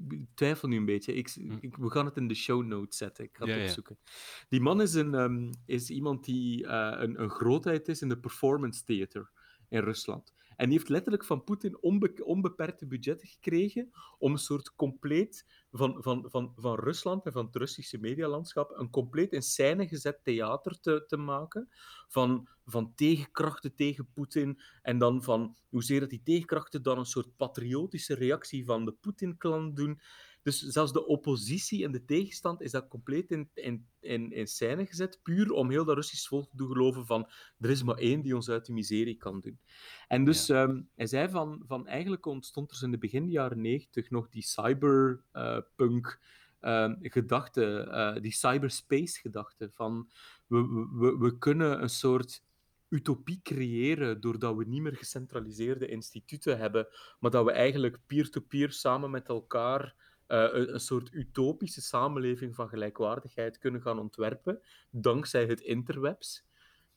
ik. 0.10 0.26
twijfel 0.34 0.68
nu 0.68 0.78
een 0.78 0.86
beetje. 0.86 1.14
Ik, 1.14 1.30
hm. 1.30 1.58
ik, 1.60 1.76
we 1.76 1.90
gaan 1.90 2.06
het 2.06 2.18
in 2.18 2.28
de 2.28 2.34
show 2.34 2.66
notes 2.66 2.98
zetten. 2.98 3.24
Ik 3.24 3.38
ga 3.38 3.46
het 3.46 3.56
ja, 3.56 3.64
opzoeken. 3.64 3.98
Ja. 4.04 4.12
Die 4.50 4.62
man 4.62 4.82
is, 4.82 4.94
een, 4.94 5.14
um, 5.14 5.50
is 5.66 5.90
iemand 5.90 6.26
die 6.26 6.66
een, 6.66 7.22
een 7.22 7.30
grootheid 7.30 7.88
is 7.88 8.02
in 8.02 8.10
de 8.10 8.20
performance 8.20 8.84
theater 8.84 9.32
in 9.70 9.84
Rusland. 9.84 10.34
En 10.62 10.70
die 10.70 10.78
heeft 10.78 10.90
letterlijk 10.90 11.26
van 11.26 11.44
Poetin 11.44 11.82
onbe 11.82 12.14
onbeperkte 12.24 12.88
budgetten 12.88 13.28
gekregen 13.28 13.92
om 14.18 14.32
een 14.32 14.38
soort 14.38 14.76
compleet 14.76 15.46
van, 15.72 15.98
van, 16.04 16.26
van, 16.30 16.54
van 16.56 16.80
Rusland 16.80 17.26
en 17.26 17.32
van 17.32 17.46
het 17.46 17.56
Russische 17.56 17.98
medialandschap 17.98 18.72
een 18.76 18.90
compleet 18.90 19.32
in 19.32 19.42
scène 19.42 19.88
gezet 19.88 20.24
theater 20.24 20.80
te, 20.80 21.04
te 21.08 21.18
maken. 21.18 21.70
Van, 22.08 22.48
van 22.66 22.96
tegenkrachten 22.96 23.76
tegen 23.76 24.10
Poetin 24.14 24.62
en 24.82 24.98
dan 24.98 25.24
van 25.24 25.56
hoezeer 25.70 26.00
dat 26.00 26.10
die 26.10 26.24
tegenkrachten 26.24 26.84
dan 26.84 26.98
een 26.98 27.06
soort 27.06 27.36
patriotische 27.38 28.16
reactie 28.16 28.66
van 28.66 28.86
de 28.86 28.92
Poetin-klan 28.92 29.74
doen. 29.74 30.00
Dus 30.44 30.60
zelfs 30.60 30.94
de 30.94 31.06
oppositie 31.06 31.84
en 31.84 31.92
de 31.92 32.06
tegenstand 32.06 32.62
is 32.62 32.72
dat 32.72 32.88
compleet 32.88 33.32
in, 33.32 33.50
in, 33.54 33.88
in, 34.00 34.32
in 34.32 34.48
scène 34.48 34.86
gezet, 34.86 35.20
puur 35.24 35.52
om 35.52 35.70
heel 35.70 35.86
dat 35.86 35.96
Russisch 35.96 36.28
volk 36.28 36.50
te 36.50 36.58
doen 36.58 36.68
geloven 36.68 37.06
van 37.06 37.30
er 37.60 37.70
is 37.70 37.84
maar 37.84 37.98
één 37.98 38.22
die 38.22 38.36
ons 38.36 38.50
uit 38.50 38.66
de 38.66 38.74
miserie 38.74 39.18
kan 39.18 39.40
doen. 39.40 39.60
En 40.08 40.26
dus 40.26 40.48
ja. 40.48 40.62
um, 40.62 40.90
hij 40.96 41.08
zei 41.08 41.30
van, 41.30 41.64
van 41.68 41.88
eigenlijk 41.88 42.26
ontstond 42.26 42.72
er 42.72 42.84
in 42.84 42.92
de 42.92 42.98
begin 42.98 43.30
jaren 43.30 43.62
negentig 43.62 44.10
nog 44.10 44.30
die 44.30 44.44
cyberpunk 44.44 46.20
uh, 46.62 46.72
uh, 46.72 46.94
gedachte, 47.00 47.88
uh, 47.90 48.22
die 48.22 48.32
cyberspace 48.32 49.20
gedachte 49.20 49.70
van 49.72 50.10
we, 50.48 50.88
we, 50.94 51.18
we 51.18 51.38
kunnen 51.38 51.82
een 51.82 51.90
soort 51.90 52.44
utopie 52.90 53.40
creëren 53.44 54.22
doordat 54.22 54.56
we 54.56 54.66
niet 54.66 54.82
meer 54.82 54.96
gecentraliseerde 54.96 55.88
instituten 55.88 56.58
hebben, 56.58 56.88
maar 57.20 57.32
dat 57.32 57.46
we 57.46 57.52
eigenlijk 57.52 57.98
peer-to-peer 58.06 58.68
-peer 58.68 58.72
samen 58.72 59.12
met 59.12 59.28
elkaar 59.28 59.96
een, 60.32 60.74
een, 60.74 60.80
soort 60.80 61.14
utopische 61.14 61.82
samenleving 61.82 62.56
van 62.56 62.70
gelijkwaardigheid 62.70 63.58
kunnen 63.58 63.82
gaan 63.82 64.00
ontwerpen, 64.00 64.62
dankzij 64.90 65.46
het 65.46 65.62
interwebs. 65.62 66.50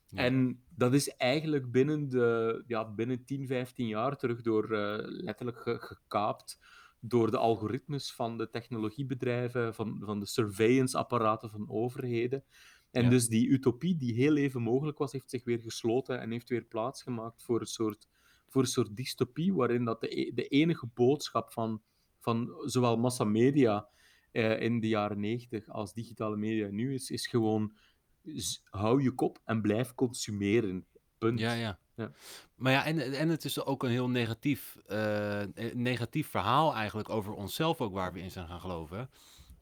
Ja. 0.07 0.23
En 0.23 0.62
dat 0.68 0.94
is 0.94 1.09
eigenlijk 1.09 1.70
binnen, 1.70 2.09
de, 2.09 2.62
ja, 2.66 2.92
binnen 2.92 3.25
10, 3.25 3.47
15 3.47 3.87
jaar 3.87 4.16
terug 4.16 4.42
door 4.42 4.73
uh, 4.73 4.97
letterlijk 5.01 5.59
ge 5.59 5.79
gekaapt 5.79 6.59
door 7.01 7.31
de 7.31 7.38
algoritmes 7.38 8.12
van 8.12 8.38
de 8.38 8.51
technologiebedrijven, 8.51 9.75
van, 9.75 10.03
van 10.05 10.20
de 10.20 10.27
surveillance-apparaten 10.27 11.51
van 11.51 11.70
overheden. 11.70 12.44
En 12.90 13.03
ja. 13.03 13.11
dus 13.11 13.29
die 13.29 13.49
utopie 13.49 13.97
die 13.97 14.14
heel 14.14 14.37
even 14.37 14.62
mogelijk 14.62 14.99
was, 14.99 15.12
heeft 15.12 15.31
zich 15.31 15.44
weer 15.44 15.61
gesloten 15.61 16.20
en 16.20 16.31
heeft 16.31 16.49
weer 16.49 16.64
plaatsgemaakt 16.64 17.42
voor 17.42 17.61
een 17.61 17.66
soort, 17.66 18.09
voor 18.49 18.62
een 18.62 18.68
soort 18.68 18.97
dystopie, 18.97 19.55
waarin 19.55 19.85
dat 19.85 20.01
de, 20.01 20.31
de 20.35 20.49
enige 20.49 20.87
boodschap 20.94 21.53
van 21.53 21.83
van 22.25 22.55
zowel 22.65 22.97
massamedia 22.97 23.89
eh, 24.33 24.61
in 24.61 24.81
de 24.81 24.89
jaren 24.89 25.21
90 25.21 25.69
als 25.69 25.95
digitale 25.95 26.37
media 26.37 26.69
nu 26.69 26.95
is, 26.95 27.11
is 27.11 27.27
gewoon 27.27 27.73
hou 28.65 29.03
je 29.03 29.11
kop 29.11 29.41
en 29.45 29.61
blijf 29.61 29.95
consumeren. 29.95 30.87
Punt. 31.19 31.39
Ja, 31.39 31.53
ja. 31.53 31.79
ja. 31.95 32.13
Maar 32.55 32.73
ja, 32.73 32.85
en, 32.85 33.13
en 33.13 33.29
het 33.29 33.45
is 33.45 33.65
ook 33.65 33.83
een 33.83 33.91
heel 33.91 34.09
negatief, 34.09 34.77
uh, 34.89 35.43
negatief 35.73 36.29
verhaal 36.29 36.75
eigenlijk 36.75 37.09
over 37.09 37.33
onszelf 37.33 37.81
ook 37.81 37.93
waar 37.93 38.13
we 38.13 38.21
in 38.21 38.31
zijn 38.31 38.49
gaan 38.49 38.61
geloven. 38.61 39.11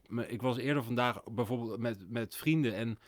Maar 0.06 0.28
ik 0.28 0.42
was 0.42 0.56
eerder 0.56 0.84
vandaag 0.84 1.24
bijvoorbeeld 1.24 1.78
met, 1.78 2.10
met 2.10 2.36
vrienden 2.36 2.74
en 2.74 2.98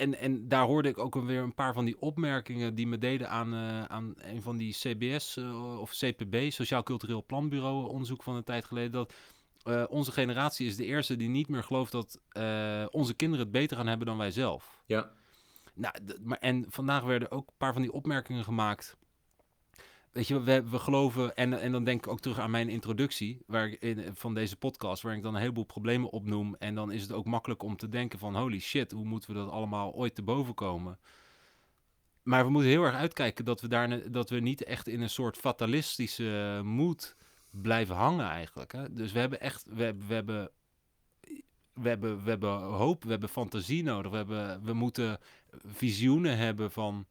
en, 0.00 0.18
en 0.18 0.48
daar 0.48 0.64
hoorde 0.64 0.88
ik 0.88 0.98
ook 0.98 1.14
weer 1.14 1.42
een 1.42 1.54
paar 1.54 1.72
van 1.72 1.84
die 1.84 2.00
opmerkingen 2.00 2.74
die 2.74 2.86
me 2.86 2.98
deden 2.98 3.30
aan, 3.30 3.54
uh, 3.54 3.84
aan 3.84 4.14
een 4.16 4.42
van 4.42 4.56
die 4.56 4.72
CBS 4.72 5.36
uh, 5.36 5.80
of 5.80 5.90
CPB, 5.90 6.50
Sociaal 6.50 6.82
Cultureel 6.82 7.24
Planbureau, 7.24 7.88
onderzoek 7.88 8.22
van 8.22 8.36
een 8.36 8.44
tijd 8.44 8.64
geleden. 8.64 8.92
Dat 8.92 9.12
uh, 9.64 9.84
onze 9.88 10.12
generatie 10.12 10.66
is 10.66 10.76
de 10.76 10.84
eerste 10.84 11.16
die 11.16 11.28
niet 11.28 11.48
meer 11.48 11.62
gelooft 11.62 11.92
dat 11.92 12.20
onze 12.90 13.14
kinderen 13.14 13.44
het 13.44 13.54
beter 13.54 13.76
gaan 13.76 13.86
hebben 13.86 14.06
dan 14.06 14.16
wij 14.16 14.30
zelf. 14.30 14.82
Ja. 14.86 15.10
Nou, 15.74 15.94
maar, 16.22 16.38
en 16.38 16.64
vandaag 16.68 17.02
werden 17.02 17.30
ook 17.30 17.48
een 17.48 17.54
paar 17.58 17.72
van 17.72 17.82
die 17.82 17.92
opmerkingen 17.92 18.44
gemaakt 18.44 18.96
weet 20.12 20.28
je, 20.28 20.42
we, 20.42 20.62
we 20.68 20.78
geloven, 20.78 21.36
en, 21.36 21.60
en 21.60 21.72
dan 21.72 21.84
denk 21.84 22.04
ik 22.04 22.12
ook 22.12 22.20
terug 22.20 22.38
aan 22.38 22.50
mijn 22.50 22.68
introductie 22.68 23.42
waar 23.46 23.68
ik 23.68 23.80
in, 23.80 24.10
van 24.14 24.34
deze 24.34 24.56
podcast, 24.56 25.02
waar 25.02 25.16
ik 25.16 25.22
dan 25.22 25.34
een 25.34 25.40
heleboel 25.40 25.64
problemen 25.64 26.10
opnoem. 26.10 26.54
En 26.58 26.74
dan 26.74 26.92
is 26.92 27.02
het 27.02 27.12
ook 27.12 27.24
makkelijk 27.24 27.62
om 27.62 27.76
te 27.76 27.88
denken 27.88 28.18
van 28.18 28.36
holy 28.36 28.60
shit, 28.60 28.92
hoe 28.92 29.04
moeten 29.04 29.30
we 29.30 29.36
dat 29.36 29.50
allemaal 29.50 29.92
ooit 29.92 30.14
te 30.14 30.22
boven 30.22 30.54
komen? 30.54 30.98
Maar 32.22 32.44
we 32.44 32.50
moeten 32.50 32.70
heel 32.70 32.84
erg 32.84 32.94
uitkijken 32.94 33.44
dat 33.44 33.60
we, 33.60 33.68
daar, 33.68 34.10
dat 34.10 34.30
we 34.30 34.40
niet 34.40 34.64
echt 34.64 34.88
in 34.88 35.00
een 35.00 35.10
soort 35.10 35.36
fatalistische 35.36 36.60
moed 36.64 37.16
blijven 37.50 37.94
hangen 37.94 38.28
eigenlijk. 38.28 38.72
Hè? 38.72 38.92
Dus 38.92 39.12
we 39.12 39.18
hebben 39.18 39.40
echt, 39.40 39.64
we, 39.68 39.94
we 40.06 40.14
hebben 40.14 40.50
we 41.72 41.88
hebben, 41.88 42.24
we 42.24 42.30
hebben 42.30 42.60
hoop, 42.60 43.04
we 43.04 43.10
hebben 43.10 43.28
fantasie 43.28 43.82
nodig. 43.82 44.10
We, 44.10 44.16
hebben, 44.16 44.64
we 44.64 44.72
moeten 44.72 45.18
visioenen 45.66 46.36
hebben 46.36 46.70
van 46.70 47.06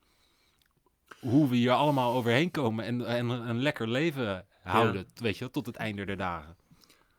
hoe 1.19 1.49
we 1.49 1.55
hier 1.55 1.71
allemaal 1.71 2.13
overheen 2.13 2.51
komen 2.51 2.85
en, 2.85 3.05
en 3.05 3.29
een 3.29 3.61
lekker 3.61 3.87
leven 3.87 4.45
houden, 4.63 5.05
ja. 5.13 5.23
weet 5.23 5.37
je, 5.37 5.49
tot 5.49 5.65
het 5.65 5.75
einde 5.75 6.05
der 6.05 6.17
dagen. 6.17 6.55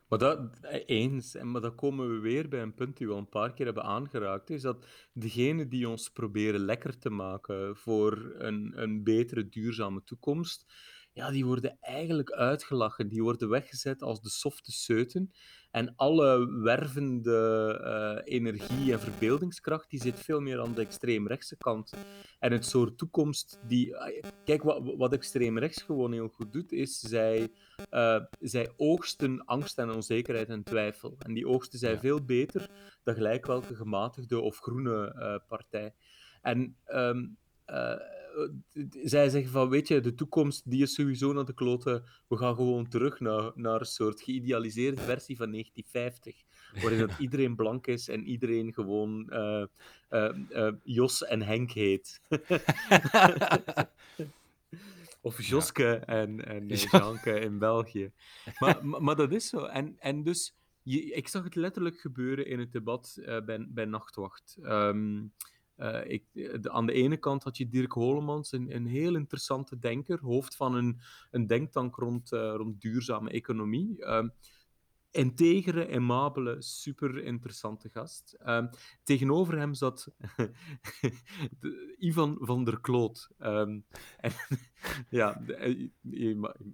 Maar 0.07 0.19
dat 0.19 0.39
eens, 0.85 1.35
en 1.35 1.51
maar 1.51 1.61
dan 1.61 1.75
komen 1.75 2.09
we 2.13 2.19
weer 2.19 2.47
bij 2.47 2.61
een 2.61 2.73
punt 2.73 2.97
die 2.97 3.07
we 3.07 3.13
al 3.13 3.19
een 3.19 3.29
paar 3.29 3.53
keer 3.53 3.65
hebben 3.65 3.83
aangeraakt, 3.83 4.49
is 4.49 4.61
dat 4.61 4.85
degenen 5.13 5.69
die 5.69 5.89
ons 5.89 6.09
proberen 6.09 6.59
lekker 6.59 6.97
te 6.97 7.09
maken 7.09 7.75
voor 7.75 8.33
een, 8.37 8.71
een 8.75 9.03
betere, 9.03 9.49
duurzame 9.49 10.03
toekomst, 10.03 10.65
ja, 11.13 11.31
die 11.31 11.45
worden 11.45 11.77
eigenlijk 11.79 12.31
uitgelachen. 12.31 13.07
Die 13.07 13.23
worden 13.23 13.49
weggezet 13.49 14.01
als 14.01 14.21
de 14.21 14.29
softe 14.29 14.71
seuten. 14.71 15.31
En 15.71 15.93
alle 15.95 16.61
wervende 16.61 17.79
uh, 18.25 18.33
energie 18.33 18.91
en 18.91 18.99
verbeeldingskracht, 18.99 19.89
die 19.89 20.01
zit 20.01 20.19
veel 20.19 20.39
meer 20.39 20.59
aan 20.61 20.73
de 20.73 20.81
extreemrechtse 20.81 21.57
kant. 21.57 21.93
En 22.39 22.51
het 22.51 22.65
soort 22.65 22.97
toekomst 22.97 23.59
die... 23.67 23.95
Kijk, 24.45 24.63
wat, 24.63 24.93
wat 24.97 25.13
extreemrechts 25.13 25.81
gewoon 25.81 26.11
heel 26.11 26.27
goed 26.27 26.53
doet, 26.53 26.71
is 26.71 26.99
zij, 26.99 27.51
uh, 27.91 28.19
zij 28.39 28.73
oogsten 28.77 29.45
angst 29.45 29.77
en 29.77 29.91
onzekerheid 29.91 30.49
en 30.49 30.63
twijfel. 30.63 31.15
En 31.19 31.33
die 31.33 31.47
oogsten 31.47 31.79
zij 31.79 31.99
veel 31.99 32.25
beter 32.25 32.69
dan 33.03 33.15
gelijk 33.15 33.45
welke 33.45 33.75
gematigde 33.75 34.39
of 34.39 34.57
groene 34.57 35.15
uh, 35.17 35.47
partij. 35.47 35.93
En... 36.41 36.75
Um, 36.87 37.39
eh, 37.71 37.95
zij 39.03 39.29
zeggen 39.29 39.51
van, 39.51 39.69
weet 39.69 39.87
je, 39.87 40.01
de 40.01 40.15
toekomst 40.15 40.69
die 40.69 40.81
is 40.81 40.93
sowieso 40.93 41.33
naar 41.33 41.45
de 41.45 41.53
kloten. 41.53 42.03
We 42.27 42.37
gaan 42.37 42.55
gewoon 42.55 42.87
terug 42.87 43.19
naar, 43.19 43.51
naar 43.55 43.79
een 43.79 43.85
soort 43.85 44.21
geïdealiseerde 44.21 45.01
versie 45.01 45.37
van 45.37 45.51
1950. 45.51 46.43
Waarin 46.81 46.99
dat 46.99 47.19
iedereen 47.25 47.55
blank 47.55 47.87
is 47.87 48.07
en 48.07 48.23
iedereen 48.27 48.73
gewoon 48.73 49.27
uh, 49.29 49.65
uh, 50.09 50.71
Jos 50.83 51.23
en 51.25 51.41
Henk 51.41 51.71
heet. 51.71 52.21
of 55.21 55.41
Joske 55.41 55.83
ja. 55.83 56.05
en, 56.05 56.45
en 56.45 56.67
Janke 56.91 57.39
in 57.39 57.57
België. 57.57 58.11
Maar, 58.59 58.85
maar, 58.85 59.03
maar, 59.03 59.15
dat 59.15 59.31
is 59.31 59.49
zo. 59.49 59.65
En, 59.65 59.95
en 59.99 60.23
dus 60.23 60.55
je, 60.81 61.11
ik 61.11 61.27
zag 61.27 61.43
het 61.43 61.55
letterlijk 61.55 61.99
gebeuren 61.99 62.45
in 62.45 62.59
het 62.59 62.71
debat 62.71 63.19
bij, 63.45 63.67
bij 63.69 63.85
Nachtwacht. 63.85 64.57
Um, 64.61 65.33
uh, 65.81 66.11
ik, 66.11 66.23
de, 66.33 66.71
aan 66.71 66.85
de 66.85 66.93
ene 66.93 67.17
kant 67.17 67.43
had 67.43 67.57
je 67.57 67.69
Dirk 67.69 67.91
Holemans, 67.91 68.51
een, 68.51 68.75
een 68.75 68.85
heel 68.85 69.15
interessante 69.15 69.79
denker, 69.79 70.19
hoofd 70.21 70.55
van 70.55 70.75
een, 70.75 70.99
een 71.31 71.47
denktank 71.47 71.95
rond, 71.95 72.31
uh, 72.31 72.53
rond 72.55 72.81
duurzame 72.81 73.29
economie. 73.29 74.07
Um, 74.07 74.33
integere, 75.11 75.87
aimabele, 75.87 76.61
super 76.61 77.23
interessante 77.23 77.89
gast. 77.89 78.37
Um, 78.45 78.69
tegenover 79.03 79.57
hem 79.57 79.73
zat 79.73 80.07
de, 81.59 81.95
Ivan 81.97 82.37
van 82.39 82.63
der 82.63 82.81
Kloot. 82.81 83.29
Um, 83.39 83.85
en, 84.17 84.31
ja, 85.09 85.41
de, 85.45 85.89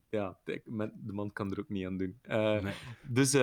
ja 0.09 0.39
de, 0.43 0.61
de, 0.95 1.13
man 1.13 1.33
kan 1.33 1.51
er 1.51 1.59
ook 1.59 1.69
niet 1.69 1.85
aan 1.85 1.97
doen. 1.97 2.19
Uh, 2.23 2.61
nee. 2.61 2.73
Dus, 3.07 3.37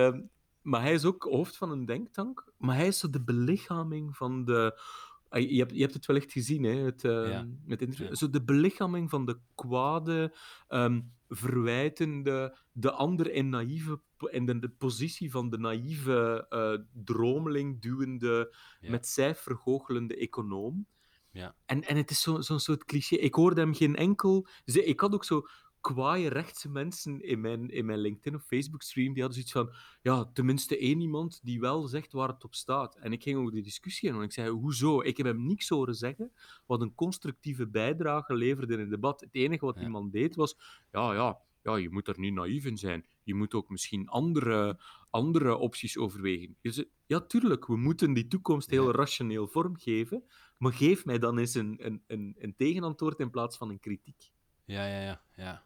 maar 0.61 0.81
hij 0.81 0.93
is 0.93 1.05
ook 1.05 1.23
hoofd 1.23 1.57
van 1.57 1.71
een 1.71 1.85
denktank, 1.85 2.51
maar 2.57 2.75
hij 2.75 2.87
is 2.87 2.99
zo 2.99 3.09
de 3.09 3.23
belichaming 3.23 4.17
van 4.17 4.45
de 4.45 4.79
je 5.39 5.57
hebt, 5.57 5.71
je 5.73 5.81
hebt 5.81 5.93
het 5.93 6.05
wellicht 6.05 6.31
gezien, 6.31 6.63
hè, 6.63 6.75
het, 6.75 7.03
uh, 7.03 7.29
ja. 7.29 7.47
het 7.67 7.81
interview. 7.81 8.07
Ja. 8.07 8.15
Zo 8.15 8.29
de 8.29 8.43
belichaming 8.43 9.09
van 9.09 9.25
de 9.25 9.39
kwade, 9.55 10.35
um, 10.69 11.13
verwijtende, 11.27 12.57
de 12.71 12.91
ander 12.91 13.31
in, 13.31 13.49
naïeve, 13.49 14.01
in 14.29 14.45
de, 14.45 14.59
de 14.59 14.69
positie 14.69 15.31
van 15.31 15.49
de 15.49 15.57
naïeve 15.57 16.45
uh, 16.49 16.85
dromeling 17.03 17.81
duwende, 17.81 18.55
ja. 18.79 18.89
met 18.89 19.07
cijfer 19.07 19.55
goochelende 19.55 20.15
econoom. 20.15 20.87
Ja. 21.31 21.55
En, 21.65 21.81
en 21.81 21.97
het 21.97 22.11
is 22.11 22.21
zo'n 22.21 22.43
zo 22.43 22.57
soort 22.57 22.83
cliché. 22.83 23.15
Ik 23.15 23.33
hoorde 23.33 23.61
hem 23.61 23.73
geen 23.73 23.95
enkel... 23.95 24.47
Ik 24.65 24.99
had 24.99 25.13
ook 25.13 25.25
zo 25.25 25.47
kwaaie 25.93 26.29
rechtse 26.29 26.69
mensen 26.69 27.21
in 27.21 27.41
mijn, 27.41 27.69
in 27.69 27.85
mijn 27.85 27.99
LinkedIn 27.99 28.35
of 28.35 28.45
Facebook 28.45 28.81
stream, 28.81 29.13
die 29.13 29.23
hadden 29.23 29.43
zoiets 29.43 29.51
van, 29.51 29.73
ja, 30.01 30.25
tenminste 30.33 30.77
één 30.77 31.01
iemand 31.01 31.39
die 31.43 31.59
wel 31.59 31.87
zegt 31.87 32.11
waar 32.11 32.27
het 32.27 32.43
op 32.43 32.55
staat. 32.55 32.95
En 32.95 33.13
ik 33.13 33.23
ging 33.23 33.37
over 33.37 33.51
die 33.51 33.63
discussie 33.63 34.09
en 34.09 34.21
ik 34.21 34.31
zei, 34.31 34.49
hoezo? 34.49 35.01
Ik 35.01 35.17
heb 35.17 35.25
hem 35.25 35.45
niks 35.45 35.69
horen 35.69 35.95
zeggen 35.95 36.31
wat 36.65 36.81
een 36.81 36.95
constructieve 36.95 37.67
bijdrage 37.67 38.35
leverde 38.35 38.73
in 38.73 38.79
het 38.79 38.89
debat. 38.89 39.19
Het 39.19 39.35
enige 39.35 39.65
wat 39.65 39.79
ja. 39.79 39.87
man 39.87 40.09
deed 40.09 40.35
was, 40.35 40.57
ja, 40.91 41.13
ja, 41.13 41.39
ja, 41.63 41.75
je 41.75 41.89
moet 41.89 42.07
er 42.07 42.19
niet 42.19 42.33
naïef 42.33 42.65
in 42.65 42.77
zijn. 42.77 43.05
Je 43.23 43.35
moet 43.35 43.53
ook 43.53 43.69
misschien 43.69 44.07
andere, 44.07 44.79
andere 45.09 45.57
opties 45.57 45.97
overwegen. 45.97 46.57
Ja, 47.05 47.21
tuurlijk, 47.21 47.67
we 47.67 47.77
moeten 47.77 48.13
die 48.13 48.27
toekomst 48.27 48.69
heel 48.69 48.85
ja. 48.87 48.91
rationeel 48.91 49.47
vormgeven, 49.47 50.23
maar 50.57 50.73
geef 50.73 51.05
mij 51.05 51.19
dan 51.19 51.37
eens 51.37 51.53
een, 51.53 51.85
een, 51.85 52.03
een, 52.07 52.35
een 52.39 52.55
tegenantwoord 52.55 53.19
in 53.19 53.29
plaats 53.29 53.57
van 53.57 53.69
een 53.69 53.79
kritiek. 53.79 54.33
Ja, 54.65 54.85
ja, 54.87 55.01
ja, 55.01 55.21
ja. 55.35 55.65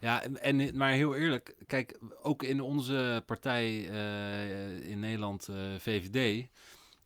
Ja, 0.00 0.22
en, 0.22 0.76
maar 0.76 0.92
heel 0.92 1.14
eerlijk, 1.14 1.54
kijk, 1.66 1.98
ook 2.22 2.42
in 2.42 2.60
onze 2.60 3.22
partij 3.26 3.90
uh, 3.90 4.90
in 4.90 5.00
Nederland, 5.00 5.48
uh, 5.48 5.56
VVD, 5.78 6.48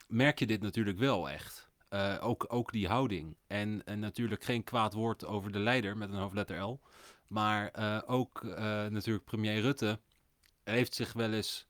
merk 0.09 0.39
je 0.39 0.47
dit 0.47 0.63
natuurlijk 0.63 0.99
wel 0.99 1.31
echt. 1.31 1.69
Uh, 1.91 2.17
ook, 2.21 2.45
ook 2.49 2.73
die 2.73 2.89
houding. 2.89 3.37
En, 3.47 3.83
en 3.85 3.99
natuurlijk 3.99 4.45
geen 4.45 4.65
kwaad 4.65 4.93
woord 4.93 5.25
over 5.25 5.53
de 5.53 5.59
leider 5.59 5.97
met 5.97 6.11
een 6.11 6.19
hoofdletter 6.19 6.63
L. 6.63 6.81
Maar 7.27 7.73
ook 8.07 8.43
natuurlijk 8.91 9.25
premier 9.25 9.61
Rutte 9.61 10.01
heeft 10.65 10.95
zich 10.95 11.13
wel 11.13 11.33
eens 11.33 11.67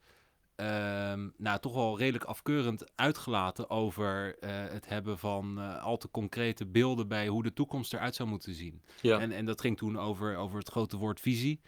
um, 0.57 1.33
nou, 1.37 1.61
toch 1.61 1.75
wel 1.75 1.99
redelijk 1.99 2.25
afkeurend 2.25 2.85
uitgelaten 2.95 3.71
over 3.71 4.37
uh, 4.41 4.51
het 4.51 4.89
hebben 4.89 5.19
van 5.19 5.59
uh, 5.59 5.83
al 5.83 5.97
te 5.97 6.11
concrete 6.11 6.67
beelden 6.67 7.09
bij 7.09 7.29
hoe 7.29 7.43
de 7.43 7.53
toekomst 7.53 7.93
eruit 7.93 8.15
zou 8.15 8.29
moeten 8.29 8.55
zien. 8.55 8.83
Ja. 9.01 9.19
En, 9.19 9.33
en 9.33 9.47
dat 9.47 9.61
ging 9.61 9.77
toen 9.77 9.99
over, 9.99 10.37
over 10.37 10.59
het 10.59 10.69
grote 10.69 10.97
woord 10.97 11.21
visie. 11.21 11.61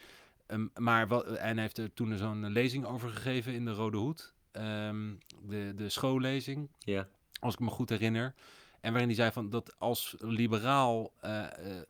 Um, 0.46 0.70
maar 0.74 1.08
wat, 1.08 1.26
en 1.26 1.52
hij 1.52 1.62
heeft 1.62 1.78
er 1.78 1.92
toen 1.92 2.16
zo'n 2.16 2.52
lezing 2.52 2.84
over 2.84 3.08
gegeven 3.08 3.52
in 3.52 3.64
de 3.64 3.72
Rode 3.72 3.96
Hoed. 3.96 4.34
Um, 4.52 5.18
de, 5.42 5.72
de 5.76 5.88
schoollezing, 5.88 6.68
ja. 6.78 7.08
als 7.40 7.54
ik 7.54 7.60
me 7.60 7.70
goed 7.70 7.88
herinner. 7.88 8.34
En 8.80 8.90
waarin 8.90 9.08
hij 9.08 9.16
zei 9.16 9.32
van 9.32 9.50
dat 9.50 9.78
als 9.78 10.14
liberaal 10.18 11.12
uh, 11.24 11.46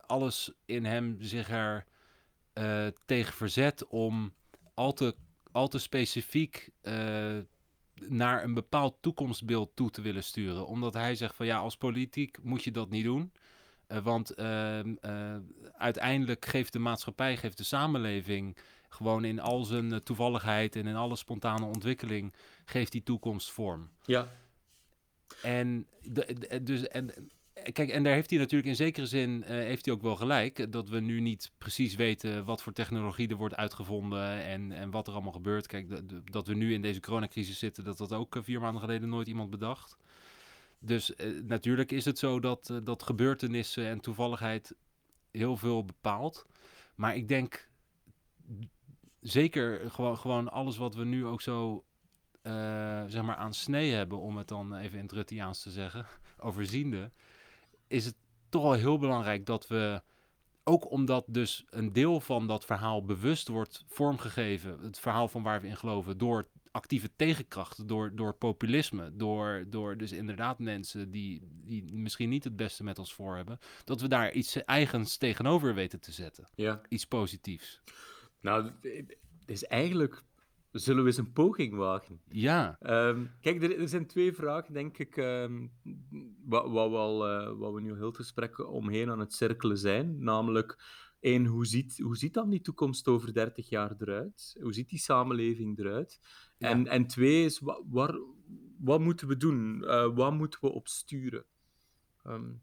alles 0.06 0.52
in 0.64 0.84
hem 0.84 1.16
zich 1.20 1.50
er 1.50 1.84
tegen 3.06 3.34
verzet 3.34 3.86
om 3.86 4.32
al 4.74 4.92
te 4.92 5.14
al 5.52 5.68
te 5.68 5.78
specifiek 5.78 6.70
uh, 6.82 7.38
naar 7.94 8.44
een 8.44 8.54
bepaald 8.54 8.96
toekomstbeeld 9.00 9.70
toe 9.74 9.90
te 9.90 10.00
willen 10.00 10.24
sturen. 10.24 10.66
Omdat 10.66 10.94
hij 10.94 11.14
zegt 11.14 11.34
van 11.34 11.46
ja, 11.46 11.58
als 11.58 11.76
politiek 11.76 12.38
moet 12.42 12.64
je 12.64 12.70
dat 12.70 12.90
niet 12.90 13.04
doen. 13.04 13.32
Uh, 13.88 13.98
want 13.98 14.38
uh, 14.38 14.80
uiteindelijk 15.72 16.46
geeft 16.46 16.72
de 16.72 16.78
maatschappij, 16.78 17.36
geeft 17.36 17.58
de 17.58 17.64
samenleving 17.64 18.56
gewoon 18.88 19.24
in 19.24 19.40
al 19.40 19.64
zijn 19.64 20.02
toevalligheid 20.02 20.76
en 20.76 20.86
in 20.86 20.96
alle 20.96 21.16
spontane 21.16 21.64
ontwikkeling, 21.64 22.34
geeft 22.64 22.92
die 22.92 23.02
toekomst 23.02 23.50
vorm. 23.50 23.90
Ja. 24.04 24.28
En, 25.42 25.86
de, 26.02 26.36
de, 26.38 26.62
dus, 26.62 26.88
en 26.88 27.30
kijk, 27.72 27.90
en 27.90 28.02
daar 28.02 28.14
heeft 28.14 28.30
hij 28.30 28.38
natuurlijk 28.38 28.68
in 28.68 28.76
zekere 28.76 29.06
zin 29.06 29.40
uh, 29.40 29.46
heeft 29.46 29.84
hij 29.84 29.94
ook 29.94 30.02
wel 30.02 30.16
gelijk. 30.16 30.72
Dat 30.72 30.88
we 30.88 31.00
nu 31.00 31.20
niet 31.20 31.50
precies 31.58 31.94
weten 31.94 32.44
wat 32.44 32.62
voor 32.62 32.72
technologie 32.72 33.28
er 33.28 33.36
wordt 33.36 33.56
uitgevonden 33.56 34.44
en, 34.44 34.72
en 34.72 34.90
wat 34.90 35.06
er 35.06 35.12
allemaal 35.12 35.32
gebeurt. 35.32 35.66
Kijk, 35.66 36.00
dat 36.32 36.46
we 36.46 36.54
nu 36.54 36.72
in 36.72 36.82
deze 36.82 37.00
coronacrisis 37.00 37.58
zitten, 37.58 37.84
dat 37.84 37.98
dat 37.98 38.12
ook 38.12 38.36
vier 38.42 38.60
maanden 38.60 38.80
geleden 38.80 39.08
nooit 39.08 39.28
iemand 39.28 39.50
bedacht. 39.50 39.96
Dus 40.78 41.12
natuurlijk 41.42 41.92
is 41.92 42.04
het 42.04 42.18
zo 42.18 42.40
dat, 42.40 42.80
dat 42.82 43.02
gebeurtenissen 43.02 43.86
en 43.86 44.00
toevalligheid 44.00 44.74
heel 45.30 45.56
veel 45.56 45.84
bepaalt. 45.84 46.46
Maar 46.94 47.16
ik 47.16 47.28
denk 47.28 47.68
zeker 49.20 49.90
gewoon, 49.90 50.18
gewoon 50.18 50.50
alles 50.50 50.76
wat 50.76 50.94
we 50.94 51.04
nu 51.04 51.26
ook 51.26 51.40
zo 51.40 51.84
zeg 53.06 53.22
maar 53.22 53.36
aan 53.36 53.54
snee 53.54 53.92
hebben, 53.92 54.18
om 54.18 54.36
het 54.36 54.48
dan 54.48 54.76
even 54.76 54.98
in 54.98 55.04
het 55.04 55.12
Ruttiaans 55.12 55.62
te 55.62 55.70
zeggen, 55.70 56.06
overziende 56.38 57.10
is 57.88 58.04
het 58.04 58.14
toch 58.48 58.62
wel 58.62 58.72
heel 58.72 58.98
belangrijk 58.98 59.46
dat 59.46 59.66
we, 59.66 60.02
ook 60.64 60.90
omdat 60.90 61.24
dus 61.26 61.64
een 61.70 61.92
deel 61.92 62.20
van 62.20 62.46
dat 62.46 62.64
verhaal 62.64 63.04
bewust 63.04 63.48
wordt 63.48 63.84
vormgegeven, 63.86 64.80
het 64.80 64.98
verhaal 64.98 65.28
van 65.28 65.42
waar 65.42 65.60
we 65.60 65.66
in 65.66 65.76
geloven, 65.76 66.18
door 66.18 66.48
actieve 66.70 67.10
tegenkrachten, 67.16 67.86
door, 67.86 68.14
door 68.14 68.32
populisme, 68.32 69.16
door, 69.16 69.64
door 69.68 69.96
dus 69.96 70.12
inderdaad 70.12 70.58
mensen 70.58 71.10
die, 71.10 71.42
die 71.64 71.92
misschien 71.92 72.28
niet 72.28 72.44
het 72.44 72.56
beste 72.56 72.84
met 72.84 72.98
ons 72.98 73.14
voor 73.14 73.36
hebben, 73.36 73.58
dat 73.84 74.00
we 74.00 74.08
daar 74.08 74.32
iets 74.32 74.64
eigens 74.64 75.16
tegenover 75.16 75.74
weten 75.74 76.00
te 76.00 76.12
zetten. 76.12 76.48
Ja. 76.54 76.80
Iets 76.88 77.06
positiefs. 77.06 77.80
Nou, 78.40 78.70
het 78.82 79.16
is 79.46 79.64
eigenlijk 79.64 80.22
Zullen 80.70 81.02
we 81.02 81.08
eens 81.08 81.18
een 81.18 81.32
poging 81.32 81.74
wagen? 81.74 82.20
Ja. 82.28 82.78
Um, 82.80 83.30
kijk, 83.40 83.62
er, 83.62 83.78
er, 83.78 83.88
zijn 83.88 84.06
twee 84.06 84.32
vragen, 84.32 84.72
denk 84.72 84.98
ik, 84.98 85.16
um, 85.16 85.72
wat, 86.44 86.70
wat, 86.70 86.90
we 86.90 86.96
al, 86.96 87.30
uh, 87.30 87.58
wat 87.58 87.72
we 87.72 87.80
nu 87.80 87.94
heel 87.94 88.06
het 88.06 88.16
gesprek 88.16 88.58
omheen 88.58 89.10
aan 89.10 89.18
het 89.18 89.32
cirkelen 89.32 89.78
zijn. 89.78 90.22
Namelijk, 90.22 90.78
één, 91.20 91.46
hoe 91.46 91.66
ziet, 91.66 91.98
hoe 91.98 92.16
ziet 92.16 92.34
dan 92.34 92.50
die 92.50 92.60
toekomst 92.60 93.08
over 93.08 93.32
30 93.32 93.68
jaar 93.68 93.94
eruit? 93.98 94.56
Hoe 94.60 94.74
ziet 94.74 94.88
die 94.88 94.98
samenleving 94.98 95.78
eruit? 95.78 96.20
Ja. 96.56 96.68
En, 96.68 96.86
en 96.86 97.06
twee 97.06 97.44
is, 97.44 97.58
wat, 97.58 97.82
waar, 97.88 98.18
wat 98.78 99.00
moeten 99.00 99.28
we 99.28 99.36
doen? 99.36 99.82
Uh, 99.84 100.14
wat 100.14 100.32
moeten 100.32 100.60
we 100.60 100.68
op 100.68 100.88
sturen? 100.88 101.44
Um, 102.26 102.62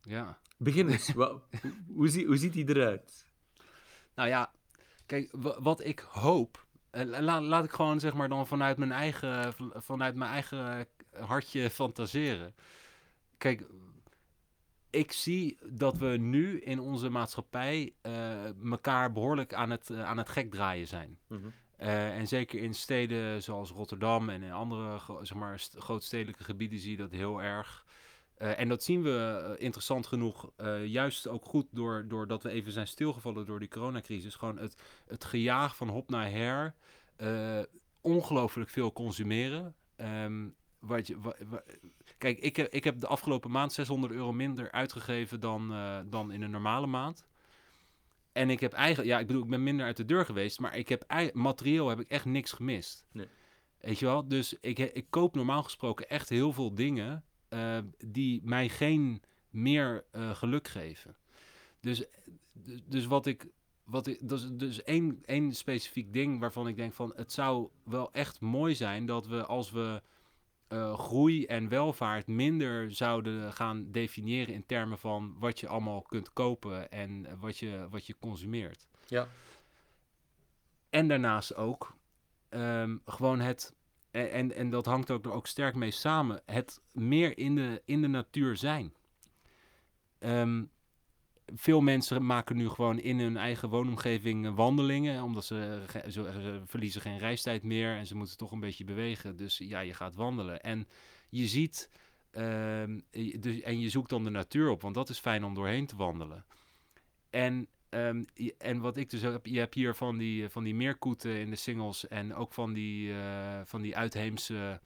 ja. 0.00 0.40
Begin 0.58 0.88
eens. 0.88 1.12
wat, 1.12 1.42
hoe, 1.86 2.10
hoe, 2.10 2.24
hoe 2.24 2.36
ziet 2.36 2.52
die 2.52 2.68
eruit? 2.68 3.26
Nou 4.14 4.28
ja, 4.28 4.52
kijk, 5.06 5.28
wat 5.58 5.84
ik 5.84 5.98
hoop 5.98 6.65
uh, 6.96 7.20
laat, 7.20 7.42
laat 7.42 7.64
ik 7.64 7.72
gewoon 7.72 8.00
zeg 8.00 8.14
maar 8.14 8.28
dan 8.28 8.46
vanuit 8.46 8.76
mijn 8.76 8.92
eigen, 8.92 9.54
vanuit 9.74 10.14
mijn 10.14 10.30
eigen 10.30 10.88
hartje 11.10 11.70
fantaseren. 11.70 12.54
Kijk, 13.38 13.66
ik 14.90 15.12
zie 15.12 15.58
dat 15.70 15.96
we 15.96 16.06
nu 16.06 16.60
in 16.60 16.80
onze 16.80 17.08
maatschappij 17.08 17.92
uh, 18.02 18.70
elkaar 18.70 19.12
behoorlijk 19.12 19.54
aan 19.54 19.70
het, 19.70 19.90
uh, 19.90 20.04
aan 20.04 20.18
het 20.18 20.28
gek 20.28 20.50
draaien 20.50 20.86
zijn. 20.86 21.18
Mm 21.26 21.40
-hmm. 21.40 21.52
uh, 21.80 22.16
en 22.18 22.28
zeker 22.28 22.62
in 22.62 22.74
steden 22.74 23.42
zoals 23.42 23.70
Rotterdam 23.70 24.28
en 24.28 24.42
in 24.42 24.52
andere 24.52 25.00
zeg 25.22 25.38
maar, 25.38 25.66
grootstedelijke 25.74 26.44
gebieden 26.44 26.78
zie 26.78 26.90
je 26.90 26.96
dat 26.96 27.10
heel 27.10 27.42
erg. 27.42 27.84
Uh, 28.38 28.60
en 28.60 28.68
dat 28.68 28.82
zien 28.82 29.02
we 29.02 29.44
uh, 29.58 29.64
interessant 29.64 30.06
genoeg, 30.06 30.50
uh, 30.60 30.86
juist 30.86 31.28
ook 31.28 31.44
goed 31.44 31.66
door, 31.70 32.04
doordat 32.08 32.42
we 32.42 32.50
even 32.50 32.72
zijn 32.72 32.86
stilgevallen 32.86 33.46
door 33.46 33.58
die 33.58 33.68
coronacrisis. 33.68 34.34
Gewoon 34.34 34.58
het, 34.58 34.82
het 35.06 35.24
gejaag 35.24 35.76
van 35.76 35.88
hop 35.88 36.10
naar 36.10 36.30
her, 36.30 36.74
ongelooflijk 38.00 38.70
veel 38.70 38.92
consumeren. 38.92 39.74
Um, 39.96 40.54
wat 40.78 41.06
je, 41.06 41.16
kijk, 42.18 42.38
ik, 42.38 42.58
ik 42.58 42.84
heb 42.84 43.00
de 43.00 43.06
afgelopen 43.06 43.50
maand 43.50 43.72
600 43.72 44.12
euro 44.12 44.32
minder 44.32 44.70
uitgegeven 44.70 45.40
dan, 45.40 45.74
dan 46.08 46.32
in 46.32 46.42
een 46.42 46.50
normale 46.50 46.86
maand. 46.86 47.26
En 48.32 48.50
ik 48.50 48.60
heb 48.60 48.72
eigenlijk, 48.72 49.08
ja, 49.08 49.18
ik 49.18 49.26
bedoel, 49.26 49.42
ik 49.42 49.50
ben 49.50 49.62
minder 49.62 49.86
uit 49.86 49.96
de 49.96 50.04
deur 50.04 50.24
geweest, 50.24 50.60
maar 50.60 50.76
ik 50.76 50.88
heb 50.88 51.32
materieel 51.32 51.88
heb 51.88 52.00
ik 52.00 52.08
echt 52.08 52.24
niks 52.24 52.52
gemist. 52.52 53.06
Nee. 53.12 53.28
Weet 53.80 53.98
je 53.98 54.06
wel? 54.06 54.28
Dus 54.28 54.54
ik, 54.60 54.78
ik 54.78 55.06
koop 55.10 55.34
normaal 55.34 55.62
gesproken 55.62 56.08
echt 56.08 56.28
heel 56.28 56.52
veel 56.52 56.74
dingen 56.74 57.24
uh, 57.56 57.78
die 58.04 58.40
mij 58.44 58.68
geen 58.68 59.22
meer 59.50 60.04
uh, 60.12 60.34
geluk 60.34 60.68
geven. 60.68 61.16
Dus, 61.80 62.04
dus 62.84 63.06
wat 63.06 63.26
ik 63.26 63.46
wat 63.86 64.06
ik, 64.06 64.18
dat 64.20 64.38
is 64.38 64.48
dus 64.52 64.82
één, 64.82 65.22
één 65.24 65.54
specifiek 65.54 66.12
ding 66.12 66.40
waarvan 66.40 66.68
ik 66.68 66.76
denk 66.76 66.92
van 66.92 67.12
het 67.16 67.32
zou 67.32 67.68
wel 67.84 68.12
echt 68.12 68.40
mooi 68.40 68.74
zijn 68.74 69.06
dat 69.06 69.26
we 69.26 69.44
als 69.44 69.70
we 69.70 70.02
eh, 70.68 70.98
groei 70.98 71.46
en 71.46 71.68
welvaart 71.68 72.26
minder 72.26 72.94
zouden 72.94 73.52
gaan 73.52 73.90
definiëren 73.90 74.54
in 74.54 74.66
termen 74.66 74.98
van 74.98 75.36
wat 75.38 75.60
je 75.60 75.68
allemaal 75.68 76.02
kunt 76.02 76.32
kopen 76.32 76.90
en 76.90 77.38
wat 77.40 77.58
je, 77.58 77.86
wat 77.90 78.06
je 78.06 78.16
consumeert. 78.20 78.86
Ja. 79.04 79.28
En 80.90 81.08
daarnaast 81.08 81.54
ook 81.54 81.96
ehm, 82.48 82.96
gewoon 83.04 83.40
het, 83.40 83.74
en, 84.24 84.54
en 84.54 84.70
dat 84.70 84.86
hangt 84.86 85.10
ook 85.10 85.24
er 85.24 85.32
ook 85.32 85.46
sterk 85.46 85.74
mee 85.74 85.90
samen, 85.90 86.42
het 86.44 86.80
meer 86.92 87.38
in 87.38 87.54
de, 87.54 87.82
in 87.84 88.00
de 88.00 88.08
natuur 88.08 88.56
zijn. 88.56 88.94
Ehm, 90.18 90.64
veel 91.54 91.80
mensen 91.80 92.26
maken 92.26 92.56
nu 92.56 92.68
gewoon 92.68 92.98
in 92.98 93.20
hun 93.20 93.36
eigen 93.36 93.68
woonomgeving 93.68 94.54
wandelingen, 94.54 95.22
omdat 95.22 95.44
ze, 95.44 95.84
ze, 95.92 96.10
ze, 96.10 96.60
verliezen 96.64 97.00
geen 97.00 97.18
reistijd 97.18 97.62
meer 97.62 97.96
en 97.96 98.06
ze 98.06 98.16
moeten 98.16 98.36
toch 98.36 98.52
een 98.52 98.60
beetje 98.60 98.84
bewegen. 98.84 99.36
Dus 99.36 99.58
ja, 99.58 99.80
je 99.80 99.94
gaat 99.94 100.14
wandelen. 100.14 100.60
En 100.60 100.88
je 101.28 101.46
ziet, 101.46 101.90
ehm, 102.30 103.00
dus, 103.40 103.60
en 103.60 103.80
je 103.80 103.90
zoekt 103.90 104.10
dan 104.10 104.24
de 104.24 104.30
natuur 104.30 104.68
op, 104.68 104.82
want 104.82 104.94
dat 104.94 105.08
is 105.08 105.18
fijn 105.18 105.44
om 105.44 105.54
doorheen 105.54 105.86
te 105.86 105.96
wandelen. 105.96 106.44
En, 107.30 107.68
um, 107.90 108.24
en 108.58 108.80
wat 108.80 108.96
ik 108.96 109.10
dus 109.10 109.22
heb, 109.22 109.46
je 109.46 109.58
hebt 109.58 109.74
hier 109.74 109.94
van 109.94 110.16
die, 110.16 110.48
van 110.48 110.64
die 110.64 110.74
meerkoeten 110.74 111.38
in 111.38 111.50
de 111.50 111.56
singles 111.56 112.08
en 112.08 112.34
ook 112.34 112.52
van 112.52 112.72
die, 112.72 113.08
uh, 113.08 113.60
van 113.64 113.82
die 113.82 113.96
uitheemse 113.96 114.80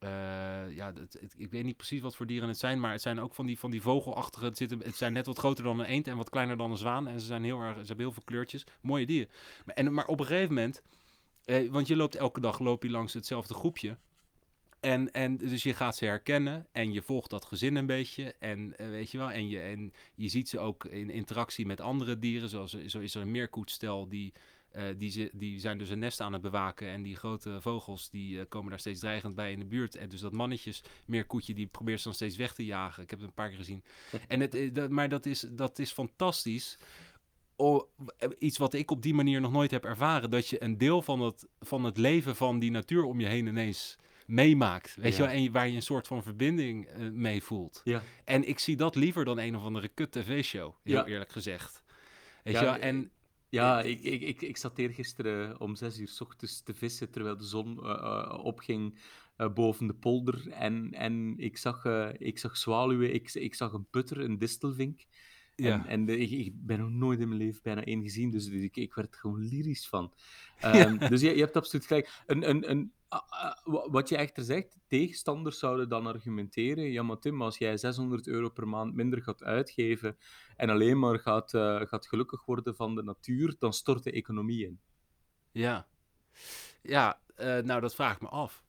uh, 0.00 0.76
ja, 0.76 0.92
ik 1.36 1.50
weet 1.50 1.64
niet 1.64 1.76
precies 1.76 2.00
wat 2.00 2.16
voor 2.16 2.26
dieren 2.26 2.48
het 2.48 2.58
zijn, 2.58 2.80
maar 2.80 2.92
het 2.92 3.02
zijn 3.02 3.20
ook 3.20 3.34
van 3.34 3.46
die, 3.46 3.58
van 3.58 3.70
die 3.70 3.82
vogelachtige. 3.82 4.44
Het, 4.44 4.58
het 4.58 4.96
zijn 4.96 5.12
net 5.12 5.26
wat 5.26 5.38
groter 5.38 5.64
dan 5.64 5.78
een 5.78 5.86
eend 5.86 6.08
en 6.08 6.16
wat 6.16 6.30
kleiner 6.30 6.56
dan 6.56 6.70
een 6.70 6.76
zwaan. 6.76 7.08
En 7.08 7.20
ze 7.20 7.26
zijn 7.26 7.44
heel 7.44 7.60
erg, 7.60 7.72
ze 7.72 7.86
hebben 7.86 8.04
heel 8.04 8.12
veel 8.12 8.22
kleurtjes. 8.24 8.66
Mooie 8.80 9.06
dieren. 9.06 9.30
Maar, 9.64 9.74
en, 9.74 9.94
maar 9.94 10.06
op 10.06 10.20
een 10.20 10.26
gegeven 10.26 10.54
moment, 10.54 10.82
eh, 11.44 11.70
want 11.70 11.86
je 11.86 11.96
loopt 11.96 12.14
elke 12.14 12.40
dag 12.40 12.58
loop 12.58 12.82
je 12.82 12.90
langs 12.90 13.12
hetzelfde 13.12 13.54
groepje. 13.54 13.98
En, 14.80 15.12
en 15.12 15.36
dus 15.36 15.62
je 15.62 15.74
gaat 15.74 15.96
ze 15.96 16.04
herkennen 16.04 16.66
en 16.72 16.92
je 16.92 17.02
volgt 17.02 17.30
dat 17.30 17.44
gezin 17.44 17.76
een 17.76 17.86
beetje. 17.86 18.34
En 18.38 18.74
uh, 18.80 18.88
weet 18.88 19.10
je 19.10 19.18
wel, 19.18 19.30
en 19.30 19.48
je, 19.48 19.60
en 19.60 19.92
je 20.14 20.28
ziet 20.28 20.48
ze 20.48 20.58
ook 20.58 20.84
in 20.84 21.10
interactie 21.10 21.66
met 21.66 21.80
andere 21.80 22.18
dieren. 22.18 22.48
Zoals 22.48 22.84
zo 22.86 22.98
is 22.98 23.14
er 23.14 23.22
een 23.22 23.30
meerkoetstel 23.30 24.08
die 24.08 24.32
uh, 24.76 24.84
die, 24.96 25.30
die 25.32 25.60
zijn 25.60 25.78
dus 25.78 25.88
een 25.88 25.98
nest 25.98 26.20
aan 26.20 26.32
het 26.32 26.42
bewaken. 26.42 26.88
En 26.88 27.02
die 27.02 27.16
grote 27.16 27.60
vogels 27.60 28.10
die 28.10 28.36
uh, 28.36 28.42
komen 28.48 28.70
daar 28.70 28.78
steeds 28.78 29.00
dreigend 29.00 29.34
bij 29.34 29.52
in 29.52 29.58
de 29.58 29.64
buurt. 29.64 29.96
En 29.96 30.08
dus 30.08 30.20
dat 30.20 30.32
mannetjes, 30.32 30.82
meer 31.04 31.24
koetje, 31.24 31.54
die 31.54 31.66
probeert 31.66 31.98
ze 31.98 32.04
dan 32.04 32.14
steeds 32.14 32.36
weg 32.36 32.54
te 32.54 32.64
jagen. 32.64 33.02
Ik 33.02 33.10
heb 33.10 33.18
het 33.18 33.28
een 33.28 33.34
paar 33.34 33.48
keer 33.48 33.58
gezien. 33.58 33.84
en 34.28 34.40
het, 34.40 34.54
eh, 34.54 34.74
dat, 34.74 34.90
maar 34.90 35.08
dat 35.08 35.26
is, 35.26 35.46
dat 35.50 35.78
is 35.78 35.92
fantastisch. 35.92 36.78
Oh, 37.56 37.82
iets 38.38 38.58
wat 38.58 38.74
ik 38.74 38.90
op 38.90 39.02
die 39.02 39.14
manier 39.14 39.40
nog 39.40 39.52
nooit 39.52 39.70
heb 39.70 39.84
ervaren. 39.84 40.30
Dat 40.30 40.48
je 40.48 40.62
een 40.62 40.78
deel 40.78 41.02
van 41.02 41.20
het, 41.20 41.46
van 41.60 41.84
het 41.84 41.96
leven 41.96 42.36
van 42.36 42.58
die 42.58 42.70
natuur 42.70 43.04
om 43.04 43.20
je 43.20 43.26
heen 43.26 43.46
ineens 43.46 43.98
meemaakt. 44.28 44.94
Weet 44.94 45.16
ja. 45.16 45.22
je 45.22 45.30
wel? 45.30 45.44
En 45.44 45.52
waar 45.52 45.68
je 45.68 45.74
een 45.74 45.82
soort 45.82 46.06
van 46.06 46.22
verbinding 46.22 46.88
uh, 46.88 47.10
mee 47.10 47.42
voelt. 47.42 47.80
Ja. 47.84 48.02
En 48.24 48.48
ik 48.48 48.58
zie 48.58 48.76
dat 48.76 48.94
liever 48.94 49.24
dan 49.24 49.38
een 49.38 49.56
of 49.56 49.62
andere 49.62 49.88
kut 49.88 50.12
tv-show, 50.12 50.74
heel 50.82 50.96
ja. 50.96 51.06
eerlijk 51.06 51.32
gezegd. 51.32 51.82
Weet 52.44 52.58
je 52.58 52.64
wel? 52.64 52.76
En 52.76 53.10
ja, 53.48 53.80
ik, 53.82 54.00
ik, 54.00 54.20
ik, 54.22 54.42
ik 54.42 54.56
zat 54.56 54.78
eergisteren 54.78 55.60
om 55.60 55.76
zes 55.76 55.98
uur 55.98 56.08
s 56.08 56.20
ochtends 56.20 56.62
te 56.62 56.74
vissen 56.74 57.10
terwijl 57.10 57.36
de 57.36 57.44
zon 57.44 57.78
uh, 57.82 57.84
uh, 57.84 58.38
opging 58.42 58.98
uh, 59.36 59.52
boven 59.52 59.86
de 59.86 59.94
polder. 59.94 60.50
En, 60.50 60.92
en 60.92 61.34
ik, 61.38 61.56
zag, 61.56 61.84
ik 62.18 62.38
zag 62.38 62.56
zwaluwen, 62.56 63.14
ik, 63.14 63.34
ik 63.34 63.54
zag 63.54 63.72
een 63.72 63.86
putter, 63.90 64.20
een 64.20 64.38
distelvink. 64.38 65.06
Ja. 65.56 65.72
En, 65.72 65.86
en 65.86 66.04
de, 66.04 66.18
ik, 66.18 66.30
ik, 66.30 66.52
ben 66.54 66.78
nog 66.78 66.90
nooit 66.90 67.20
in 67.20 67.28
mijn 67.28 67.40
leven 67.40 67.60
bijna 67.62 67.84
één 67.84 68.02
gezien, 68.02 68.30
dus 68.30 68.46
ik, 68.46 68.76
ik 68.76 68.94
werd 68.94 69.14
er 69.14 69.20
gewoon 69.20 69.48
lyrisch 69.48 69.88
van. 69.88 70.12
Um, 70.64 70.98
dus 70.98 71.20
je, 71.20 71.34
je 71.34 71.40
hebt 71.40 71.56
absoluut 71.56 71.86
gelijk. 71.86 72.22
Een, 72.26 72.48
een, 72.48 72.70
een, 72.70 72.92
wat 73.64 74.08
je 74.08 74.16
echter 74.16 74.44
zegt, 74.44 74.76
tegenstanders 74.86 75.58
zouden 75.58 75.88
dan 75.88 76.06
argumenteren, 76.06 76.84
ja 76.84 77.02
maar 77.02 77.18
Tim, 77.18 77.42
als 77.42 77.58
jij 77.58 77.76
600 77.76 78.26
euro 78.26 78.48
per 78.48 78.68
maand 78.68 78.94
minder 78.94 79.22
gaat 79.22 79.42
uitgeven 79.42 80.18
en 80.56 80.70
alleen 80.70 80.98
maar 80.98 81.18
gaat, 81.18 81.52
uh, 81.52 81.80
gaat 81.80 82.06
gelukkig 82.06 82.44
worden 82.44 82.74
van 82.76 82.94
de 82.94 83.02
natuur, 83.02 83.56
dan 83.58 83.72
stort 83.72 84.04
de 84.04 84.12
economie 84.12 84.66
in. 84.66 84.80
Ja, 85.50 85.88
ja 86.82 87.20
uh, 87.36 87.58
nou 87.58 87.80
dat 87.80 87.94
vraag 87.94 88.14
ik 88.14 88.20
me 88.20 88.28
af. 88.28 88.64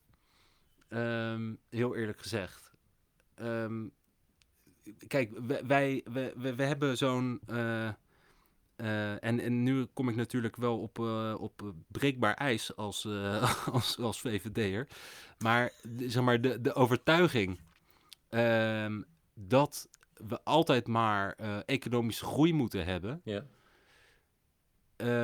Um, 0.90 1.60
heel 1.70 1.96
eerlijk 1.96 2.20
gezegd. 2.20 2.74
Um, 3.36 3.92
kijk, 5.08 5.40
wij, 5.64 6.04
wij, 6.06 6.34
wij, 6.56 6.68
hebben 6.68 6.98
zo'n... 6.98 7.42
Uh, 7.50 7.90
uh, 8.82 9.24
en, 9.24 9.40
en 9.40 9.64
nu 9.64 9.86
kom 9.94 10.10
ik 10.10 10.16
natuurlijk 10.16 10.56
wel 10.56 10.80
op, 10.80 11.00
uh, 11.00 11.36
op 11.40 11.74
breekbaar 11.88 12.34
ijs 12.34 12.76
als, 12.76 13.06
uh, 13.06 13.68
als, 13.74 13.98
als 13.98 14.22
VVD'er. 14.22 14.88
Maar, 15.38 15.72
zeg 15.98 16.24
maar 16.24 16.42
de, 16.42 16.62
de 16.62 16.74
overtuiging 16.74 17.60
ehm, 18.30 19.02
dat 19.34 19.90
we 20.14 20.44
altijd 20.44 20.88
maar 20.88 21.36
economische 21.66 22.26
groei 22.26 22.54
moeten 22.54 22.86
hebben. 22.86 23.22
Ja. 23.24 23.46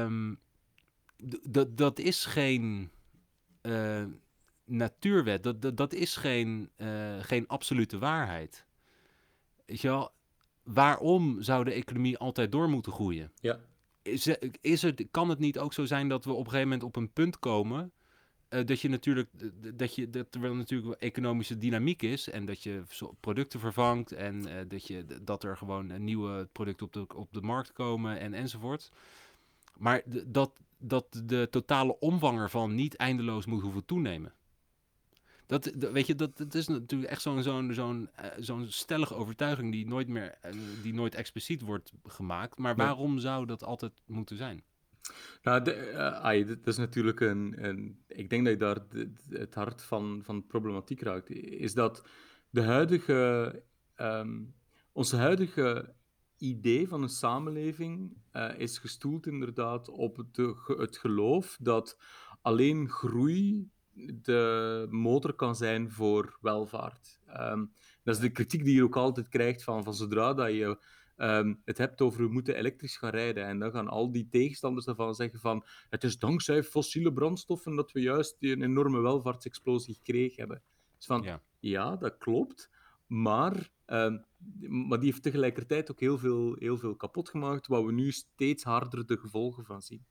Um, 0.07 0.39
dat 1.69 1.99
is 1.99 2.25
geen 2.25 2.91
natuurwet. 4.65 5.43
Dat, 5.43 5.61
dat, 5.61 5.77
dat 5.77 5.93
is 5.93 6.15
geen, 6.15 6.69
geen 7.19 7.47
absolute 7.47 7.97
waarheid. 7.97 8.65
Weet 9.65 9.81
je 9.81 9.87
wel, 9.87 10.11
waarom 10.65 11.41
zou 11.41 11.63
de 11.63 11.71
economie 11.71 12.17
altijd 12.17 12.51
door 12.51 12.69
moeten 12.69 12.91
groeien? 12.91 13.31
Ja. 13.39 13.59
Is, 14.01 14.27
is 14.61 14.81
het, 14.81 15.05
kan 15.11 15.29
het 15.29 15.39
niet 15.39 15.59
ook 15.59 15.73
zo 15.73 15.85
zijn 15.85 16.09
dat 16.09 16.25
we 16.25 16.31
op 16.31 16.37
een 16.37 16.51
gegeven 16.51 16.67
moment 16.67 16.83
op 16.83 16.95
een 16.95 17.11
punt 17.13 17.39
komen 17.39 17.91
uh, 18.49 18.65
dat 18.65 18.81
je 18.81 18.89
natuurlijk 18.89 19.29
dat 19.77 19.95
je 19.95 20.09
dat 20.09 20.35
er 20.35 20.41
wel 20.41 20.53
natuurlijk 20.53 21.01
economische 21.01 21.57
dynamiek 21.57 22.01
is 22.01 22.29
en 22.29 22.45
dat 22.45 22.63
je 22.63 22.83
producten 23.19 23.59
vervangt 23.59 24.11
en 24.11 24.47
uh, 24.47 24.53
dat 24.67 24.87
je 24.87 25.05
dat 25.23 25.43
er 25.43 25.57
gewoon 25.57 26.03
nieuwe 26.03 26.47
producten 26.51 26.85
op 26.85 26.93
de, 26.93 27.15
op 27.15 27.33
de 27.33 27.41
markt 27.41 27.73
komen 27.73 28.19
en 28.19 28.33
enzovoort. 28.33 28.91
Maar 29.77 30.01
dat, 30.25 30.51
dat 30.77 31.21
de 31.23 31.47
totale 31.51 31.99
omvang 31.99 32.39
ervan 32.39 32.75
niet 32.75 32.95
eindeloos 32.95 33.45
moet 33.45 33.61
hoeven 33.61 33.85
toenemen. 33.85 34.33
Dat, 35.47 35.71
weet 35.75 36.07
je, 36.07 36.15
dat, 36.15 36.37
dat 36.37 36.53
is 36.53 36.67
natuurlijk 36.67 37.11
echt 37.11 37.21
zo'n 37.21 37.43
zo'n 37.43 37.73
zo'n 37.73 38.09
uh, 38.19 38.25
zo'n 38.37 38.65
stellige 38.67 39.15
overtuiging 39.15 39.71
die 39.71 39.87
nooit 39.87 40.07
meer, 40.07 40.37
uh, 40.45 40.51
die 40.81 40.93
nooit 40.93 41.15
expliciet 41.15 41.61
wordt 41.61 41.91
gemaakt. 42.03 42.57
Maar 42.57 42.75
waarom 42.75 43.19
zou 43.19 43.45
dat 43.45 43.63
altijd 43.63 44.01
moeten 44.05 44.37
zijn? 44.37 44.63
Nou, 45.41 45.63
de, 45.63 45.91
uh, 45.91 45.97
ai, 45.97 46.45
dat 46.45 46.67
is 46.67 46.77
natuurlijk 46.77 47.19
een, 47.19 47.65
een, 47.65 48.03
Ik 48.07 48.29
denk 48.29 48.43
dat 48.43 48.53
je 48.53 48.59
daar 48.59 48.87
de, 48.89 49.11
het 49.29 49.55
hart 49.55 49.83
van, 49.83 50.21
van 50.23 50.35
de 50.35 50.43
problematiek 50.47 51.01
raakt. 51.01 51.29
Is 51.29 51.73
dat 51.73 52.07
de 52.49 52.61
huidige. 52.61 53.63
Um, 53.97 54.53
onze 54.91 55.15
huidige 55.15 55.93
idee 56.37 56.87
van 56.87 57.01
een 57.01 57.09
samenleving 57.09 58.17
is 58.57 58.77
gestoeld 58.77 59.27
inderdaad 59.27 59.89
op 59.89 60.17
het, 60.17 60.55
het 60.77 60.97
geloof 60.97 61.57
dat 61.61 61.97
alleen 62.41 62.89
groei 62.89 63.69
de 64.21 64.87
motor 64.89 65.33
kan 65.33 65.55
zijn 65.55 65.91
voor 65.91 66.37
welvaart. 66.41 67.19
Um, 67.39 67.73
dat 68.03 68.15
is 68.15 68.21
de 68.21 68.29
kritiek 68.29 68.63
die 68.63 68.75
je 68.75 68.83
ook 68.83 68.95
altijd 68.95 69.27
krijgt 69.27 69.63
van, 69.63 69.83
van 69.83 69.93
zodra 69.93 70.33
dat 70.33 70.51
je 70.51 70.77
um, 71.17 71.61
het 71.65 71.77
hebt 71.77 72.01
over 72.01 72.21
we 72.21 72.33
moeten 72.33 72.55
elektrisch 72.55 72.97
gaan 72.97 73.09
rijden. 73.09 73.45
En 73.45 73.59
dan 73.59 73.71
gaan 73.71 73.87
al 73.87 74.11
die 74.11 74.27
tegenstanders 74.29 74.85
daarvan 74.85 75.15
zeggen 75.15 75.39
van 75.39 75.65
het 75.89 76.03
is 76.03 76.19
dankzij 76.19 76.63
fossiele 76.63 77.13
brandstoffen 77.13 77.75
dat 77.75 77.91
we 77.91 78.01
juist 78.01 78.35
die 78.39 78.51
een 78.51 78.63
enorme 78.63 78.99
welvaartsexplosie 78.99 79.95
gekregen 79.95 80.37
hebben. 80.37 80.61
Dus 80.97 81.05
van, 81.05 81.21
ja, 81.21 81.41
ja 81.59 81.95
dat 81.95 82.17
klopt, 82.17 82.69
maar, 83.07 83.69
um, 83.85 84.25
maar 84.67 84.99
die 84.99 85.09
heeft 85.09 85.23
tegelijkertijd 85.23 85.91
ook 85.91 85.99
heel 85.99 86.17
veel, 86.17 86.55
heel 86.59 86.77
veel 86.77 86.95
kapot 86.95 87.29
gemaakt, 87.29 87.67
waar 87.67 87.85
we 87.85 87.91
nu 87.91 88.11
steeds 88.11 88.63
harder 88.63 89.05
de 89.05 89.17
gevolgen 89.17 89.65
van 89.65 89.81
zien. 89.81 90.05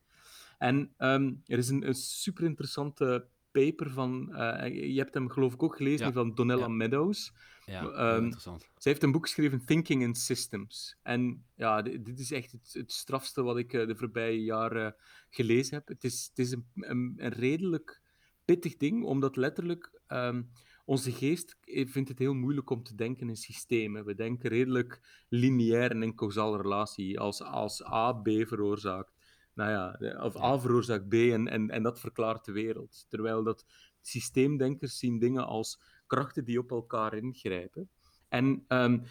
En 0.59 0.94
er 0.97 1.59
is 1.59 1.68
een, 1.68 1.87
een 1.87 1.94
super 1.94 2.44
interessante 2.44 3.29
paper 3.54 3.90
van, 3.90 4.28
uh, 4.30 4.92
je 4.92 4.98
hebt 4.98 5.14
hem 5.14 5.30
geloof 5.30 5.54
ik 5.54 5.62
ook 5.62 5.76
gelezen, 5.76 6.06
ja. 6.06 6.12
van 6.12 6.34
Donella 6.34 6.66
ja. 6.66 6.68
Meadows. 6.68 7.32
Ja, 7.66 8.14
um, 8.14 8.22
interessant. 8.22 8.61
Zij 8.61 8.92
heeft 8.92 9.02
een 9.02 9.12
boek 9.12 9.26
geschreven, 9.26 9.64
Thinking 9.64 10.02
in 10.02 10.14
Systems. 10.14 10.96
En 11.02 11.44
ja, 11.55 11.82
dit 11.82 12.18
is 12.18 12.30
echt 12.30 12.52
het, 12.52 12.70
het 12.72 12.92
strafste 12.92 13.42
wat 13.42 13.57
ik 13.59 13.72
uh, 13.72 13.86
de 13.86 13.96
voorbije 13.96 14.42
jaren 14.42 14.96
gelezen 15.30 15.74
heb. 15.74 15.88
Het 15.88 16.05
is, 16.05 16.26
het 16.28 16.38
is 16.38 16.50
een, 16.52 16.66
een, 16.74 17.14
een 17.16 17.32
redelijk 17.32 18.00
pittig 18.44 18.76
ding, 18.76 19.05
omdat 19.05 19.36
letterlijk 19.36 20.00
um, 20.09 20.50
onze 20.84 21.12
geest 21.12 21.57
vindt 21.64 22.09
het 22.09 22.18
heel 22.18 22.34
moeilijk 22.34 22.70
om 22.70 22.82
te 22.82 22.94
denken 22.94 23.28
in 23.28 23.36
systemen. 23.36 24.05
We 24.05 24.14
denken 24.14 24.48
redelijk 24.48 25.24
lineair 25.28 25.90
en 25.90 26.02
in 26.02 26.14
causale 26.14 26.62
relatie, 26.62 27.20
als, 27.20 27.42
als 27.42 27.84
A 27.86 28.12
B 28.12 28.28
veroorzaakt 28.28 29.13
nou 29.55 29.70
ja, 29.70 30.16
of 30.24 30.36
A 30.36 30.59
veroorzaakt 30.59 31.09
B 31.09 31.12
en, 31.12 31.48
en, 31.48 31.70
en 31.70 31.82
dat 31.82 32.00
verklaart 32.00 32.44
de 32.44 32.52
wereld. 32.52 33.07
Terwijl 33.09 33.42
dat 33.42 33.64
systeemdenkers 34.00 34.98
zien 34.98 35.18
dingen 35.18 35.46
als 35.46 35.80
krachten 36.07 36.44
die 36.44 36.59
op 36.59 36.70
elkaar 36.70 37.14
ingrijpen. 37.14 37.88
En 38.28 38.64
um, 38.68 39.02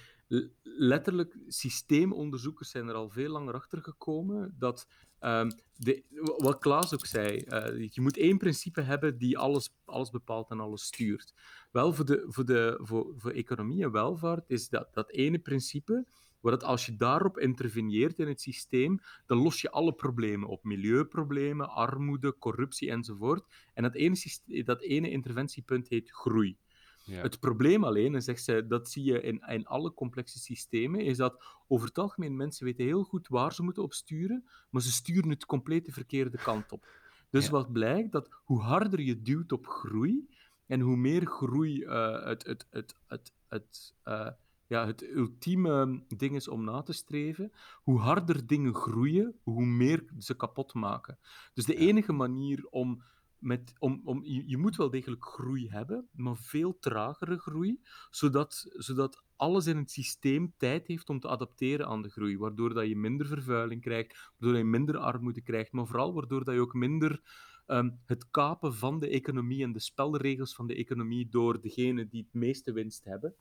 letterlijk, 0.64 1.38
systeemonderzoekers 1.48 2.70
zijn 2.70 2.88
er 2.88 2.96
al 2.96 3.10
veel 3.10 3.30
langer 3.30 3.54
achter 3.54 3.82
gekomen 3.82 4.56
dat, 4.58 4.88
um, 5.20 5.52
de, 5.74 6.04
wat 6.38 6.60
Klaas 6.60 6.94
ook 6.94 7.06
zei, 7.06 7.46
uh, 7.48 7.90
je 7.90 8.02
moet 8.02 8.18
één 8.18 8.38
principe 8.38 8.82
hebben 8.82 9.18
die 9.18 9.38
alles, 9.38 9.76
alles 9.86 10.10
bepaalt 10.10 10.50
en 10.50 10.60
alles 10.60 10.84
stuurt. 10.84 11.34
Wel, 11.72 11.94
voor, 11.94 12.06
de, 12.06 12.26
voor, 12.28 12.46
de, 12.46 12.80
voor, 12.82 13.14
voor 13.18 13.32
economie 13.32 13.84
en 13.84 13.92
welvaart 13.92 14.50
is 14.50 14.70
dat, 14.70 14.94
dat 14.94 15.12
ene 15.12 15.40
principe, 15.40 16.06
dat 16.52 16.64
als 16.64 16.86
je 16.86 16.96
daarop 16.96 17.38
interveneert 17.40 18.20
in 18.20 18.28
het 18.28 18.42
systeem, 18.42 19.00
dan 19.26 19.38
los 19.38 19.62
je 19.62 19.72
alle 19.72 19.94
problemen 19.94 20.50
op. 20.50 20.64
Milieuproblemen, 20.64 21.70
armoede, 21.70 22.38
corruptie 22.38 22.90
enzovoort. 22.90 23.46
En 23.74 23.84
dat 23.84 23.96
ene, 23.96 24.64
dat 24.64 24.82
ene 24.82 25.10
interventiepunt 25.10 25.88
heet 25.88 26.12
groei. 26.12 26.58
Ja. 27.06 27.22
Het 27.22 27.40
probleem 27.40 27.84
alleen, 27.84 28.16
en 28.16 28.22
zegt 28.22 28.44
zij, 28.44 28.68
dat 28.68 28.90
zie 28.90 29.04
je 29.04 29.22
in, 29.22 29.44
in 29.48 29.66
alle 29.66 29.94
complexe 29.94 30.40
systemen, 30.40 31.00
is 31.00 31.18
dat 31.18 31.44
over 31.68 31.88
het 31.88 31.98
algemeen 31.98 32.36
mensen 32.36 32.66
weten 32.66 32.86
heel 32.86 33.04
goed 33.04 33.28
waar 33.28 33.54
ze 33.54 33.64
moeten 33.64 33.84
op 33.84 33.94
sturen, 33.94 34.50
maar 34.70 34.82
ze 34.82 34.92
sturen 34.92 35.30
het 35.30 35.46
compleet 35.46 35.86
de 35.86 35.92
verkeerde 35.92 36.38
kant 36.38 36.72
op. 36.72 36.88
Dus 37.30 37.50
wat 37.50 37.72
blijkt, 37.72 38.12
dat 38.12 38.30
hoe 38.44 38.62
harder 38.62 39.02
je 39.02 39.22
duwt 39.22 39.52
op 39.52 39.68
groei, 39.68 40.28
en 40.66 40.80
hoe 40.80 40.96
meer 40.96 41.26
groei 41.26 41.84
uh, 41.84 42.26
het, 42.26 42.46
het, 42.46 42.68
het, 42.70 42.96
het, 43.08 43.34
het, 43.48 43.94
uh, 44.06 44.30
ja, 44.68 44.86
het 44.86 45.02
ultieme 45.02 46.04
ding 46.08 46.36
is 46.36 46.48
om 46.48 46.64
na 46.64 46.82
te 46.82 46.94
streven, 46.94 47.52
hoe 47.76 48.00
harder 48.00 48.48
dingen 48.48 48.76
groeien, 48.76 49.36
hoe 49.44 49.66
meer 49.66 50.06
ze 50.20 50.36
kapot 50.36 50.74
maken. 50.74 51.20
Dus 51.54 51.66
de 51.66 51.76
enige 51.76 52.14
manier 52.14 52.68
om 52.70 53.04
met, 53.44 53.74
om, 53.80 54.02
om, 54.04 54.24
je, 54.24 54.44
je, 54.48 54.58
moet 54.58 54.76
wel 54.76 54.90
degelijk 54.90 55.26
groei 55.26 55.70
hebben, 55.70 56.08
maar 56.12 56.38
veel 56.38 56.80
tragere 56.80 57.38
groei, 57.38 57.80
zodat, 58.10 58.66
zodat 58.70 59.24
alles 59.36 59.68
in 59.68 59.78
het 59.78 59.92
systeem 59.92 60.54
tijd 60.58 60.88
heeft 60.88 61.10
om 61.10 61.20
te 61.20 61.28
adapteren 61.28 61.88
aan 61.88 62.02
de 62.02 62.10
groei, 62.10 62.38
waardoor 62.38 62.74
dat 62.74 62.88
je 62.88 62.96
minder 62.96 63.28
vervuiling 63.28 63.82
krijgt, 63.82 64.32
waardoor 64.38 64.58
je 64.58 64.66
minder 64.66 64.98
armoede 64.98 65.42
krijgt, 65.42 65.72
maar 65.72 65.88
vooral 65.88 66.14
waardoor 66.14 66.44
dat 66.44 66.54
je 66.54 66.62
ook 66.62 66.74
minder 66.74 67.22
um, 67.68 68.00
het 68.06 68.30
kapen 68.30 68.76
van 68.76 69.00
de 69.00 69.10
economie 69.10 69.64
en 69.64 69.72
de 69.72 69.80
spelregels 69.80 70.56
van 70.56 70.68
de 70.68 70.76
economie 70.76 71.30
door 71.30 71.62
degene 71.62 72.08
die 72.08 72.22
het 72.22 72.34
meeste 72.34 72.72
winst 72.72 73.04
hebben. 73.04 73.36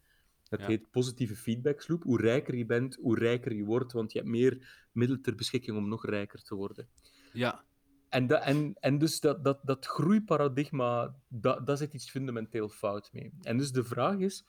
Dat 0.59 0.67
heet 0.69 0.91
positieve 0.91 1.37
feedbacksloop. 1.37 2.03
Hoe 2.03 2.21
rijker 2.21 2.55
je 2.55 2.67
bent, 2.67 2.95
hoe 3.01 3.19
rijker 3.19 3.55
je 3.55 3.65
wordt, 3.65 3.93
want 3.93 4.13
je 4.13 4.19
hebt 4.19 4.31
meer 4.31 4.87
middelen 4.93 5.23
ter 5.23 5.35
beschikking 5.35 5.77
om 5.77 5.89
nog 5.89 6.07
rijker 6.07 6.43
te 6.43 6.55
worden. 6.55 6.89
Ja, 7.33 7.65
en, 8.09 8.29
en, 8.43 8.75
en 8.81 8.99
dus 8.99 9.21
dat, 9.21 9.45
dat, 9.45 9.61
dat 9.63 9.87
groeiparadigma, 9.87 11.17
dat, 11.29 11.67
dat 11.67 11.79
zit 11.79 11.95
iets 11.95 12.11
fundamenteel 12.11 12.69
fout 12.69 13.13
mee. 13.13 13.33
En 13.43 13.57
dus 13.59 13.73
de 13.73 13.85
vraag 13.85 14.19
is, 14.19 14.45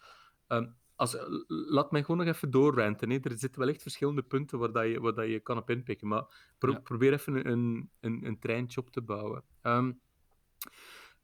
um, 0.47 0.75
als, 0.95 1.17
laat 1.47 1.91
mij 1.91 2.03
gewoon 2.03 2.25
nog 2.25 2.35
even 2.35 2.51
doorrenten. 2.51 3.09
Hè. 3.09 3.17
Er 3.21 3.37
zitten 3.37 3.59
wel 3.59 3.69
echt 3.69 3.81
verschillende 3.81 4.21
punten 4.21 4.59
waar, 4.59 4.71
dat 4.71 4.85
je, 4.85 4.99
waar 4.99 5.13
dat 5.13 5.27
je 5.27 5.39
kan 5.39 5.57
op 5.57 5.69
inpikken, 5.69 6.07
maar 6.07 6.53
pro, 6.57 6.79
probeer 6.79 7.13
even 7.13 7.49
een, 7.49 7.89
een, 7.99 8.25
een 8.25 8.39
treintje 8.39 8.79
op 8.79 8.89
te 8.89 9.01
bouwen. 9.01 9.43
Um, 9.61 9.99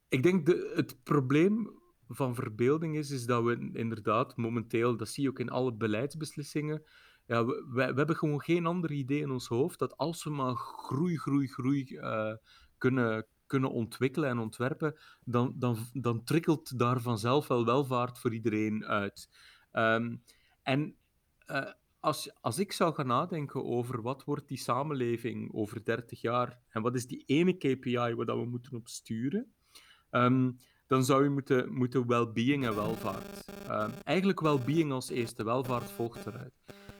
ik 0.09 0.23
denk 0.23 0.45
de, 0.45 0.71
het 0.75 1.03
probleem 1.03 1.79
van 2.09 2.35
verbeelding 2.35 2.95
is, 2.95 3.11
is 3.11 3.25
dat 3.25 3.43
we 3.43 3.69
inderdaad 3.73 4.35
momenteel, 4.35 4.97
dat 4.97 5.09
zie 5.09 5.23
je 5.23 5.29
ook 5.29 5.39
in 5.39 5.49
alle 5.49 5.73
beleidsbeslissingen, 5.73 6.83
ja, 7.25 7.45
we, 7.45 7.65
we, 7.73 7.81
hebben 7.81 8.15
gewoon 8.15 8.41
geen 8.41 8.65
ander 8.65 8.91
idee 8.91 9.21
in 9.21 9.31
ons 9.31 9.47
hoofd 9.47 9.79
dat 9.79 9.97
als 9.97 10.23
we 10.23 10.29
maar 10.29 10.55
groei, 10.55 11.17
groei, 11.17 11.47
groei 11.47 11.85
uh, 11.89 12.33
kunnen, 12.77 13.25
kunnen 13.45 13.71
ontwikkelen 13.71 14.29
en 14.29 14.39
ontwerpen, 14.39 14.95
dan, 15.23 15.53
dan, 15.55 15.77
dan 15.93 16.23
trikkelt 16.23 16.79
daar 16.79 17.01
vanzelf 17.01 17.47
wel 17.47 17.65
welvaart 17.65 18.19
voor 18.19 18.33
iedereen 18.33 18.85
uit. 18.85 19.29
Um, 19.71 20.23
en 20.63 20.95
uh, 21.47 21.71
als, 21.99 22.41
als 22.41 22.59
ik 22.59 22.71
zou 22.71 22.93
gaan 22.93 23.07
nadenken 23.07 23.65
over 23.65 24.01
wat 24.01 24.23
wordt 24.23 24.47
die 24.47 24.57
samenleving 24.57 25.53
over 25.53 25.85
30 25.85 26.21
jaar 26.21 26.59
en 26.69 26.81
wat 26.81 26.95
is 26.95 27.07
die 27.07 27.23
ene 27.25 27.57
KPI 27.57 28.13
waar 28.13 28.25
dat 28.25 28.37
we 28.37 28.45
moeten 28.45 28.75
op 28.75 28.87
sturen, 28.87 29.53
um, 30.11 30.59
dan 30.89 31.05
zou 31.05 31.23
je 31.23 31.29
moeten, 31.29 31.73
moeten 31.73 32.07
well-being 32.07 32.65
en 32.65 32.75
welvaart. 32.75 33.45
Um, 33.69 33.91
eigenlijk 34.03 34.39
well-being 34.39 34.91
als 34.91 35.09
eerste, 35.09 35.43
welvaart 35.43 35.91
volgt 35.91 36.25
eruit. 36.25 36.53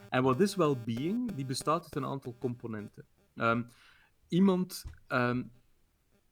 En 0.09 0.23
wat 0.23 0.39
is 0.39 0.55
well-being? 0.55 1.31
Die 1.31 1.45
bestaat 1.45 1.83
uit 1.83 1.95
een 1.95 2.05
aantal 2.05 2.35
componenten. 2.39 3.05
Um, 3.35 3.67
iemand, 4.27 4.83
um, 5.07 5.51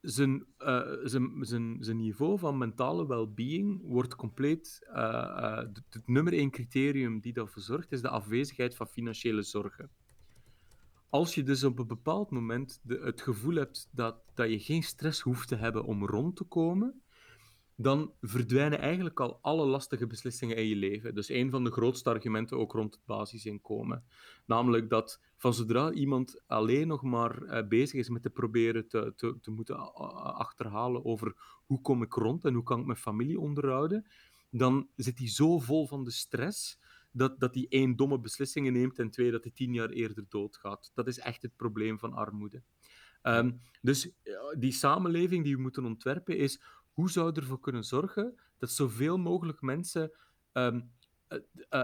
zijn, 0.01 0.45
uh, 0.59 0.81
zijn, 1.03 1.37
zijn, 1.39 1.77
zijn 1.79 1.97
niveau 1.97 2.39
van 2.39 2.57
mentale 2.57 3.07
well-being 3.07 3.81
wordt 3.83 4.15
compleet. 4.15 4.87
Uh, 4.89 4.95
uh, 4.95 5.57
het 5.89 6.07
nummer 6.07 6.33
één 6.33 6.51
criterium 6.51 7.19
die 7.19 7.33
daarvoor 7.33 7.61
zorgt, 7.61 7.91
is 7.91 8.01
de 8.01 8.09
afwezigheid 8.09 8.75
van 8.75 8.87
financiële 8.87 9.41
zorgen. 9.41 9.89
Als 11.09 11.35
je 11.35 11.43
dus 11.43 11.63
op 11.63 11.79
een 11.79 11.87
bepaald 11.87 12.31
moment 12.31 12.79
de, 12.83 12.99
het 13.03 13.21
gevoel 13.21 13.55
hebt 13.55 13.89
dat, 13.91 14.15
dat 14.33 14.49
je 14.49 14.59
geen 14.59 14.83
stress 14.83 15.21
hoeft 15.21 15.47
te 15.47 15.55
hebben 15.55 15.83
om 15.83 16.05
rond 16.05 16.35
te 16.35 16.43
komen, 16.43 17.01
dan 17.79 18.13
verdwijnen 18.21 18.79
eigenlijk 18.79 19.19
al 19.19 19.39
alle 19.41 19.65
lastige 19.65 20.07
beslissingen 20.07 20.55
in 20.55 20.67
je 20.67 20.75
leven. 20.75 21.15
Dus 21.15 21.29
een 21.29 21.49
van 21.49 21.63
de 21.63 21.71
grootste 21.71 22.09
argumenten 22.09 22.57
ook 22.57 22.71
rond 22.71 22.93
het 22.93 23.05
basisinkomen. 23.05 24.03
Namelijk 24.45 24.89
dat 24.89 25.21
van 25.35 25.53
zodra 25.53 25.91
iemand 25.91 26.41
alleen 26.47 26.87
nog 26.87 27.01
maar 27.01 27.43
uh, 27.43 27.67
bezig 27.67 27.99
is 27.99 28.09
met 28.09 28.21
te 28.21 28.29
proberen 28.29 28.87
te, 28.87 29.13
te, 29.15 29.37
te 29.41 29.51
moeten 29.51 29.93
achterhalen 30.33 31.05
over 31.05 31.35
hoe 31.65 31.81
kom 31.81 32.01
ik 32.01 32.13
rond 32.13 32.45
en 32.45 32.53
hoe 32.53 32.63
kan 32.63 32.79
ik 32.79 32.85
mijn 32.85 32.97
familie 32.97 33.39
onderhouden, 33.39 34.05
dan 34.49 34.87
zit 34.95 35.17
hij 35.17 35.29
zo 35.29 35.59
vol 35.59 35.87
van 35.87 36.03
de 36.03 36.11
stress 36.11 36.79
dat, 37.11 37.39
dat 37.39 37.53
hij 37.53 37.65
één 37.69 37.95
domme 37.95 38.19
beslissingen 38.19 38.73
neemt 38.73 38.99
en 38.99 39.09
twee 39.09 39.31
dat 39.31 39.43
hij 39.43 39.51
tien 39.51 39.73
jaar 39.73 39.89
eerder 39.89 40.25
doodgaat. 40.29 40.91
Dat 40.93 41.07
is 41.07 41.19
echt 41.19 41.41
het 41.41 41.55
probleem 41.55 41.99
van 41.99 42.13
armoede. 42.13 42.61
Um, 43.23 43.61
dus 43.81 44.11
die 44.57 44.71
samenleving 44.71 45.43
die 45.43 45.55
we 45.55 45.61
moeten 45.61 45.85
ontwerpen 45.85 46.37
is 46.37 46.61
hoe 46.97 47.09
zou 47.09 47.27
je 47.27 47.39
ervoor 47.39 47.59
kunnen 47.59 47.83
zorgen 47.83 48.39
dat 48.57 48.71
zoveel 48.71 49.17
mogelijk 49.17 49.61
mensen 49.61 50.11
um, 50.53 50.91
uh, 51.29 51.39
uh, 51.69 51.83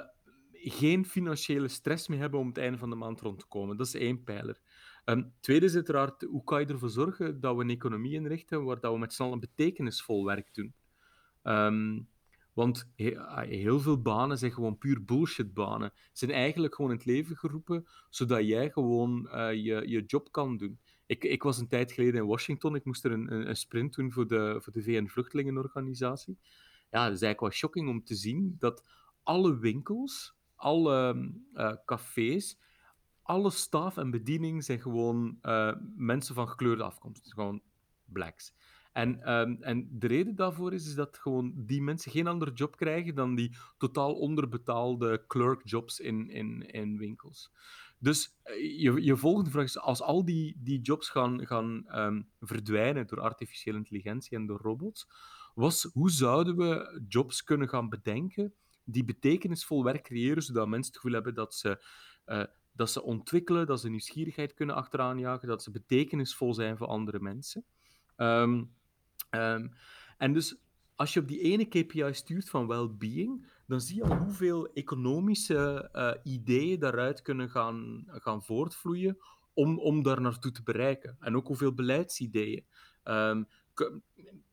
geen 0.51 1.05
financiële 1.05 1.67
stress 1.67 2.07
meer 2.07 2.19
hebben 2.19 2.39
om 2.39 2.47
het 2.47 2.57
einde 2.57 2.77
van 2.77 2.89
de 2.89 2.95
maand 2.95 3.21
rond 3.21 3.39
te 3.39 3.47
komen? 3.47 3.77
Dat 3.77 3.87
is 3.87 3.95
één 3.95 4.23
pijler. 4.23 4.61
Um, 5.05 5.33
tweede 5.39 5.65
is 5.65 5.75
uiteraard, 5.75 6.21
hoe 6.21 6.43
kan 6.43 6.59
je 6.59 6.65
ervoor 6.65 6.89
zorgen 6.89 7.39
dat 7.39 7.55
we 7.55 7.61
een 7.61 7.69
economie 7.69 8.13
inrichten 8.13 8.63
waar 8.63 8.79
dat 8.79 8.93
we 8.93 8.99
met 8.99 9.13
z'n 9.13 9.23
allen 9.23 9.39
betekenisvol 9.39 10.25
werk 10.25 10.53
doen? 10.53 10.73
Um, 11.43 12.07
want 12.53 12.91
heel 12.95 13.79
veel 13.79 14.01
banen 14.01 14.37
zijn 14.37 14.51
gewoon 14.51 14.77
puur 14.77 15.03
bullshit-banen. 15.05 15.91
Ze 15.95 16.25
zijn 16.25 16.31
eigenlijk 16.31 16.75
gewoon 16.75 16.91
in 16.91 16.97
het 16.97 17.05
leven 17.05 17.37
geroepen 17.37 17.87
zodat 18.09 18.47
jij 18.47 18.69
gewoon 18.71 19.29
uh, 19.33 19.51
je, 19.51 19.83
je 19.87 20.03
job 20.05 20.31
kan 20.31 20.57
doen. 20.57 20.79
Ik, 21.05 21.23
ik 21.23 21.43
was 21.43 21.57
een 21.57 21.67
tijd 21.67 21.91
geleden 21.91 22.21
in 22.21 22.27
Washington. 22.27 22.75
Ik 22.75 22.85
moest 22.85 23.05
er 23.05 23.11
een, 23.11 23.49
een 23.49 23.55
sprint 23.55 23.95
doen 23.95 24.11
voor 24.11 24.27
de, 24.27 24.57
voor 24.61 24.73
de 24.73 24.83
VN-vluchtelingenorganisatie. 24.83 26.37
Ja, 26.91 27.03
dat 27.03 27.13
is 27.13 27.21
eigenlijk 27.21 27.39
wel 27.39 27.51
shocking 27.51 27.89
om 27.89 28.03
te 28.03 28.15
zien 28.15 28.55
dat 28.59 28.83
alle 29.23 29.57
winkels, 29.57 30.35
alle 30.55 31.29
uh, 31.53 31.73
cafés, 31.85 32.59
alle 33.21 33.49
staf 33.49 33.97
en 33.97 34.11
bediening 34.11 34.63
zijn 34.63 34.81
gewoon 34.81 35.37
uh, 35.41 35.73
mensen 35.95 36.35
van 36.35 36.49
gekleurde 36.49 36.83
afkomst. 36.83 37.33
Gewoon 37.33 37.61
blacks. 38.05 38.53
En, 38.91 39.31
um, 39.31 39.57
en 39.61 39.87
de 39.91 40.07
reden 40.07 40.35
daarvoor 40.35 40.73
is, 40.73 40.87
is 40.87 40.95
dat 40.95 41.17
gewoon 41.17 41.53
die 41.55 41.81
mensen 41.81 42.11
geen 42.11 42.27
andere 42.27 42.51
job 42.51 42.75
krijgen 42.75 43.15
dan 43.15 43.35
die 43.35 43.55
totaal 43.77 44.13
onderbetaalde 44.13 45.23
clerkjobs 45.27 45.99
in, 45.99 46.29
in, 46.29 46.61
in 46.61 46.97
winkels. 46.97 47.51
Dus 48.03 48.35
eh, 48.43 48.79
je, 48.79 49.03
je 49.03 49.17
volgende 49.17 49.49
vraag 49.49 49.63
is, 49.63 49.79
als 49.79 50.01
al 50.01 50.25
die, 50.25 50.55
die 50.57 50.81
jobs 50.81 51.09
gaan, 51.09 51.47
gaan 51.47 51.85
um, 51.99 52.29
verdwijnen 52.39 53.07
door 53.07 53.19
artificiële 53.19 53.77
intelligentie 53.77 54.37
en 54.37 54.45
door 54.45 54.59
robots, 54.61 55.07
was, 55.55 55.89
hoe 55.93 56.11
zouden 56.11 56.57
we 56.57 57.03
jobs 57.07 57.43
kunnen 57.43 57.69
gaan 57.69 57.89
bedenken 57.89 58.53
die 58.83 59.03
betekenisvol 59.03 59.83
werk 59.83 60.03
creëren, 60.03 60.43
zodat 60.43 60.67
mensen 60.67 60.91
het 60.91 61.01
gevoel 61.01 61.15
hebben 61.15 61.33
dat 61.33 61.55
ze, 61.55 61.85
uh, 62.25 62.43
dat 62.71 62.91
ze 62.91 63.03
ontwikkelen, 63.03 63.65
dat 63.65 63.79
ze 63.79 63.89
nieuwsgierigheid 63.89 64.53
kunnen 64.53 64.75
achteraan 64.75 65.19
jagen, 65.19 65.47
dat 65.47 65.63
ze 65.63 65.71
betekenisvol 65.71 66.53
zijn 66.53 66.77
voor 66.77 66.87
andere 66.87 67.19
mensen. 67.19 67.65
Um, 68.17 68.73
um, 69.31 69.73
en 70.17 70.33
dus 70.33 70.55
als 70.95 71.13
je 71.13 71.19
op 71.19 71.27
die 71.27 71.39
ene 71.39 71.65
KPI 71.65 72.13
stuurt 72.13 72.49
van 72.49 72.67
well-being, 72.67 73.45
dan 73.67 73.81
zie 73.81 73.95
je 73.95 74.03
al 74.03 74.17
hoeveel 74.17 74.73
economische 74.73 75.89
uh, 75.93 76.33
ideeën 76.33 76.79
daaruit 76.79 77.21
kunnen 77.21 77.49
gaan, 77.49 78.03
gaan 78.07 78.43
voortvloeien 78.43 79.17
om, 79.53 79.79
om 79.79 80.03
daar 80.03 80.21
naartoe 80.21 80.51
te 80.51 80.63
bereiken. 80.63 81.17
En 81.19 81.35
ook 81.35 81.47
hoeveel 81.47 81.73
beleidsideeën. 81.73 82.65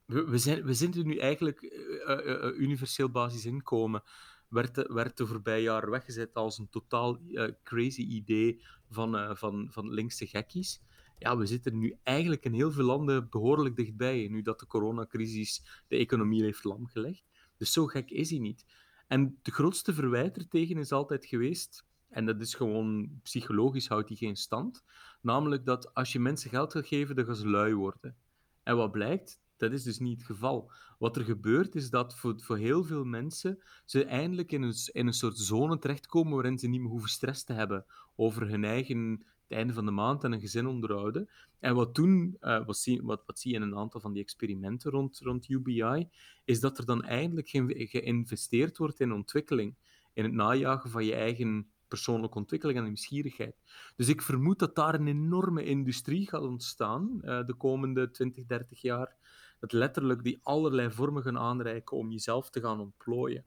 We, 0.06 0.24
we, 0.24 0.38
zijn, 0.38 0.64
we 0.64 0.74
zitten 0.74 1.06
nu 1.06 1.16
eigenlijk 1.16 1.62
uh, 1.62 2.26
uh, 2.26 2.58
universeel 2.58 3.10
basisinkomen. 3.10 4.02
Werd 4.48 4.74
de, 4.74 4.90
werd 4.92 5.16
de 5.16 5.26
voorbije 5.26 5.62
jaren 5.62 5.90
weggezet 5.90 6.34
als 6.34 6.58
een 6.58 6.68
totaal 6.68 7.18
crazy 7.62 8.02
idee 8.02 8.62
van, 8.88 9.36
van, 9.36 9.68
van 9.70 9.92
linkse 9.92 10.26
gekkies 10.26 10.80
ja, 11.20 11.36
we 11.36 11.46
zitten 11.46 11.78
nu 11.78 11.96
eigenlijk 12.02 12.44
in 12.44 12.52
heel 12.52 12.72
veel 12.72 12.84
landen 12.84 13.28
behoorlijk 13.30 13.76
dichtbij, 13.76 14.28
nu 14.30 14.42
dat 14.42 14.60
de 14.60 14.66
coronacrisis 14.66 15.82
de 15.88 15.96
economie 15.96 16.42
heeft 16.42 16.64
lamgelegd. 16.64 17.24
Dus 17.56 17.72
zo 17.72 17.86
gek 17.86 18.10
is 18.10 18.30
hij 18.30 18.38
niet. 18.38 18.64
En 19.10 19.38
de 19.42 19.50
grootste 19.50 19.94
verwijter 19.94 20.48
tegen 20.48 20.76
is 20.76 20.92
altijd 20.92 21.26
geweest, 21.26 21.84
en 22.08 22.26
dat 22.26 22.40
is 22.40 22.54
gewoon 22.54 23.20
psychologisch 23.22 23.88
houdt 23.88 24.08
die 24.08 24.16
geen 24.16 24.36
stand, 24.36 24.84
namelijk 25.20 25.64
dat 25.64 25.94
als 25.94 26.12
je 26.12 26.20
mensen 26.20 26.50
geld 26.50 26.72
gaat 26.72 26.86
geven, 26.86 27.16
dan 27.16 27.24
gaan 27.24 27.36
ze 27.36 27.48
lui 27.48 27.74
worden. 27.74 28.16
En 28.62 28.76
wat 28.76 28.92
blijkt? 28.92 29.40
Dat 29.56 29.72
is 29.72 29.82
dus 29.82 29.98
niet 29.98 30.18
het 30.18 30.26
geval. 30.26 30.70
Wat 30.98 31.16
er 31.16 31.24
gebeurt 31.24 31.74
is 31.74 31.90
dat 31.90 32.18
voor, 32.18 32.40
voor 32.40 32.56
heel 32.56 32.84
veel 32.84 33.04
mensen 33.04 33.62
ze 33.84 34.04
eindelijk 34.04 34.52
in 34.52 34.62
een, 34.62 34.74
in 34.92 35.06
een 35.06 35.12
soort 35.12 35.38
zone 35.38 35.78
terechtkomen 35.78 36.32
waarin 36.32 36.58
ze 36.58 36.68
niet 36.68 36.80
meer 36.80 36.90
hoeven 36.90 37.10
stress 37.10 37.44
te 37.44 37.52
hebben 37.52 37.86
over 38.16 38.48
hun 38.48 38.64
eigen 38.64 39.24
einde 39.54 39.72
van 39.72 39.84
de 39.84 39.90
maand 39.90 40.24
en 40.24 40.32
een 40.32 40.40
gezin 40.40 40.66
onderhouden. 40.66 41.28
En 41.58 41.74
wat 41.74 41.94
toen, 41.94 42.36
uh, 42.40 42.66
wat, 42.66 42.76
zie, 42.76 43.02
wat, 43.02 43.22
wat 43.26 43.38
zie 43.38 43.50
je 43.50 43.56
in 43.56 43.62
een 43.62 43.76
aantal 43.76 44.00
van 44.00 44.12
die 44.12 44.22
experimenten 44.22 44.90
rond, 44.90 45.18
rond 45.18 45.48
UBI, 45.48 46.08
is 46.44 46.60
dat 46.60 46.78
er 46.78 46.84
dan 46.84 47.04
eindelijk 47.04 47.48
ge 47.48 47.86
geïnvesteerd 47.90 48.78
wordt 48.78 49.00
in 49.00 49.12
ontwikkeling, 49.12 49.74
in 50.12 50.24
het 50.24 50.32
najagen 50.32 50.90
van 50.90 51.04
je 51.04 51.14
eigen 51.14 51.70
persoonlijke 51.88 52.38
ontwikkeling 52.38 52.78
en 52.78 52.84
nieuwsgierigheid. 52.84 53.56
Dus 53.96 54.08
ik 54.08 54.22
vermoed 54.22 54.58
dat 54.58 54.74
daar 54.74 54.94
een 54.94 55.06
enorme 55.06 55.64
industrie 55.64 56.28
gaat 56.28 56.42
ontstaan 56.42 57.20
uh, 57.22 57.46
de 57.46 57.54
komende 57.54 58.10
20, 58.10 58.46
30 58.46 58.80
jaar, 58.80 59.16
dat 59.58 59.72
letterlijk 59.72 60.22
die 60.22 60.40
allerlei 60.42 60.90
vormen 60.90 61.22
gaan 61.22 61.38
aanreiken 61.38 61.96
om 61.96 62.10
jezelf 62.10 62.50
te 62.50 62.60
gaan 62.60 62.80
ontplooien. 62.80 63.44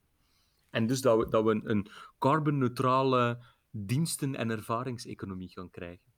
En 0.70 0.86
dus 0.86 1.02
dat 1.02 1.18
we, 1.18 1.30
dat 1.30 1.44
we 1.44 1.52
een, 1.52 1.70
een 1.70 1.88
carbonneutrale 2.20 3.40
diensten- 3.76 4.36
en 4.36 4.50
ervaringseconomie 4.50 5.50
gaan 5.50 5.70
krijgen. 5.70 6.14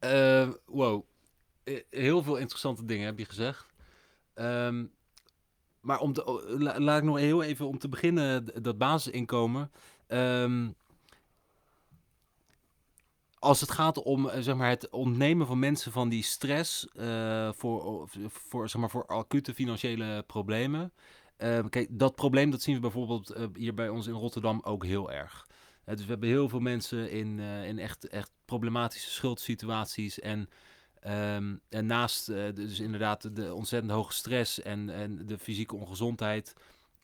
uh, 0.00 0.50
wow, 0.80 1.04
heel 1.90 2.22
veel 2.22 2.36
interessante 2.36 2.84
dingen 2.84 3.06
heb 3.06 3.18
je 3.18 3.24
gezegd. 3.24 3.66
Um, 4.34 4.92
maar 5.80 6.00
om 6.00 6.12
te, 6.12 6.24
oh, 6.24 6.60
laat 6.78 6.98
ik 6.98 7.04
nog 7.04 7.18
heel 7.18 7.42
even 7.42 7.66
om 7.66 7.78
te 7.78 7.88
beginnen, 7.88 8.62
dat 8.62 8.78
basisinkomen. 8.78 9.70
Um, 10.08 10.74
als 13.38 13.60
het 13.60 13.70
gaat 13.70 14.02
om 14.02 14.28
eh, 14.28 14.40
zeg 14.40 14.56
maar, 14.56 14.68
het 14.68 14.90
ontnemen 14.90 15.46
van 15.46 15.58
mensen 15.58 15.92
van 15.92 16.08
die 16.08 16.22
stress 16.22 16.86
voor, 17.50 18.08
voor, 18.28 18.68
zeg 18.68 18.80
maar, 18.80 18.90
voor 18.90 19.06
acute 19.06 19.54
financiële 19.54 20.24
problemen. 20.26 20.92
Uh, 21.42 21.64
kijk, 21.68 21.88
dat 21.90 22.14
probleem 22.14 22.50
dat 22.50 22.62
zien 22.62 22.74
we 22.74 22.80
bijvoorbeeld 22.80 23.36
uh, 23.36 23.46
hier 23.54 23.74
bij 23.74 23.88
ons 23.88 24.06
in 24.06 24.12
Rotterdam 24.12 24.60
ook 24.64 24.84
heel 24.84 25.12
erg. 25.12 25.46
dus 25.84 26.04
we 26.04 26.10
hebben 26.10 26.28
heel 26.28 26.48
veel 26.48 26.60
mensen 26.60 27.10
in, 27.10 27.38
in 27.38 27.78
echt, 27.78 28.08
echt 28.08 28.30
problematische 28.44 29.10
schuldsituaties. 29.10 30.20
En 30.20 30.48
Um, 31.06 31.60
en 31.68 31.86
naast 31.86 32.28
uh, 32.28 32.44
dus 32.54 32.80
inderdaad 32.80 33.36
de 33.36 33.54
ontzettend 33.54 33.92
hoge 33.92 34.12
stress 34.12 34.62
en, 34.62 34.90
en 34.90 35.26
de 35.26 35.38
fysieke 35.38 35.76
ongezondheid, 35.76 36.54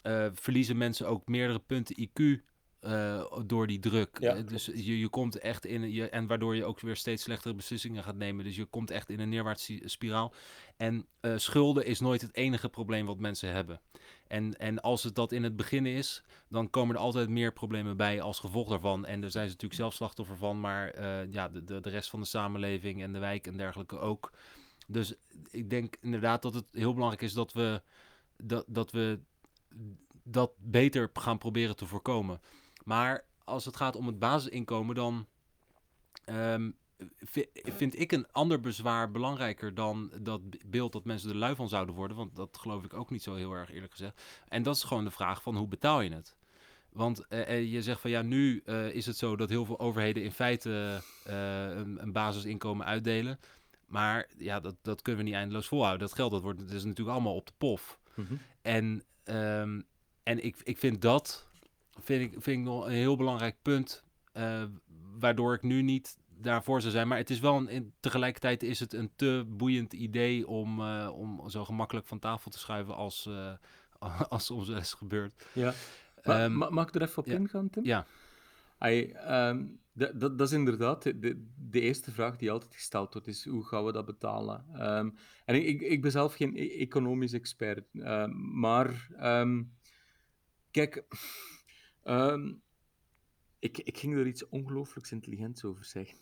uh, 0.03 0.27
verliezen 0.33 0.77
mensen 0.77 1.09
ook 1.09 1.29
meerdere 1.29 1.59
punten 1.59 2.09
IQ 2.09 2.43
uh, 2.81 3.25
door 3.47 3.67
die 3.67 3.79
druk. 3.79 4.17
Ja. 4.21 4.35
dus 4.35 4.65
je, 4.65 4.99
je 4.99 5.09
komt 5.09 5.39
echt 5.39 5.67
in, 5.67 5.93
je, 5.93 6.09
en 6.09 6.27
waardoor 6.27 6.57
je 6.57 6.65
ook 6.65 6.81
weer 6.81 6.97
steeds 6.97 7.23
slechtere 7.23 7.55
beslissingen 7.55 8.03
gaat 8.03 8.17
nemen. 8.17 8.45
Dus 8.45 8.57
je 8.57 8.65
komt 8.65 8.91
echt 8.91 9.11
in 9.11 9.21
een 9.21 9.29
neerwaartse 9.29 9.81
spiraal. 9.85 10.35
En 10.79 11.07
schulden 11.37 11.87
is 11.87 12.01
nooit 12.01 12.21
het 12.21 12.35
enige 12.35 12.69
probleem 12.69 13.07
wat 13.07 13.19
mensen 13.19 13.53
hebben. 13.53 13.81
En, 14.27 14.59
en 14.59 14.81
als 14.81 15.03
het 15.03 15.15
dat 15.15 15.33
in 15.33 15.43
het 15.43 15.57
begin 15.57 15.87
is, 15.87 16.23
dan 16.49 16.71
komen 16.71 16.95
er 16.95 17.01
altijd 17.01 17.29
meer 17.29 17.53
problemen 17.53 17.97
bij 17.97 18.21
als 18.21 18.39
gevolg 18.39 18.69
daarvan. 18.69 19.07
En 19.07 19.21
daar 19.21 19.31
zijn 19.31 19.45
ze 19.45 19.53
natuurlijk 19.53 19.81
zelf 19.81 19.95
slachtoffer 19.95 20.37
van, 20.37 20.61
maar 20.61 20.99
uh, 20.99 21.33
ja, 21.33 21.49
de, 21.49 21.65
de, 21.65 21.81
de 21.81 21.91
rest 21.91 22.11
van 22.11 22.21
de 22.21 22.27
samenleving 22.27 23.03
en 23.03 23.13
de 23.13 23.19
wijk 23.19 23.47
en 23.47 23.57
dergelijke 23.57 23.99
ook. 23.99 24.33
Dus 24.87 25.15
ik 25.51 25.71
denk 25.71 25.97
inderdaad 26.01 26.43
dat 26.43 26.55
het 26.55 26.65
heel 26.73 26.93
belangrijk 26.93 27.23
is 27.23 27.33
dat 27.33 27.53
we 27.53 27.83
dat, 28.37 28.65
dat, 28.69 28.91
we 28.91 29.21
dat 30.23 30.53
beter 30.59 31.11
gaan 31.13 31.39
proberen 31.39 31.77
te 31.77 31.87
voorkomen. 31.87 32.41
Maar 32.85 33.25
als 33.45 33.65
het 33.65 33.77
gaat 33.77 33.97
om 33.97 34.07
het 34.07 34.19
basisinkomen, 34.19 34.95
dan 34.95 35.27
um, 36.27 36.77
vind 37.53 38.01
ik 38.01 38.13
een 38.13 38.33
ander 38.33 38.61
bezwaar 38.61 39.11
belangrijker 39.11 39.75
dan 39.75 40.13
dat 40.21 40.41
beeld 40.67 40.93
dat 40.93 41.05
mensen 41.05 41.31
er 41.31 41.37
lui 41.37 41.55
van 41.55 41.69
zouden 41.69 41.95
worden. 41.95 42.17
Want 42.17 42.37
dat 42.37 42.59
geloof 42.61 42.85
ik 42.85 42.95
ook 42.95 43.11
niet 43.11 43.23
zo 43.23 43.35
heel 43.35 43.53
erg 43.53 43.73
eerlijk 43.73 43.93
gezegd. 43.93 44.23
En 44.49 44.63
dat 44.63 44.77
is 44.77 44.83
gewoon 44.83 45.05
de 45.05 45.11
vraag 45.11 45.43
van 45.43 45.57
hoe 45.57 45.69
betaal 45.69 46.01
je 46.01 46.13
het? 46.13 46.37
Want 46.93 47.27
eh, 47.27 47.49
eh 47.49 47.73
je 47.73 47.83
zegt 47.83 48.01
van 48.01 48.11
ja, 48.11 48.23
nu 48.23 48.63
uh, 48.65 48.95
is 48.95 49.07
het 49.07 49.17
zo 49.17 49.37
dat 49.37 49.49
heel 49.49 49.65
veel 49.65 49.79
overheden 49.79 50.23
in 50.23 50.33
feite 50.33 51.03
uh, 51.29 51.63
een, 51.65 52.03
een, 52.03 52.13
basisinkomen 52.13 52.87
uitdelen. 52.87 53.39
Maar 53.87 54.29
ja, 54.39 54.61
dat, 54.61 54.75
dat 54.83 55.03
kunnen 55.03 55.23
we 55.23 55.29
niet 55.29 55.39
eindeloos 55.39 55.67
volhouden. 55.67 56.07
Dat 56.07 56.17
geld 56.17 56.31
dat 56.31 56.43
wordt 56.43 56.59
dat 56.59 56.71
is 56.71 56.85
natuurlijk 56.85 57.17
allemaal 57.17 57.35
op 57.35 57.47
de 57.47 57.53
pof. 57.59 57.99
Mm 58.15 58.27
-hmm. 58.27 58.41
En, 58.63 59.05
um, 59.25 59.87
en 60.23 60.45
ik, 60.45 60.57
ik 60.63 60.79
vind 60.79 61.03
dat 61.03 61.47
vind 62.01 62.33
ik, 62.33 62.43
vind 62.43 62.59
ik 62.59 62.65
nog 62.65 62.87
een 62.87 62.93
heel 62.93 63.17
belangrijk 63.17 63.57
punt. 63.63 64.05
waardoor 65.19 65.55
ik 65.55 65.63
nu 65.63 65.83
niet 65.83 66.17
daarvoor 66.41 66.81
zou 66.81 66.93
zijn. 66.93 67.09
Maar 67.09 67.19
het 67.19 67.31
is 67.31 67.41
wel 67.41 67.57
een, 67.57 67.69
in, 67.69 67.93
tegelijkertijd 68.01 68.63
is 68.63 68.81
het 68.81 68.93
een 68.93 69.11
te 69.17 69.45
boeiend 69.49 69.93
idee 69.93 70.49
om, 70.49 70.81
uh, 70.81 71.11
om 71.15 71.49
zo 71.49 71.65
gemakkelijk 71.65 72.07
van 72.07 72.19
tafel 72.19 72.51
te 72.51 72.59
schuiven 72.59 72.95
als, 72.95 73.27
uh, 73.29 73.53
als 74.29 74.45
soms 74.45 74.69
eens 74.69 74.93
gebeurt. 74.93 75.47
Ja. 75.53 75.75
Um, 76.25 76.57
Ma 76.57 76.71
mag 76.71 76.89
ik 76.89 76.95
er 76.95 77.03
even 77.03 77.19
op 77.19 77.27
ja. 77.27 77.35
ingaan, 77.35 77.71
Tim? 77.71 77.85
Ja. 77.85 78.07
I, 78.85 79.15
um, 79.31 79.81
dat, 79.93 80.21
dat 80.21 80.41
is 80.41 80.53
inderdaad 80.53 81.03
de, 81.03 81.45
de 81.57 81.81
eerste 81.81 82.13
vraag 82.13 82.37
die 82.37 82.51
altijd 82.51 82.75
gesteld 82.75 83.13
wordt, 83.13 83.29
is 83.29 83.45
hoe 83.45 83.67
gaan 83.67 83.85
we 83.85 83.93
dat 83.93 84.05
betalen? 84.05 84.65
Um, 84.75 85.15
en 85.45 85.67
ik, 85.67 85.81
ik 85.81 86.03
ben 86.03 86.11
zelf 86.11 86.35
geen 86.35 86.57
e-, 86.57 86.79
economisch 86.79 87.33
expert, 87.33 87.95
maar 88.31 89.09
kijk, 90.71 91.05
ik, 93.59 93.79
ik 93.79 93.99
ging 93.99 94.15
er 94.15 94.27
iets 94.27 94.49
ongelooflijks 94.49 95.13
intelligents 95.13 95.65
over 95.65 95.85
zeggen. 95.85 96.19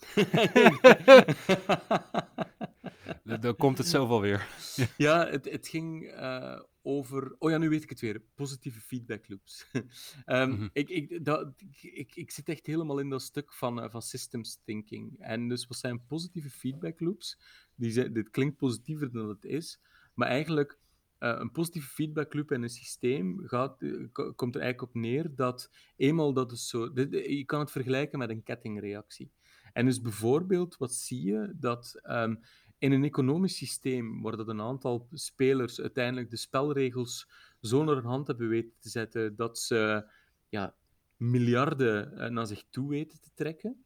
Dan 3.40 3.56
komt 3.56 3.78
het 3.78 3.86
zelf 3.86 4.08
alweer. 4.08 4.48
ja, 4.96 5.28
het, 5.28 5.44
het 5.44 5.68
ging 5.68 6.02
uh, 6.02 6.60
over... 6.82 7.36
Oh 7.38 7.50
ja, 7.50 7.58
nu 7.58 7.68
weet 7.68 7.82
ik 7.82 7.88
het 7.88 8.00
weer. 8.00 8.22
Positieve 8.34 8.80
feedback 8.80 9.28
loops. 9.28 9.66
um, 9.72 9.82
mm 10.50 10.56
-hmm. 10.56 10.70
ik, 10.72 10.88
ik, 10.88 11.24
dat, 11.24 11.52
ik, 11.80 12.16
ik 12.16 12.30
zit 12.30 12.48
echt 12.48 12.66
helemaal 12.66 12.98
in 12.98 13.08
dat 13.08 13.22
stuk 13.22 13.52
van, 13.52 13.84
uh, 13.84 13.90
van 13.90 14.02
systems 14.02 14.60
thinking. 14.64 15.16
En 15.18 15.48
dus 15.48 15.66
wat 15.66 15.78
zijn 15.78 16.06
positieve 16.06 16.50
feedback 16.50 17.00
loops? 17.00 17.38
Die 17.74 17.90
zijn, 17.90 18.12
dit 18.12 18.30
klinkt 18.30 18.56
positiever 18.56 19.12
dan 19.12 19.28
het 19.28 19.44
is. 19.44 19.80
Maar 20.14 20.28
eigenlijk 20.28 20.78
uh, 21.18 21.36
een 21.38 21.50
positieve 21.50 21.88
feedback 21.88 22.34
loop 22.34 22.52
in 22.52 22.62
een 22.62 22.68
systeem 22.68 23.40
gaat, 23.46 23.82
uh, 23.82 24.08
komt 24.12 24.54
er 24.54 24.60
eigenlijk 24.60 24.94
op 24.94 25.00
neer 25.00 25.34
dat 25.34 25.70
eenmaal 25.96 26.32
dat 26.32 26.52
is 26.52 26.68
zo... 26.68 26.90
Je 26.94 27.44
kan 27.44 27.60
het 27.60 27.70
vergelijken 27.70 28.18
met 28.18 28.30
een 28.30 28.42
kettingreactie. 28.42 29.30
En 29.72 29.84
dus 29.84 30.00
bijvoorbeeld, 30.00 30.76
wat 30.76 30.94
zie 30.94 31.22
je? 31.22 31.52
Dat 31.54 32.00
um, 32.02 32.40
in 32.78 32.92
een 32.92 33.04
economisch 33.04 33.56
systeem, 33.56 34.22
waar 34.22 34.36
dat 34.36 34.48
een 34.48 34.60
aantal 34.60 35.08
spelers 35.12 35.80
uiteindelijk 35.80 36.30
de 36.30 36.36
spelregels 36.36 37.28
zo 37.60 37.84
naar 37.84 37.94
hun 37.94 38.04
hand 38.04 38.26
hebben 38.26 38.48
weten 38.48 38.72
te 38.78 38.88
zetten, 38.88 39.36
dat 39.36 39.58
ze 39.58 40.10
ja, 40.48 40.74
miljarden 41.16 42.12
uh, 42.14 42.28
naar 42.28 42.46
zich 42.46 42.64
toe 42.70 42.88
weten 42.88 43.20
te 43.20 43.30
trekken, 43.34 43.84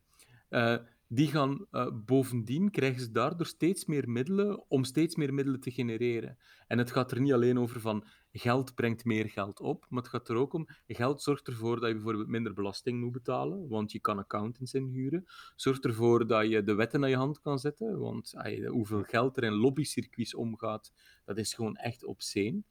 die 1.12 1.28
gaan 1.28 1.66
uh, 1.70 1.86
bovendien 2.04 2.70
krijgen 2.70 3.00
ze 3.00 3.10
daardoor 3.10 3.46
steeds 3.46 3.84
meer 3.84 4.08
middelen 4.08 4.70
om 4.70 4.84
steeds 4.84 5.16
meer 5.16 5.34
middelen 5.34 5.60
te 5.60 5.70
genereren. 5.70 6.38
En 6.66 6.78
het 6.78 6.90
gaat 6.90 7.10
er 7.10 7.20
niet 7.20 7.32
alleen 7.32 7.58
over 7.58 7.80
van 7.80 8.06
geld 8.32 8.74
brengt 8.74 9.04
meer 9.04 9.28
geld 9.28 9.60
op, 9.60 9.86
maar 9.88 10.02
het 10.02 10.10
gaat 10.10 10.28
er 10.28 10.36
ook 10.36 10.52
om 10.52 10.68
geld 10.86 11.22
zorgt 11.22 11.46
ervoor 11.46 11.80
dat 11.80 11.88
je 11.88 11.94
bijvoorbeeld 11.94 12.28
minder 12.28 12.54
belasting 12.54 13.00
moet 13.00 13.12
betalen, 13.12 13.68
want 13.68 13.92
je 13.92 14.00
kan 14.00 14.18
accountants 14.18 14.74
inhuren. 14.74 15.24
Zorgt 15.56 15.84
ervoor 15.84 16.26
dat 16.26 16.48
je 16.48 16.62
de 16.62 16.74
wetten 16.74 17.00
naar 17.00 17.10
je 17.10 17.16
hand 17.16 17.40
kan 17.40 17.58
zetten, 17.58 17.98
want 17.98 18.34
hoeveel 18.66 19.02
geld 19.02 19.36
er 19.36 19.44
in 19.44 19.52
lobbycircuits 19.52 20.34
omgaat, 20.34 20.92
dat 21.24 21.38
is 21.38 21.54
gewoon 21.54 21.76
echt 21.76 22.04
obscene. 22.04 22.62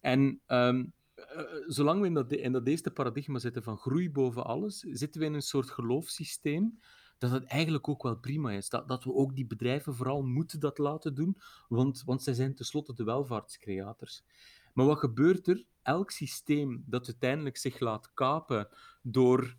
En 0.00 0.40
um, 0.46 0.92
uh, 1.16 1.42
zolang 1.66 2.00
we 2.00 2.06
in 2.06 2.14
dat, 2.14 2.32
in 2.32 2.52
dat 2.52 2.66
eerste 2.66 2.90
paradigma 2.90 3.38
zitten 3.38 3.62
van 3.62 3.76
groei 3.76 4.10
boven 4.10 4.44
alles, 4.44 4.78
zitten 4.78 5.20
we 5.20 5.26
in 5.26 5.34
een 5.34 5.42
soort 5.42 5.70
geloofssysteem 5.70 6.78
dat 7.18 7.30
het 7.30 7.44
eigenlijk 7.44 7.88
ook 7.88 8.02
wel 8.02 8.16
prima 8.16 8.52
is. 8.52 8.68
Dat, 8.68 8.88
dat 8.88 9.04
we 9.04 9.14
ook 9.14 9.34
die 9.34 9.46
bedrijven 9.46 9.94
vooral 9.94 10.22
moeten 10.22 10.60
dat 10.60 10.78
laten 10.78 11.14
doen, 11.14 11.36
want, 11.68 12.02
want 12.04 12.22
zij 12.22 12.34
zijn 12.34 12.54
tenslotte 12.54 12.94
de 12.94 13.04
welvaartscreators. 13.04 14.24
Maar 14.72 14.86
wat 14.86 14.98
gebeurt 14.98 15.48
er? 15.48 15.64
Elk 15.82 16.10
systeem 16.10 16.84
dat 16.86 17.06
uiteindelijk 17.06 17.56
zich 17.56 17.80
laat 17.80 18.10
kapen 18.14 18.68
door 19.02 19.40
uh, 19.42 19.50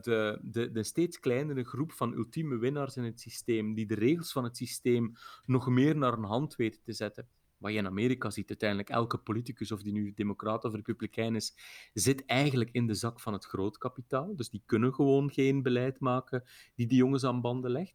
de, 0.00 0.38
de, 0.42 0.70
de 0.70 0.82
steeds 0.82 1.20
kleinere 1.20 1.64
groep 1.64 1.92
van 1.92 2.12
ultieme 2.12 2.56
winnaars 2.56 2.96
in 2.96 3.04
het 3.04 3.20
systeem, 3.20 3.74
die 3.74 3.86
de 3.86 3.94
regels 3.94 4.32
van 4.32 4.44
het 4.44 4.56
systeem 4.56 5.12
nog 5.44 5.68
meer 5.68 5.96
naar 5.96 6.12
een 6.12 6.24
hand 6.24 6.56
weten 6.56 6.82
te 6.82 6.92
zetten, 6.92 7.28
wat 7.60 7.72
je 7.72 7.78
in 7.78 7.86
Amerika 7.86 8.30
ziet, 8.30 8.48
uiteindelijk 8.48 8.88
elke 8.90 9.18
politicus, 9.18 9.72
of 9.72 9.82
die 9.82 9.92
nu 9.92 10.12
democrat 10.14 10.64
of 10.64 10.74
republikein 10.74 11.34
is, 11.34 11.54
zit 11.94 12.24
eigenlijk 12.26 12.70
in 12.72 12.86
de 12.86 12.94
zak 12.94 13.20
van 13.20 13.32
het 13.32 13.44
grootkapitaal. 13.44 14.36
Dus 14.36 14.50
die 14.50 14.62
kunnen 14.66 14.94
gewoon 14.94 15.30
geen 15.30 15.62
beleid 15.62 16.00
maken 16.00 16.44
die 16.74 16.86
die 16.86 16.98
jongens 16.98 17.24
aan 17.24 17.40
banden 17.40 17.70
legt. 17.70 17.94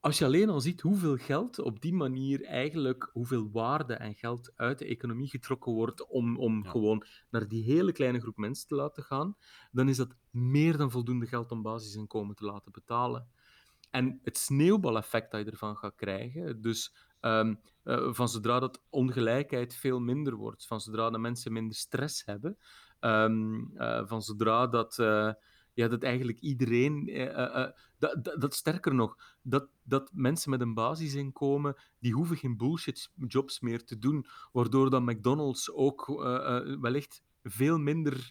als 0.00 0.18
je 0.18 0.24
alleen 0.24 0.48
al 0.50 0.60
ziet 0.60 0.80
hoeveel 0.80 1.16
geld 1.16 1.58
op 1.58 1.80
die 1.80 1.92
manier 1.94 2.44
eigenlijk, 2.44 3.10
hoeveel 3.12 3.50
waarde 3.50 3.94
en 3.94 4.14
geld 4.14 4.52
uit 4.56 4.78
de 4.78 4.84
economie 4.86 5.28
getrokken 5.28 5.72
wordt 5.72 6.06
om, 6.08 6.36
om 6.38 6.62
Ja. 6.62 6.70
gewoon 6.70 7.04
naar 7.30 7.48
die 7.48 7.62
hele 7.62 7.92
kleine 7.92 8.20
groep 8.20 8.36
mensen 8.36 8.68
te 8.68 8.74
laten 8.74 9.02
gaan, 9.02 9.36
dan 9.72 9.88
is 9.88 9.96
dat 9.96 10.14
meer 10.30 10.76
dan 10.76 10.90
voldoende 10.90 11.26
geld 11.26 11.50
om 11.52 11.62
basisinkomen 11.62 12.34
te 12.36 12.44
laten 12.44 12.72
betalen. 12.72 13.28
En 13.90 14.20
het 14.22 14.38
sneeuwbaleffect 14.38 15.30
dat 15.30 15.44
je 15.44 15.50
ervan 15.50 15.76
gaat 15.76 15.94
krijgen, 15.94 16.60
dus 16.62 16.94
ehm, 17.24 17.54
eh, 17.82 18.12
van 18.12 18.28
zodra 18.28 18.60
dat 18.60 18.82
ongelijkheid 18.90 19.74
veel 19.74 20.00
minder 20.00 20.34
wordt, 20.34 20.66
van 20.66 20.80
zodra 20.80 21.10
dat 21.10 21.20
mensen 21.20 21.52
minder 21.52 21.76
stress 21.76 22.24
hebben, 22.24 22.58
ehm, 23.00 23.76
eh, 23.76 24.02
van 24.06 24.22
zodra 24.22 24.66
dat, 24.66 24.98
eh, 24.98 25.32
ja, 25.74 25.88
dat 25.88 26.02
eigenlijk 26.02 26.38
iedereen, 26.40 27.06
dat, 27.98 28.24
dat, 28.24 28.40
dat 28.40 28.54
sterker 28.54 28.94
nog, 28.94 29.16
dat, 29.42 29.68
dat 29.82 30.10
mensen 30.12 30.50
met 30.50 30.60
een 30.60 30.74
basisinkomen, 30.74 31.76
die 31.98 32.12
hoeven 32.12 32.36
geen 32.36 32.56
bullshit 32.56 33.10
jobs 33.26 33.60
meer 33.60 33.84
te 33.84 33.98
doen, 33.98 34.26
waardoor 34.52 34.90
dat 34.90 35.02
McDonald's 35.02 35.72
ook 35.72 36.06
wellicht 36.80 37.22
veel 37.42 37.78
minder... 37.78 38.28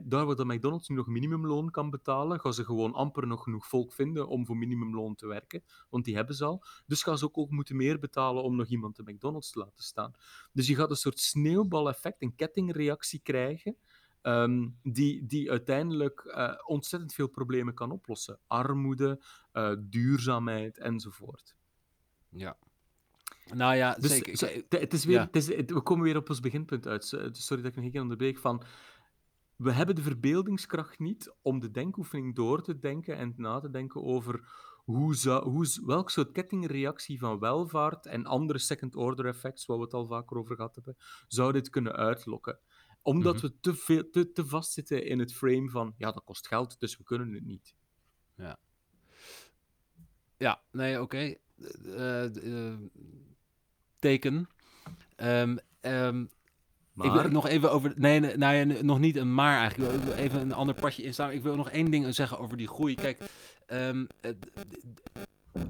daar 0.00 0.26
waar 0.26 0.36
dat 0.36 0.46
McDonald's 0.46 0.88
nu 0.88 0.96
nog 0.96 1.06
minimumloon 1.06 1.70
kan 1.70 1.90
betalen, 1.90 2.40
gaan 2.40 2.54
ze 2.54 2.64
gewoon 2.64 2.92
amper 2.94 3.26
nog 3.26 3.42
genoeg 3.42 3.66
volk 3.66 3.92
vinden 3.92 4.28
om 4.28 4.46
voor 4.46 4.56
minimumloon 4.56 5.14
te 5.14 5.26
werken, 5.26 5.62
want 5.90 6.04
die 6.04 6.14
hebben 6.14 6.34
ze 6.34 6.44
al. 6.44 6.64
Dus 6.86 7.02
gaan 7.02 7.18
ze 7.18 7.24
ook, 7.24 7.38
ook 7.38 7.50
moeten 7.50 7.76
meer 7.76 7.98
betalen 7.98 8.42
om 8.42 8.56
nog 8.56 8.66
iemand 8.68 8.96
de 8.96 9.02
McDonald's 9.12 9.50
te 9.50 9.58
laten 9.58 9.84
staan. 9.84 10.12
Dus 10.52 10.66
je 10.66 10.74
gaat 10.74 10.90
een 10.90 10.96
soort 10.96 11.18
sneeuwbaleffect, 11.18 12.22
een 12.22 12.34
kettingreactie 12.34 13.20
krijgen, 13.22 13.76
ehm, 14.22 14.68
die, 14.82 15.26
die 15.26 15.50
uiteindelijk 15.50 16.20
eh, 16.20 16.52
ontzettend 16.66 17.14
veel 17.14 17.28
problemen 17.28 17.74
kan 17.74 17.90
oplossen. 17.90 18.38
Armoede, 18.46 19.22
eh, 19.52 19.72
duurzaamheid 19.78 20.78
enzovoort. 20.78 21.56
Ja. 22.28 22.56
Nou 23.54 23.74
ja, 23.74 23.94
Dus 23.94 24.10
zeker. 24.10 24.36
zo- 24.36 24.46
het, 24.68 24.92
is 24.92 25.04
weer, 25.04 25.14
ja. 25.16 25.24
het 25.24 25.36
is, 25.36 25.54
het- 25.54 25.70
we 25.70 25.80
komen 25.82 26.04
weer 26.04 26.16
op 26.16 26.28
ons 26.28 26.40
beginpunt 26.40 26.86
uit. 26.86 27.04
Sorry 27.32 27.62
dat 27.62 27.70
ik 27.70 27.74
nog 27.76 27.84
een 27.84 27.90
keer 27.90 28.00
onderbreek. 28.00 28.38
Van, 28.38 28.62
we 29.60 29.72
hebben 29.72 29.94
de 29.94 30.02
verbeeldingskracht 30.02 30.98
niet 30.98 31.34
om 31.42 31.60
de 31.60 31.70
denkoefening 31.70 32.34
door 32.34 32.62
te 32.62 32.78
denken 32.78 33.16
en 33.16 33.34
na 33.36 33.60
te 33.60 33.70
denken 33.70 34.02
over 34.04 34.48
hoe 34.84 35.14
zou, 35.14 35.50
hoe, 35.50 35.66
welk 35.84 36.10
soort 36.10 36.32
kettingreactie 36.32 37.18
van 37.18 37.38
welvaart 37.38 38.06
en 38.06 38.26
andere 38.26 38.58
second-order 38.58 39.26
effects, 39.26 39.66
waar 39.66 39.76
we 39.76 39.82
het 39.82 39.94
al 39.94 40.06
vaker 40.06 40.36
over 40.36 40.56
gehad 40.56 40.74
hebben, 40.74 40.96
zou 41.28 41.52
dit 41.52 41.70
kunnen 41.70 41.92
uitlokken. 41.96 42.58
Omdat 43.02 43.34
Mhm. 43.34 43.42
we 43.46 43.60
te, 43.60 43.74
veel, 43.74 44.10
te, 44.10 44.32
te 44.32 44.46
vastzitten 44.46 45.06
in 45.06 45.18
het 45.18 45.34
frame 45.34 45.70
van, 45.70 45.94
ja, 45.96 46.10
dat 46.10 46.24
kost 46.24 46.46
geld, 46.46 46.80
dus 46.80 46.96
we 46.96 47.04
kunnen 47.04 47.32
het 47.32 47.44
niet. 47.44 47.74
Ja, 50.36 50.62
nee, 50.70 51.00
oké. 51.00 51.16
Eh, 51.16 52.24
eh, 52.24 52.72
eh, 52.72 52.78
teken. 53.98 54.48
Ehm, 55.16 55.56
Ik 57.04 57.12
wil 57.12 57.30
nog 57.30 57.46
even 57.46 57.72
over. 57.72 57.92
Nee, 57.96 58.20
nee, 58.20 58.36
nou 58.36 58.82
nog 58.82 58.98
niet 58.98 59.16
een 59.16 59.34
maar 59.34 59.58
eigenlijk. 59.58 59.92
Ik 59.92 60.02
wil 60.02 60.12
even 60.12 60.40
een 60.40 60.52
ander 60.52 60.74
padje 60.74 61.02
instaan. 61.02 61.30
Ik 61.30 61.42
wil 61.42 61.56
nog 61.56 61.70
één 61.70 61.90
ding 61.90 62.14
zeggen 62.14 62.38
over 62.38 62.56
die 62.56 62.68
groei. 62.68 62.94
Kijk, 62.94 63.18
ehm, 63.66 64.04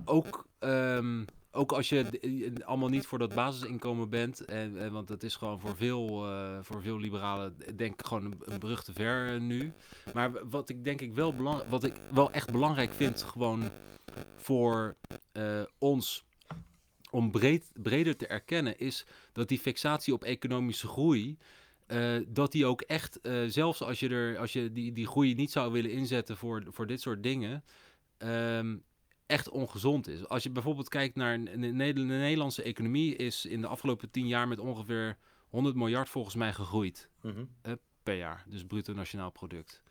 ook, 0.04 0.46
ehm, 0.58 1.22
ook 1.52 1.72
als 1.72 1.88
je 1.88 2.04
allemaal 2.64 2.88
niet 2.88 3.06
voor 3.06 3.18
dat 3.18 3.34
basisinkomen 3.34 4.08
bent, 4.08 4.44
en, 4.44 4.78
en, 4.78 4.92
want 4.92 5.08
dat 5.08 5.22
is 5.22 5.36
gewoon 5.36 5.60
voor 5.60 5.76
veel, 5.76 6.26
eh, 6.26 6.58
voor 6.62 6.82
veel 6.82 6.98
liberalen, 6.98 7.56
denk 7.76 7.92
ik 7.92 8.06
gewoon 8.06 8.24
een, 8.24 8.40
een 8.44 8.58
brug 8.58 8.84
te 8.84 8.92
ver 8.92 9.34
eh, 9.34 9.40
nu. 9.40 9.72
Maar 10.14 10.48
wat 10.48 10.68
ik 10.68 10.84
denk 10.84 11.00
ik 11.00 11.14
wel, 11.14 11.34
belang, 11.34 11.62
wat 11.68 11.84
ik 11.84 11.94
wel 12.10 12.30
echt 12.30 12.52
belangrijk 12.52 12.92
vind, 12.92 13.22
gewoon 13.22 13.62
voor 14.36 14.96
eh, 15.32 15.62
ons 15.78 16.24
om 17.10 17.30
breed, 17.30 17.70
breder 17.82 18.16
te 18.16 18.26
erkennen, 18.26 18.78
is 18.78 19.06
dat 19.32 19.48
die 19.48 19.58
fixatie 19.58 20.12
op 20.14 20.24
economische 20.24 20.86
groei, 20.86 21.36
eh, 21.86 22.16
dat 22.28 22.52
die 22.52 22.66
ook 22.66 22.80
echt, 22.80 23.20
eh, 23.20 23.42
zelfs 23.46 23.82
als 23.82 24.00
je, 24.00 24.08
er, 24.08 24.38
als 24.38 24.52
je 24.52 24.72
die, 24.72 24.92
die 24.92 25.06
groei 25.06 25.34
niet 25.34 25.50
zou 25.50 25.72
willen 25.72 25.90
inzetten 25.90 26.36
voor, 26.36 26.62
voor 26.68 26.86
dit 26.86 27.00
soort 27.00 27.22
dingen, 27.22 27.64
ehm, 28.18 28.76
echt 29.26 29.48
ongezond 29.48 30.08
is. 30.08 30.28
Als 30.28 30.42
je 30.42 30.50
bijvoorbeeld 30.50 30.88
kijkt 30.88 31.14
naar 31.14 31.44
de 31.44 31.56
Nederlandse 31.56 32.62
economie, 32.62 33.16
is 33.16 33.44
in 33.46 33.60
de 33.60 33.66
afgelopen 33.66 34.10
tien 34.10 34.26
jaar 34.26 34.48
met 34.48 34.58
ongeveer 34.58 35.16
100 35.48 35.74
miljard 35.76 36.08
volgens 36.08 36.34
mij 36.34 36.52
gegroeid 36.52 37.08
Mhm. 37.22 37.44
per 38.02 38.16
jaar. 38.16 38.44
Dus 38.48 38.64
bruto 38.64 38.92
nationaal 38.92 39.30
product. 39.30 39.82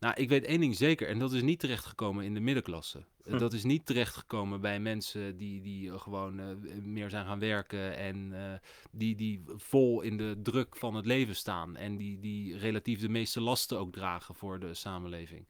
Nou, 0.00 0.14
ik 0.16 0.28
weet 0.28 0.44
één 0.44 0.60
ding 0.60 0.76
zeker, 0.76 1.08
en 1.08 1.18
dat 1.18 1.32
is 1.32 1.42
niet 1.42 1.58
terechtgekomen 1.58 2.24
in 2.24 2.34
de 2.34 2.40
middenklasse. 2.40 3.04
Hm. 3.24 3.38
Dat 3.38 3.52
is 3.52 3.64
niet 3.64 3.86
terechtgekomen 3.86 4.60
bij 4.60 4.80
mensen 4.80 5.36
die, 5.36 5.60
die 5.60 5.98
gewoon 5.98 6.40
eh, 6.40 6.46
meer 6.82 7.10
zijn 7.10 7.26
gaan 7.26 7.38
werken 7.38 7.96
en 7.96 8.32
eh, 8.32 8.58
die, 8.90 9.16
die 9.16 9.42
vol 9.46 10.00
in 10.00 10.16
de 10.16 10.40
druk 10.42 10.76
van 10.76 10.94
het 10.94 11.06
leven 11.06 11.36
staan. 11.36 11.76
En 11.76 11.96
die, 11.96 12.18
die 12.18 12.58
relatief 12.58 13.00
de 13.00 13.08
meeste 13.08 13.40
lasten 13.40 13.78
ook 13.78 13.92
dragen 13.92 14.34
voor 14.34 14.60
de 14.60 14.74
samenleving. 14.74 15.46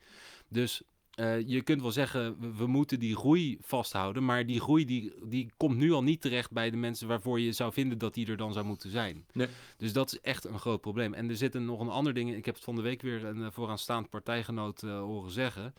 Dus 0.49 0.83
eh, 1.19 1.49
je 1.49 1.63
kunt 1.63 1.83
wel 1.83 1.91
zeggen, 1.93 2.41
we, 2.41 2.55
we 2.57 2.67
moeten 2.67 2.99
die 2.99 3.17
groei 3.17 3.59
vasthouden, 3.61 4.25
maar 4.25 4.47
die 4.47 4.61
groei 4.61 4.85
die, 4.85 5.13
die 5.25 5.51
komt 5.57 5.77
nu 5.77 5.93
al 5.93 6.03
niet 6.03 6.21
terecht 6.21 6.51
bij 6.51 6.71
de 6.71 6.77
mensen 6.77 7.09
waarvoor 7.09 7.41
je 7.41 7.53
zou 7.53 7.73
vinden 7.73 7.99
dat 7.99 8.15
die 8.15 8.27
er 8.27 8.37
dan 8.37 8.53
zou 8.53 8.67
moeten 8.67 8.91
zijn. 8.91 9.25
Nee. 9.33 9.47
Dus 9.77 9.93
dat 9.93 10.13
is 10.13 10.21
echt 10.21 10.45
een 10.45 10.59
groot 10.59 10.81
probleem. 10.81 11.15
En 11.15 11.29
er 11.29 11.37
zit 11.37 11.55
een, 11.55 11.65
nog 11.65 11.81
een 11.81 11.89
ander 11.89 12.15
ding. 12.15 12.31
in. 12.31 12.37
Ik 12.37 12.45
heb 12.45 12.55
het 12.55 12.65
van 12.65 12.75
de 12.77 12.83
week 12.83 13.03
weer 13.03 13.25
een 13.25 13.43
eh, 13.45 13.51
vooraanstaand 13.51 14.11
partijgenoot 14.11 14.83
eh, 14.83 14.99
horen 15.01 15.31
zeggen. 15.31 15.75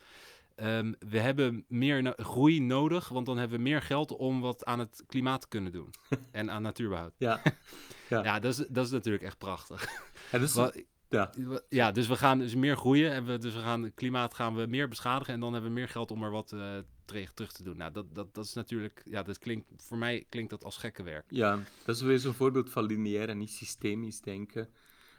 Ehm, 0.56 0.94
we 1.00 1.20
hebben 1.20 1.66
meer 1.68 2.02
no- 2.02 2.14
groei 2.16 2.60
nodig, 2.62 3.10
want 3.10 3.26
dan 3.26 3.38
hebben 3.38 3.58
we 3.58 3.64
meer 3.64 3.82
geld 3.82 4.12
om 4.16 4.42
wat 4.42 4.66
aan 4.66 4.80
het 4.80 5.04
klimaat 5.08 5.42
te 5.42 5.48
kunnen 5.48 5.72
doen. 5.72 5.90
en 6.32 6.52
aan 6.52 6.62
natuurbehoud. 6.62 7.14
Ja. 7.18 7.42
Ja. 8.10 8.24
Ja, 8.24 8.40
dat, 8.40 8.60
is, 8.60 8.66
dat 8.70 8.86
is 8.86 8.92
natuurlijk 8.92 9.24
echt 9.24 9.38
prachtig. 9.38 9.88
Dus, 10.32 10.54
Wa- 10.54 10.74
ja. 11.10 11.32
ja, 11.70 11.92
dus 11.92 12.08
we 12.08 12.16
gaan 12.16 12.40
dus 12.40 12.56
meer 12.56 12.78
groeien. 12.78 13.12
En 13.12 13.26
we, 13.26 13.38
dus 13.38 13.54
we 13.54 13.60
gaan 13.60 13.84
het 13.84 13.94
klimaat 13.94 14.34
gaan 14.34 14.56
we 14.56 14.66
meer 14.66 14.88
beschadigen. 14.88 15.34
En 15.34 15.40
dan 15.40 15.54
hebben 15.54 15.72
we 15.72 15.78
meer 15.80 15.90
geld 15.90 16.12
om 16.12 16.24
er 16.24 16.32
wat 16.32 16.52
eh, 16.52 16.78
terug, 17.06 17.34
terug 17.34 17.52
te 17.52 17.64
doen. 17.64 17.78
Nou, 17.78 17.92
dat, 17.92 18.16
dat, 18.16 18.34
dat 18.34 18.46
is 18.46 18.54
natuurlijk... 18.54 19.02
Ja, 19.06 19.24
dat 19.24 19.38
klinkt, 19.40 19.72
voor 19.78 19.98
mij 19.98 20.26
klinkt 20.30 20.50
dat 20.50 20.64
als 20.64 20.78
gekke 20.78 21.04
werk. 21.04 21.26
Ja, 21.28 21.60
dat 21.86 21.96
is 21.96 22.02
weer 22.02 22.20
zo'n 22.20 22.34
voorbeeld 22.34 22.70
van 22.70 22.84
lineair 22.86 23.30
en 23.30 23.38
niet 23.38 23.52
systemisch 23.52 24.22
denken. 24.22 24.70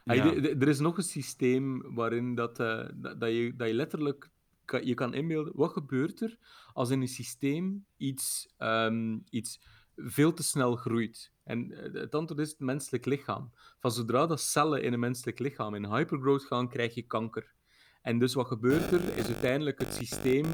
Ja. 0.03 0.23
de- 0.29 0.41
de- 0.41 0.55
Er 0.55 0.67
is 0.67 0.79
nog 0.79 0.97
een 0.97 1.03
systeem 1.03 1.93
waarin 1.95 2.35
dat, 2.35 2.59
eh, 2.59 2.85
dat, 2.93 3.19
dat 3.19 3.29
je, 3.29 3.53
dat 3.55 3.67
je 3.67 3.73
letterlijk 3.73 4.29
kan, 4.65 4.85
je 4.85 4.93
kan 4.93 5.13
inbeelden, 5.13 5.53
wat 5.55 5.71
gebeurt 5.71 6.21
er 6.21 6.37
als 6.73 6.89
in 6.89 7.01
een 7.01 7.07
systeem 7.07 7.85
iets, 7.97 8.53
ehm, 8.57 9.17
iets 9.29 9.59
veel 10.03 10.33
te 10.33 10.43
snel 10.43 10.75
groeit? 10.75 11.31
En 11.43 11.71
eh, 11.71 12.01
het 12.01 12.15
antwoord 12.15 12.41
is 12.41 12.49
het 12.49 12.59
menselijk 12.59 13.05
lichaam. 13.05 13.51
Van 13.79 13.91
zodra 13.91 14.25
dat 14.27 14.41
cellen 14.41 14.83
in 14.83 14.93
een 14.93 14.99
menselijk 14.99 15.39
lichaam 15.39 15.75
in 15.75 15.85
hypergrowth 15.85 16.43
gaan, 16.43 16.69
krijg 16.69 16.93
je 16.93 17.01
kanker. 17.01 17.53
En 18.01 18.19
dus 18.19 18.33
wat 18.33 18.47
gebeurt 18.47 18.91
er, 18.91 19.17
is 19.17 19.25
uiteindelijk 19.25 19.79
het 19.79 19.93
systeem 19.93 20.45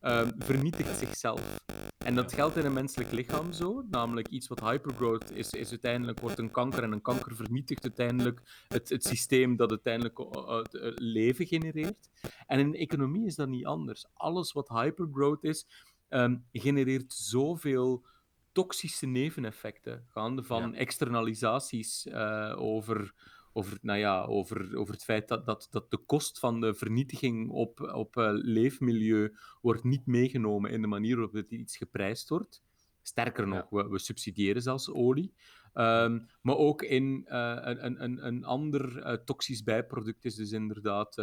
ehm, 0.00 0.30
vernietigt 0.38 0.98
zichzelf. 0.98 1.60
En 2.04 2.14
dat 2.14 2.32
geldt 2.32 2.56
in 2.56 2.64
een 2.64 2.72
menselijk 2.72 3.12
lichaam 3.12 3.52
zo, 3.52 3.84
namelijk 3.90 4.28
iets 4.28 4.48
wat 4.48 4.60
hypergrowth 4.60 5.30
is, 5.30 5.50
is 5.50 5.70
uiteindelijk 5.70 6.20
wordt 6.20 6.38
een 6.38 6.50
kanker 6.50 6.82
en 6.82 6.92
een 6.92 7.02
kanker 7.02 7.36
vernietigt 7.36 7.82
uiteindelijk 7.82 8.40
het, 8.68 8.88
het 8.88 9.04
systeem 9.04 9.56
dat 9.56 9.70
uiteindelijk 9.70 10.18
eh, 10.18 10.56
het, 10.56 10.74
eh, 10.74 10.92
leven 10.94 11.46
genereert. 11.46 12.10
En 12.46 12.58
in 12.58 12.74
economie 12.74 13.26
is 13.26 13.34
dat 13.34 13.48
niet 13.48 13.66
anders. 13.66 14.06
Alles 14.12 14.52
wat 14.52 14.68
hypergrowth 14.68 15.44
is, 15.44 15.66
ehm, 16.08 16.36
genereert 16.52 17.12
zoveel 17.12 18.04
toxische 18.52 19.06
neveneffecten, 19.06 20.04
gaande 20.08 20.42
van 20.42 20.70
Ja. 20.72 20.76
externalisaties 20.76 22.06
eh, 22.06 22.54
over, 22.58 23.14
over, 23.52 23.78
nou 23.82 23.98
ja, 23.98 24.22
over, 24.24 24.76
over 24.76 24.94
het 24.94 25.04
feit 25.04 25.28
dat, 25.28 25.46
dat, 25.46 25.68
dat 25.70 25.90
de 25.90 25.96
kost 25.96 26.38
van 26.38 26.60
de 26.60 26.74
vernietiging 26.74 27.50
op, 27.50 27.80
op 27.80 28.16
eh, 28.16 28.28
leefmilieu 28.32 29.36
wordt 29.60 29.84
niet 29.84 30.06
meegenomen 30.06 30.70
in 30.70 30.80
de 30.80 30.86
manier 30.88 31.14
waarop 31.16 31.34
het 31.34 31.50
iets 31.50 31.76
geprijsd 31.76 32.28
wordt. 32.28 32.62
Sterker 33.02 33.48
nog, 33.48 33.66
we, 33.70 33.88
we 33.88 33.98
subsidiëren 33.98 34.62
zelfs 34.62 34.90
olie. 34.90 35.34
Ehm, 35.72 36.18
maar 36.42 36.56
ook 36.56 36.82
in 36.82 37.24
eh, 37.26 37.58
een, 37.62 38.02
een- 38.02 38.26
een, 38.26 38.44
ander 38.44 39.20
toxisch 39.24 39.62
bijproduct 39.62 40.24
is 40.24 40.34
dus 40.34 40.50
inderdaad 40.52 41.16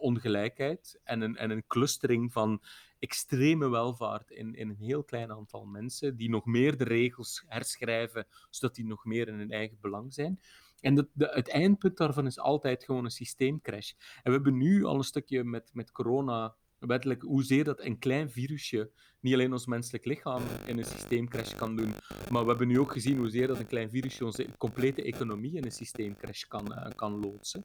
ongelijkheid 0.00 1.00
en 1.04 1.20
een, 1.20 1.36
en 1.36 1.50
een 1.50 1.66
clustering 1.66 2.32
van 2.32 2.62
extreme 3.00 3.68
welvaart 3.68 4.30
in, 4.30 4.54
in 4.54 4.68
een 4.68 4.76
heel 4.76 5.04
klein 5.04 5.30
aantal 5.32 5.64
mensen, 5.64 6.16
die 6.16 6.30
nog 6.30 6.44
meer 6.44 6.76
de 6.76 6.84
regels 6.84 7.44
herschrijven, 7.46 8.26
zodat 8.50 8.76
die 8.76 8.86
nog 8.86 9.04
meer 9.04 9.28
in 9.28 9.38
hun 9.38 9.50
eigen 9.50 9.78
belang 9.80 10.14
zijn. 10.14 10.40
En 10.80 10.94
de, 10.94 11.08
het 11.14 11.48
eindpunt 11.48 11.96
daarvan 11.96 12.26
is 12.26 12.38
altijd 12.38 12.84
gewoon 12.84 13.04
een 13.04 13.10
systeemcrash. 13.10 13.90
En 13.90 14.22
we 14.22 14.30
hebben 14.30 14.56
nu 14.56 14.84
al 14.84 14.96
een 14.96 15.04
stukje 15.04 15.44
met, 15.44 15.70
met 15.72 15.92
corona, 15.92 16.54
wettelijk, 16.78 17.22
hoezeer 17.22 17.64
dat 17.64 17.80
een 17.80 17.98
klein 17.98 18.30
virusje 18.30 18.90
niet 19.20 19.34
alleen 19.34 19.52
ons 19.52 19.66
menselijk 19.66 20.04
lichaam 20.04 20.42
in 20.66 20.78
een 20.78 20.84
systeemcrash 20.84 21.54
kan 21.54 21.76
doen, 21.76 21.92
maar 22.30 22.42
we 22.42 22.48
hebben 22.48 22.68
nu 22.68 22.78
ook 22.78 22.92
gezien 22.92 23.18
hoezeer 23.18 23.46
dat 23.46 23.58
een 23.58 23.66
klein 23.66 23.90
virusje 23.90 24.24
onze 24.24 24.46
complete 24.58 25.02
economie 25.02 25.56
in 25.56 25.64
een 25.64 25.72
systeemcrash 25.72 26.42
kan, 26.42 26.74
eh, 26.74 26.90
kan 26.96 27.20
loodsen. 27.20 27.64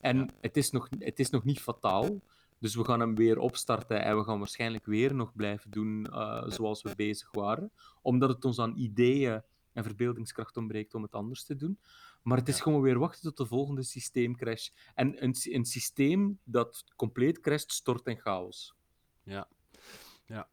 En 0.00 0.30
het, 0.40 0.56
is 0.56 0.70
nog, 0.70 0.88
het 0.98 1.18
is 1.18 1.30
nog 1.30 1.44
niet 1.44 1.60
fataal, 1.60 2.20
Dus 2.58 2.74
we 2.74 2.84
gaan 2.84 3.00
hem 3.00 3.14
weer 3.14 3.38
opstarten 3.38 4.02
en 4.02 4.16
we 4.16 4.24
gaan 4.24 4.38
waarschijnlijk 4.38 4.86
weer 4.86 5.14
nog 5.14 5.34
blijven 5.34 5.70
doen 5.70 6.06
uh, 6.10 6.44
zoals 6.46 6.82
we 6.82 6.94
bezig 6.96 7.32
waren. 7.32 7.72
Omdat 8.02 8.28
het 8.28 8.44
ons 8.44 8.58
aan 8.58 8.76
ideeën 8.76 9.42
en 9.72 9.84
verbeeldingskracht 9.84 10.56
ontbreekt 10.56 10.94
om 10.94 11.02
het 11.02 11.12
anders 11.12 11.44
te 11.44 11.56
doen. 11.56 11.78
Maar 12.22 12.38
het 12.38 12.48
is 12.48 12.60
gewoon 12.60 12.80
weer 12.80 12.98
wachten 12.98 13.22
tot 13.22 13.36
de 13.36 13.46
volgende 13.46 13.82
systeemcrash. 13.82 14.68
En 14.94 15.24
een, 15.24 15.34
een 15.42 15.64
systeem 15.64 16.38
dat 16.44 16.84
compleet 16.96 17.40
crasht, 17.40 17.72
stort 17.72 18.06
in 18.06 18.18
chaos. 18.18 18.74
Ja, 19.22 19.48
ja. 20.26 20.48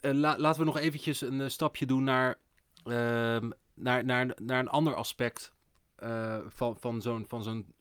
Uh, 0.00 0.12
laten 0.12 0.58
we 0.58 0.64
nog 0.64 0.78
eventjes 0.78 1.20
een 1.20 1.40
uh, 1.40 1.48
stapje 1.48 1.86
doen 1.86 2.04
naar, 2.04 2.38
uh, 2.84 3.50
naar, 3.74 4.04
naar, 4.04 4.36
naar 4.42 4.58
een 4.58 4.68
ander 4.68 4.94
aspect 4.94 5.52
uh, 6.02 6.38
van, 6.46 6.76
van 6.78 7.02
zo'n 7.02 7.26
zo'n 7.40 7.74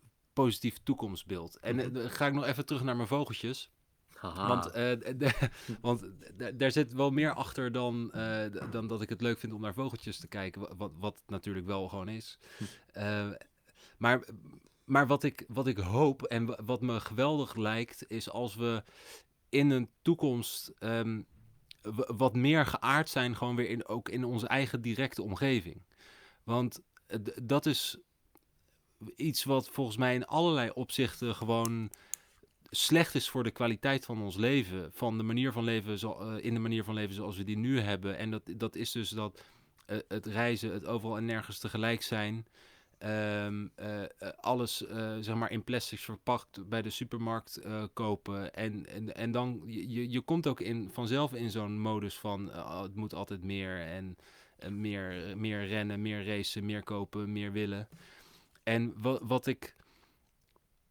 positief 0.44 0.78
toekomstbeeld. 0.84 1.60
En 1.60 1.98
uh, 1.98 2.06
ga 2.06 2.28
ik 2.28 2.34
nog 2.34 2.46
even 2.46 2.66
terug 2.66 2.84
naar 2.84 2.96
mijn 2.96 3.08
vogeltjes. 3.08 3.72
Haha. 4.14 4.48
Want, 4.48 4.74
de, 4.74 5.50
want 5.82 6.04
daar 6.54 6.72
zit 6.72 6.94
wel 6.94 7.10
meer 7.10 7.34
achter 7.34 7.72
dan, 7.72 8.12
dan 8.72 8.88
dat 8.88 9.02
ik 9.02 9.10
het 9.10 9.22
leuk 9.22 9.40
vind 9.40 9.54
om 9.54 9.62
naar 9.62 9.74
vogeltjes 9.74 10.18
te 10.20 10.28
kijken. 10.28 10.78
Wat, 10.78 10.92
wat 11.00 11.24
natuurlijk 11.28 11.66
wel 11.66 11.88
gewoon 11.88 12.10
is. 12.10 12.40
maar 13.98 14.26
maar 14.84 15.08
wat, 15.08 15.24
ik, 15.24 15.46
wat 15.48 15.68
ik 15.68 15.78
hoop 15.78 16.24
en 16.24 16.66
wat 16.66 16.82
me 16.82 17.00
geweldig 17.00 17.56
lijkt, 17.56 18.06
is 18.08 18.30
als 18.30 18.56
we 18.56 18.84
in 19.50 19.70
een 19.70 19.90
toekomst 20.02 20.74
um, 20.80 21.26
wat 22.08 22.36
meer 22.36 22.66
geaard 22.66 23.10
zijn, 23.10 23.36
gewoon 23.36 23.56
weer 23.56 23.70
in, 23.70 23.88
ook 23.88 24.10
in 24.10 24.24
onze 24.24 24.48
eigen 24.48 24.82
directe 24.82 25.22
omgeving. 25.22 25.86
Want 26.44 26.82
dat 27.44 27.66
is 27.66 27.98
iets 29.16 29.44
wat 29.44 29.70
volgens 29.70 29.98
mij 29.98 30.14
in 30.14 30.26
allerlei 30.26 30.70
opzichten 30.74 31.36
gewoon 31.36 31.90
slecht 32.70 33.16
is 33.16 33.30
voor 33.30 33.44
de 33.44 33.52
kwaliteit 33.52 34.06
van 34.06 34.22
ons 34.22 34.36
leven. 34.36 34.92
Van 34.94 35.18
de 35.18 35.24
manier 35.24 35.52
van 35.52 35.64
leven, 35.64 36.00
zo, 36.00 36.22
uh, 36.22 36.44
in 36.44 36.54
de 36.54 36.60
manier 36.60 36.84
van 36.84 36.94
leven 36.94 37.16
zoals 37.16 37.38
we 37.38 37.44
die 37.44 37.58
nu 37.58 37.80
hebben. 37.80 38.18
En 38.18 38.32
dat, 38.32 38.42
dat 38.58 38.76
is 38.76 38.92
dus 38.92 39.10
dat 39.10 39.42
uh, 39.88 39.98
het 40.08 40.26
reizen, 40.26 40.74
het 40.74 40.86
overal 40.86 41.18
en 41.18 41.26
nergens 41.26 41.60
tegelijk 41.60 42.02
zijn. 42.02 42.46
Um, 43.06 43.72
uh, 43.80 44.04
alles 44.40 44.78
zeg 45.20 45.36
maar 45.36 45.52
in 45.52 45.64
plastics 45.64 46.04
verpakt 46.04 46.70
bij 46.70 46.82
de 46.82 46.90
supermarkt 46.90 47.62
kopen. 47.94 48.54
En, 48.54 48.86
en, 48.86 49.16
en 49.16 49.32
dan, 49.32 49.64
je, 49.66 50.10
je 50.10 50.22
komt 50.22 50.48
ook 50.48 50.62
in, 50.62 50.90
vanzelf 50.92 51.34
in 51.34 51.52
zo'n 51.52 51.80
modus 51.80 52.18
van 52.18 52.50
oh, 52.50 52.82
het 52.82 52.96
moet 52.96 53.14
altijd 53.14 53.44
meer 53.44 53.82
en 53.82 54.18
meer, 54.70 55.38
meer 55.38 55.68
rennen, 55.68 56.02
meer 56.02 56.26
racen, 56.26 56.66
meer 56.66 56.84
kopen, 56.84 57.32
meer 57.32 57.52
willen. 57.52 57.88
En 58.68 58.94
wat, 58.96 59.22
wat, 59.24 59.48
ik, 59.48 59.76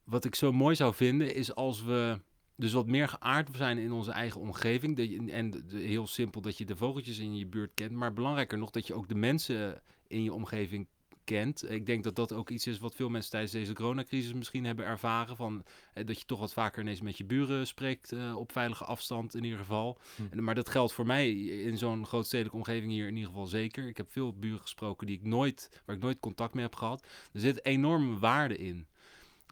wat 0.04 0.24
ik 0.24 0.34
zo 0.34 0.52
mooi 0.52 0.74
zou 0.74 0.94
vinden 0.94 1.34
is 1.34 1.54
als 1.54 1.82
we 1.82 2.20
dus 2.54 2.72
wat 2.72 2.86
meer 2.86 3.08
geaard 3.08 3.48
zijn 3.56 3.78
in 3.78 3.92
onze 3.92 4.10
eigen 4.10 4.40
omgeving. 4.40 4.96
Dat 4.96 5.10
je, 5.10 5.30
en 5.32 5.64
heel 5.70 6.06
simpel 6.06 6.40
dat 6.40 6.58
je 6.58 6.64
de 6.64 6.76
vogeltjes 6.76 7.18
in 7.18 7.36
je 7.36 7.46
buurt 7.46 7.70
kent. 7.74 7.92
Maar 7.92 8.12
belangrijker 8.12 8.58
nog 8.58 8.70
dat 8.70 8.86
je 8.86 8.94
ook 8.94 9.08
de 9.08 9.14
mensen 9.14 9.82
in 10.06 10.22
je 10.22 10.32
omgeving 10.32 10.86
kent. 11.26 11.70
Ik 11.70 11.86
denk 11.86 12.04
dat 12.04 12.16
dat 12.16 12.32
ook 12.32 12.50
iets 12.50 12.66
is 12.66 12.78
wat 12.78 12.94
veel 12.94 13.08
mensen 13.08 13.30
tijdens 13.30 13.52
deze 13.52 13.72
coronacrisis 13.72 14.32
misschien 14.32 14.64
hebben 14.64 14.84
ervaren. 14.84 15.36
Van, 15.36 15.64
eh, 15.92 16.06
dat 16.06 16.18
je 16.18 16.24
toch 16.24 16.38
wat 16.38 16.52
vaker 16.52 16.82
ineens 16.82 17.00
met 17.00 17.18
je 17.18 17.24
buren 17.24 17.66
spreekt 17.66 18.12
eh, 18.12 18.36
op 18.36 18.52
veilige 18.52 18.84
afstand 18.84 19.34
in 19.34 19.44
ieder 19.44 19.58
geval. 19.58 19.98
Hm. 20.16 20.22
En, 20.30 20.44
maar 20.44 20.54
dat 20.54 20.68
geldt 20.68 20.92
voor 20.92 21.06
mij 21.06 21.32
in 21.40 21.78
zo'n 21.78 22.06
grootstedelijke 22.06 22.56
omgeving 22.56 22.92
hier 22.92 23.06
in 23.06 23.14
ieder 23.14 23.30
geval 23.30 23.46
zeker. 23.46 23.88
Ik 23.88 23.96
heb 23.96 24.12
veel 24.12 24.32
buren 24.38 24.60
gesproken 24.60 25.06
die 25.06 25.16
ik 25.16 25.24
nooit, 25.24 25.82
waar 25.84 25.96
ik 25.96 26.02
nooit 26.02 26.20
contact 26.20 26.54
mee 26.54 26.64
heb 26.64 26.76
gehad. 26.76 27.06
Er 27.32 27.40
zit 27.40 27.64
enorme 27.64 28.18
waarde 28.18 28.56
in. 28.56 28.86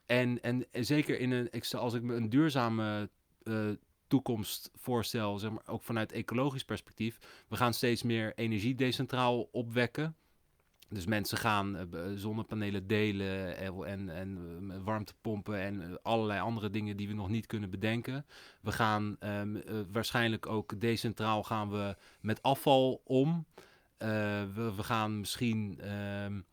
En, 0.06 0.42
en, 0.42 0.66
zeker 0.72 1.18
in 1.18 1.30
een, 1.30 1.50
als 1.70 1.94
ik 1.94 2.02
me 2.02 2.14
een 2.14 2.28
duurzame 2.28 3.10
uh, 3.42 3.70
toekomst 4.06 4.70
voorstel, 4.74 5.38
zeg 5.38 5.50
maar, 5.50 5.62
ook 5.66 5.82
vanuit 5.82 6.12
ecologisch 6.12 6.64
perspectief. 6.64 7.18
We 7.48 7.56
gaan 7.56 7.74
steeds 7.74 8.02
meer 8.02 8.32
energie 8.34 8.74
decentraal 8.74 9.48
opwekken. 9.52 10.16
Dus 10.94 11.06
mensen 11.06 11.38
gaan 11.38 11.76
uh, 11.76 12.00
zonnepanelen 12.14 12.86
delen 12.86 13.56
en, 13.56 13.84
en, 13.84 14.08
en 14.08 14.84
warmtepompen 14.84 15.60
en 15.60 16.02
allerlei 16.02 16.40
andere 16.40 16.70
dingen 16.70 16.96
die 16.96 17.08
we 17.08 17.14
nog 17.14 17.28
niet 17.28 17.46
kunnen 17.46 17.70
bedenken. 17.70 18.26
We 18.60 18.72
gaan 18.72 19.16
um, 19.20 19.62
waarschijnlijk 19.92 20.46
ook 20.46 20.80
decentraal 20.80 21.42
gaan 21.42 21.70
we 21.70 21.96
met 22.20 22.42
afval 22.42 23.00
om. 23.04 23.46
We, 23.98 24.72
we, 24.76 24.82
gaan 24.82 25.20
misschien, 25.20 25.80
um, 25.92 26.44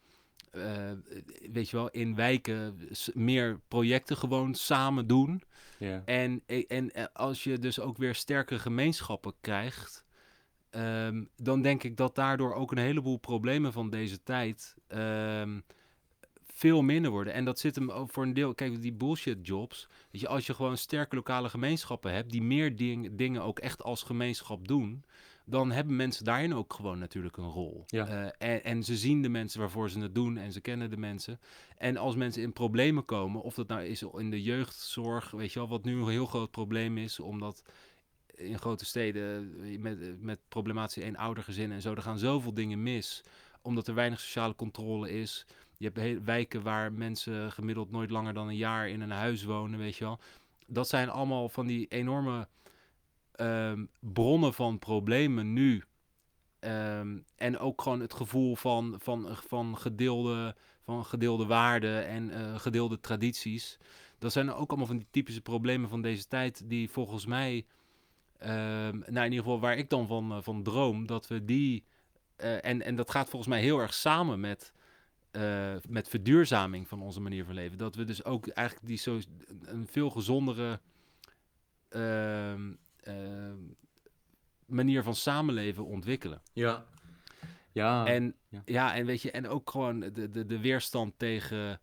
weet 1.52 1.70
je 1.70 1.78
wel, 1.78 1.90
in 1.90 2.16
wijken 2.16 2.90
meer 3.14 3.60
projecten 3.68 4.18
gewoon 4.18 4.56
samen 4.56 5.08
doen. 5.08 5.42
Yeah. 5.78 6.02
En, 6.06 6.44
en 6.68 7.14
als 7.14 7.44
je 7.44 7.60
dus 7.60 7.80
ook 7.80 7.98
weer 7.98 8.16
sterke 8.16 8.60
gemeenschappen 8.60 9.34
krijgt, 9.42 10.04
Um, 10.76 11.30
dan 11.36 11.62
denk 11.62 11.84
ik 11.84 11.98
dat 11.98 12.16
daardoor 12.16 12.54
ook 12.54 12.72
een 12.72 12.78
heleboel 12.78 13.18
problemen 13.18 13.74
van 13.74 13.90
deze 13.90 14.24
tijd 14.24 14.76
um, 14.88 15.64
veel 16.44 16.82
minder 16.82 17.12
worden. 17.12 17.34
En 17.34 17.46
dat 17.46 17.60
zit 17.60 17.76
hem 17.76 17.92
ook 17.92 18.10
voor 18.10 18.24
een 18.24 18.34
deel. 18.34 18.54
Kijk, 18.54 18.82
die 18.82 18.94
bullshit 18.94 19.48
jobs. 19.48 19.88
Weet 20.12 20.22
je, 20.22 20.28
als 20.28 20.46
je 20.46 20.54
gewoon 20.54 20.78
sterke 20.78 21.16
lokale 21.16 21.50
gemeenschappen 21.50 22.14
hebt 22.14 22.32
die 22.32 22.42
meer 22.42 22.76
ding, 22.76 23.16
dingen 23.16 23.42
ook 23.42 23.60
echt 23.60 23.84
als 23.84 24.04
gemeenschap 24.04 24.68
doen. 24.68 25.04
Dan 25.46 25.72
hebben 25.72 25.96
mensen 25.96 26.26
daarin 26.26 26.54
ook 26.54 26.74
gewoon 26.74 27.00
natuurlijk 27.00 27.38
een 27.38 27.50
rol. 27.50 27.84
Ja. 27.86 28.08
Uh, 28.08 28.30
en, 28.38 28.64
en, 28.64 28.84
ze 28.84 28.98
zien 28.98 29.22
de 29.22 29.30
mensen 29.30 29.60
waarvoor 29.60 29.90
ze 29.90 30.00
het 30.00 30.16
doen 30.16 30.38
en 30.38 30.52
ze 30.52 30.62
kennen 30.62 30.90
de 30.90 30.98
mensen. 30.98 31.40
En 31.78 31.98
als 31.98 32.16
mensen 32.16 32.42
in 32.42 32.54
problemen 32.54 33.06
komen, 33.06 33.42
of 33.42 33.54
dat 33.54 33.68
nou 33.68 33.84
is 33.84 34.02
in 34.02 34.30
de 34.30 34.42
jeugdzorg, 34.42 35.32
weet 35.32 35.54
je 35.54 35.60
wel, 35.60 35.68
wat 35.68 35.84
nu 35.84 35.98
een 35.98 36.10
heel 36.10 36.26
groot 36.26 36.52
probleem 36.52 36.98
is, 36.98 37.20
omdat 37.20 37.64
in 38.44 38.60
grote 38.60 38.86
steden 38.86 39.56
met, 39.82 40.22
met 40.22 40.40
problematische 40.48 41.04
eenoudergezinnen 41.04 41.76
en 41.78 41.82
zo, 41.82 41.94
er 41.94 42.02
gaan 42.02 42.18
zoveel 42.18 42.54
dingen 42.54 42.84
mis. 42.84 43.24
Omdat 43.62 43.88
er 43.88 43.94
weinig 43.94 44.20
sociale 44.20 44.56
controle 44.56 45.12
is. 45.12 45.46
Je 45.78 45.92
hebt 45.94 46.24
wijken 46.24 46.62
waar 46.62 46.94
mensen 46.94 47.52
gemiddeld 47.52 47.92
nooit 47.92 48.10
langer 48.10 48.34
dan 48.34 48.48
een 48.48 48.56
jaar 48.56 48.90
in 48.90 49.02
een 49.02 49.12
huis 49.12 49.44
wonen, 49.44 49.80
weet 49.80 49.96
je 49.96 50.04
wel. 50.04 50.20
Dat 50.68 50.88
zijn 50.88 51.10
allemaal 51.10 51.50
van 51.50 51.68
die 51.68 51.88
enorme 51.88 52.48
um, 53.36 53.90
bronnen 54.00 54.54
van 54.54 54.80
problemen 54.80 55.54
nu. 55.54 55.84
Um, 56.60 57.26
en 57.36 57.60
ook 57.60 57.82
gewoon 57.82 58.00
het 58.00 58.14
gevoel 58.14 58.56
van, 58.56 58.96
van, 59.00 59.38
van, 59.48 59.78
gedeelde, 59.78 60.56
van 60.84 61.06
gedeelde 61.06 61.46
waarden 61.46 62.08
en 62.08 62.30
uh, 62.30 62.60
gedeelde 62.60 63.00
tradities. 63.00 63.78
Dat 64.20 64.32
zijn 64.32 64.54
ook 64.54 64.70
allemaal 64.70 64.88
van 64.88 64.98
die 64.98 65.08
typische 65.12 65.42
problemen 65.42 65.90
van 65.90 66.02
deze 66.02 66.28
tijd 66.28 66.70
die 66.70 66.90
volgens 66.90 67.26
mij 67.26 67.66
Ehm, 67.66 67.81
nou, 68.48 69.06
in 69.06 69.24
ieder 69.24 69.38
geval 69.38 69.60
waar 69.60 69.78
ik 69.78 69.90
dan 69.90 70.08
van, 70.08 70.32
uh, 70.32 70.38
van 70.42 70.64
droom, 70.64 71.06
dat 71.06 71.28
we 71.28 71.46
die. 71.46 71.86
Uh, 72.38 72.66
en, 72.66 72.82
en 72.82 72.96
dat 72.96 73.12
gaat 73.12 73.30
volgens 73.30 73.52
mij 73.52 73.62
heel 73.62 73.80
erg 73.80 73.94
samen 73.94 74.40
met, 74.40 74.74
uh, 75.32 75.76
met 75.88 76.10
verduurzaming 76.10 76.88
van 76.88 77.02
onze 77.02 77.20
manier 77.20 77.46
van 77.46 77.54
leven. 77.54 77.78
Dat 77.78 77.96
we 77.96 78.04
dus 78.04 78.24
ook 78.24 78.48
eigenlijk 78.48 78.88
die 78.88 78.98
zo 78.98 79.20
een 79.62 79.88
veel 79.88 80.10
gezondere 80.10 80.80
ehm, 81.90 82.74
ehm, 82.98 83.58
manier 84.66 85.04
van 85.04 85.16
samenleven 85.16 85.86
ontwikkelen. 85.86 86.42
Ja. 86.54 86.86
Ja. 87.72 88.06
En, 88.06 88.36
ja. 88.50 88.62
ja. 88.66 88.96
en 88.96 89.06
weet 89.06 89.22
je, 89.22 89.32
en 89.32 89.48
ook 89.48 89.70
gewoon 89.70 90.00
de, 90.00 90.30
de, 90.30 90.46
de 90.46 90.60
weerstand 90.60 91.14
tegen 91.20 91.82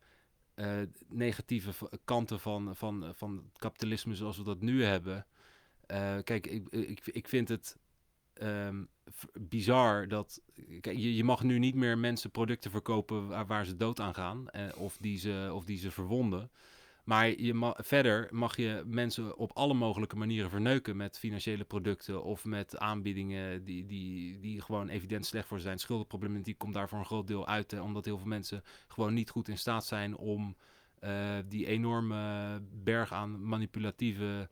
negatieve 1.09 1.72
kanten 2.04 2.40
van, 2.40 2.76
van, 2.76 3.12
van 3.14 3.36
het 3.36 3.59
kapitalisme 3.59 4.14
zoals 4.14 4.36
we 4.36 4.44
dat 4.44 4.61
nu 4.61 4.84
hebben. 4.84 5.26
Uh, 5.93 6.16
kijk, 6.24 6.47
ik, 6.47 7.01
ik, 7.05 7.28
vind 7.28 7.49
het 7.49 7.76
um, 8.43 8.89
bizar 9.32 10.09
dat. 10.09 10.43
Kijk, 10.80 10.97
je, 10.97 11.16
je 11.16 11.24
mag 11.24 11.43
nu 11.43 11.59
niet 11.59 11.74
meer 11.74 11.99
mensen 11.99 12.30
producten 12.30 12.70
verkopen 12.70 13.47
waar, 13.47 13.64
ze 13.66 13.76
dood 13.76 14.01
aan 14.01 14.14
gaan. 14.14 14.47
Uh, 14.57 14.62
of, 14.76 14.97
die 15.01 15.18
ze, 15.18 15.51
of 15.53 15.64
die 15.64 15.78
ze 15.78 15.91
verwonden. 15.91 16.51
Maar 17.09 17.41
je 17.41 17.74
verder 17.76 18.28
mag 18.30 18.57
je 18.57 18.82
mensen 18.86 19.36
op 19.36 19.51
alle 19.55 19.74
mogelijke 19.74 20.16
manieren 20.16 20.51
verneuken 20.51 20.97
met 20.97 21.18
financiële 21.18 21.64
producten 21.64 22.24
of 22.24 22.45
met 22.45 22.78
aanbiedingen 22.78 23.64
die, 23.64 23.86
die, 23.86 24.39
die 24.39 24.61
gewoon 24.61 24.89
evident 24.89 25.26
slecht 25.26 25.49
voor 25.49 25.61
zijn. 25.61 25.78
Schuldenproblematiek 25.78 26.59
komt 26.59 26.74
daar 26.74 26.89
voor 26.89 26.99
een 26.99 27.05
groot 27.05 27.26
deel 27.26 27.47
uit, 27.47 27.80
omdat 27.80 28.05
heel 28.05 28.18
veel 28.18 28.26
mensen 28.26 28.64
gewoon 28.89 29.14
niet 29.14 29.30
goed 29.30 29.49
in 29.49 29.59
staat 29.59 29.86
zijn 29.86 30.16
om 30.16 30.57
uh, 31.05 31.39
die 31.49 31.66
enorme 31.66 32.62
berg 32.72 33.12
aan 33.12 33.49
manipulatieve 33.49 34.51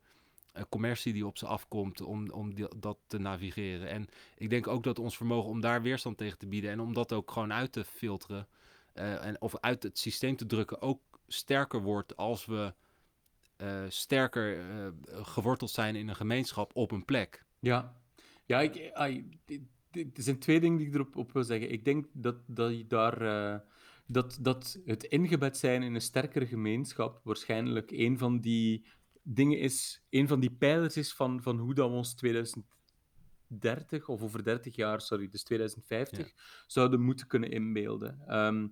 commercie 0.69 1.13
die 1.13 1.25
op 1.25 1.37
ze 1.37 1.45
afkomt 1.45 2.01
om, 2.01 2.29
om 2.29 2.53
die, 2.53 2.67
dat 2.77 2.97
te 3.07 3.17
navigeren. 3.17 3.89
En 3.89 4.07
ik 4.37 4.49
denk 4.49 4.67
ook 4.67 4.83
dat 4.83 4.99
ons 4.99 5.17
vermogen 5.17 5.49
om 5.49 5.61
daar 5.61 5.81
weerstand 5.81 6.17
tegen 6.17 6.37
te 6.37 6.47
bieden 6.47 6.71
en 6.71 6.79
om 6.79 6.93
dat 6.93 7.13
ook 7.13 7.31
gewoon 7.31 7.53
uit 7.53 7.71
te 7.71 7.85
filteren 7.85 8.47
uh, 8.93 9.25
en, 9.25 9.41
of 9.41 9.57
uit 9.59 9.83
het 9.83 9.99
systeem 9.99 10.35
te 10.35 10.45
drukken 10.45 10.81
ook 10.81 11.01
sterker 11.27 11.81
wordt 11.81 12.17
als 12.17 12.45
we 12.45 12.73
uh, 13.57 13.83
sterker 13.87 14.63
geworteld 15.09 15.71
zijn 15.71 15.95
in 15.95 16.07
een 16.07 16.15
gemeenschap 16.15 16.75
op 16.75 16.91
een 16.91 17.05
plek. 17.05 17.45
Ja, 17.59 17.95
ja 18.45 18.61
ik, 18.61 18.75
er 19.91 20.23
zijn 20.23 20.39
twee 20.39 20.59
dingen 20.59 20.77
die 20.77 20.87
ik 20.87 20.93
erop 20.93 21.15
op 21.15 21.31
wil 21.31 21.43
zeggen. 21.43 21.71
Ik 21.71 21.85
denk 21.85 22.05
dat, 22.11 22.35
dat 22.45 22.89
daar 22.89 23.63
dat, 24.07 24.37
dat 24.41 24.79
het 24.85 25.03
ingebed 25.03 25.57
zijn 25.57 25.83
in 25.83 25.95
een 25.95 26.01
sterkere 26.01 26.45
gemeenschap 26.45 27.19
waarschijnlijk 27.23 27.91
een 27.91 28.17
van 28.17 28.39
die 28.39 28.85
dingen 29.29 29.59
is, 29.59 30.01
een 30.09 30.27
van 30.27 30.39
die 30.39 30.51
pijlers 30.51 30.97
is 30.97 31.13
van, 31.13 31.41
van 31.41 31.57
hoe 31.57 31.73
dat 31.73 31.89
we 31.89 31.95
ons 31.95 32.13
2030 32.15 34.07
of 34.07 34.21
over 34.21 34.43
30 34.43 34.75
jaar, 34.75 35.01
sorry, 35.01 35.29
dus 35.29 35.43
2050, 35.43 36.33
zouden 36.67 37.01
moeten 37.01 37.27
kunnen 37.27 37.51
inbeelden. 37.51 38.35
Um, 38.35 38.71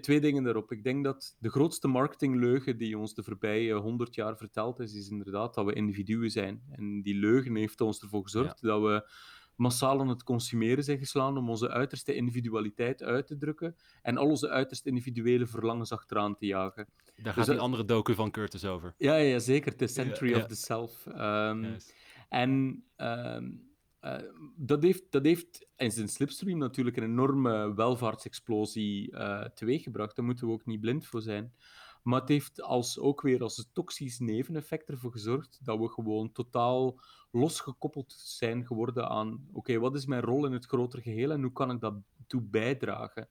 twee 0.00 0.20
dingen 0.20 0.42
daarop. 0.42 0.72
Ik 0.72 0.84
denk 0.84 1.04
dat 1.04 1.36
de 1.38 1.50
grootste 1.50 1.88
marketingleugen 1.88 2.78
die 2.78 2.98
ons 2.98 3.14
de 3.14 3.22
voorbije 3.22 3.74
100 3.74 4.14
jaar 4.14 4.36
verteld 4.36 4.80
is, 4.80 4.94
is 4.94 5.08
inderdaad 5.08 5.54
dat 5.54 5.64
we 5.64 5.72
individuen 5.72 6.30
zijn. 6.30 6.62
En 6.70 7.02
die 7.02 7.14
leugen 7.14 7.54
heeft 7.54 7.80
ons 7.80 8.02
ervoor 8.02 8.22
gezorgd 8.22 8.62
dat 8.62 8.82
we 8.82 9.08
massaal 9.56 10.00
aan 10.00 10.08
het 10.08 10.22
consumeren 10.22 10.84
zijn 10.84 10.98
geslaan 10.98 11.36
om 11.36 11.50
onze 11.50 11.70
uiterste 11.70 12.14
individualiteit 12.14 13.02
uit 13.02 13.26
te 13.26 13.36
drukken 13.36 13.76
en 14.02 14.16
al 14.16 14.26
onze 14.26 14.48
uiterste 14.48 14.88
individuele 14.88 15.46
verlangens 15.46 15.92
achteraan 15.92 16.36
te 16.36 16.46
jagen. 16.46 16.88
Daar 17.16 17.32
gaat 17.32 17.46
dus, 17.46 17.54
die 17.54 17.64
andere 17.64 17.84
docu 17.84 18.14
van 18.14 18.30
Curtis 18.30 18.64
over. 18.64 18.94
Ja, 18.98 19.16
ja 19.16 19.38
zeker. 19.38 19.76
The 19.76 19.86
Century 19.86 20.34
of 20.34 20.46
the 20.46 20.56
Self. 20.56 21.06
Um, 21.06 21.76
En 22.28 22.84
ehm, 22.96 23.50
eh, 24.00 24.18
dat, 24.56 24.82
heeft, 24.82 25.02
dat 25.10 25.24
heeft 25.24 25.66
in 25.76 25.90
zijn 25.90 26.08
slipstream 26.08 26.58
natuurlijk 26.58 26.96
een 26.96 27.02
enorme 27.02 27.74
welvaartsexplosie 27.74 29.12
uh, 29.12 29.44
teweeggebracht. 29.44 30.16
Daar 30.16 30.24
moeten 30.24 30.46
we 30.46 30.52
ook 30.52 30.66
niet 30.66 30.80
blind 30.80 31.06
voor 31.06 31.22
zijn. 31.22 31.54
Maar 32.02 32.20
het 32.20 32.28
heeft 32.28 32.62
als, 32.62 32.98
ook 32.98 33.20
weer 33.20 33.42
als 33.42 33.58
een 33.58 33.70
toxisch 33.72 34.18
neveneffect 34.18 34.88
ervoor 34.88 35.12
gezorgd 35.12 35.58
dat 35.62 35.78
we 35.78 35.88
gewoon 35.88 36.32
totaal 36.32 37.00
losgekoppeld 37.34 38.12
zijn 38.12 38.66
geworden 38.66 39.08
aan 39.08 39.46
oké, 39.52 39.78
wat 39.78 39.94
is 39.94 40.06
mijn 40.06 40.22
rol 40.22 40.46
in 40.46 40.52
het 40.52 40.66
grotere 40.66 41.02
geheel 41.02 41.30
en 41.30 41.42
hoe 41.42 41.52
kan 41.52 41.70
ik 41.70 41.80
dat 41.80 41.94
toe 42.26 42.42
bijdragen? 42.42 43.28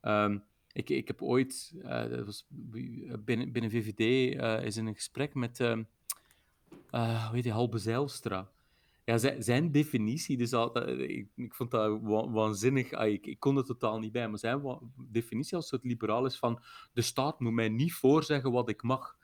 Ehm, 0.00 0.38
ik, 0.72 0.90
ik 0.90 1.06
heb 1.06 1.22
ooit, 1.22 1.72
uh, 1.82 2.08
dat 2.08 2.26
was 2.26 2.46
binnen, 2.48 3.52
binnen 3.52 3.70
VVD, 3.70 4.34
uh, 4.34 4.64
is 4.64 4.76
in 4.76 4.86
een 4.86 4.94
gesprek 4.94 5.34
met, 5.34 5.60
uh, 5.60 5.72
hoe 6.90 7.34
heet 7.34 7.42
die, 7.42 7.52
Halbe 7.52 7.78
Zijlstra 7.78 8.50
ja, 9.10 9.18
zijn, 9.18 9.42
zijn 9.42 9.70
definitie, 9.70 10.36
dus 10.36 10.52
al, 10.52 10.88
ik, 10.88 11.28
ik, 11.36 11.54
vond 11.54 11.70
dat 11.70 12.00
waanzinnig. 12.30 12.92
Ah, 12.92 13.08
ik, 13.08 13.26
ik 13.26 13.40
kon 13.40 13.56
er 13.56 13.64
totaal 13.64 13.98
niet 13.98 14.12
bij, 14.12 14.28
maar 14.28 14.38
zijn 14.38 14.78
definitie 14.96 15.56
als 15.56 15.68
soort 15.68 15.84
liberaal 15.84 16.26
is 16.26 16.38
van 16.38 16.62
de 16.92 17.02
staat 17.02 17.40
moet 17.40 17.52
mij 17.52 17.68
niet 17.68 17.92
voorzeggen 17.92 18.52
wat 18.52 18.68
ik 18.68 18.82
mag. 18.82 19.16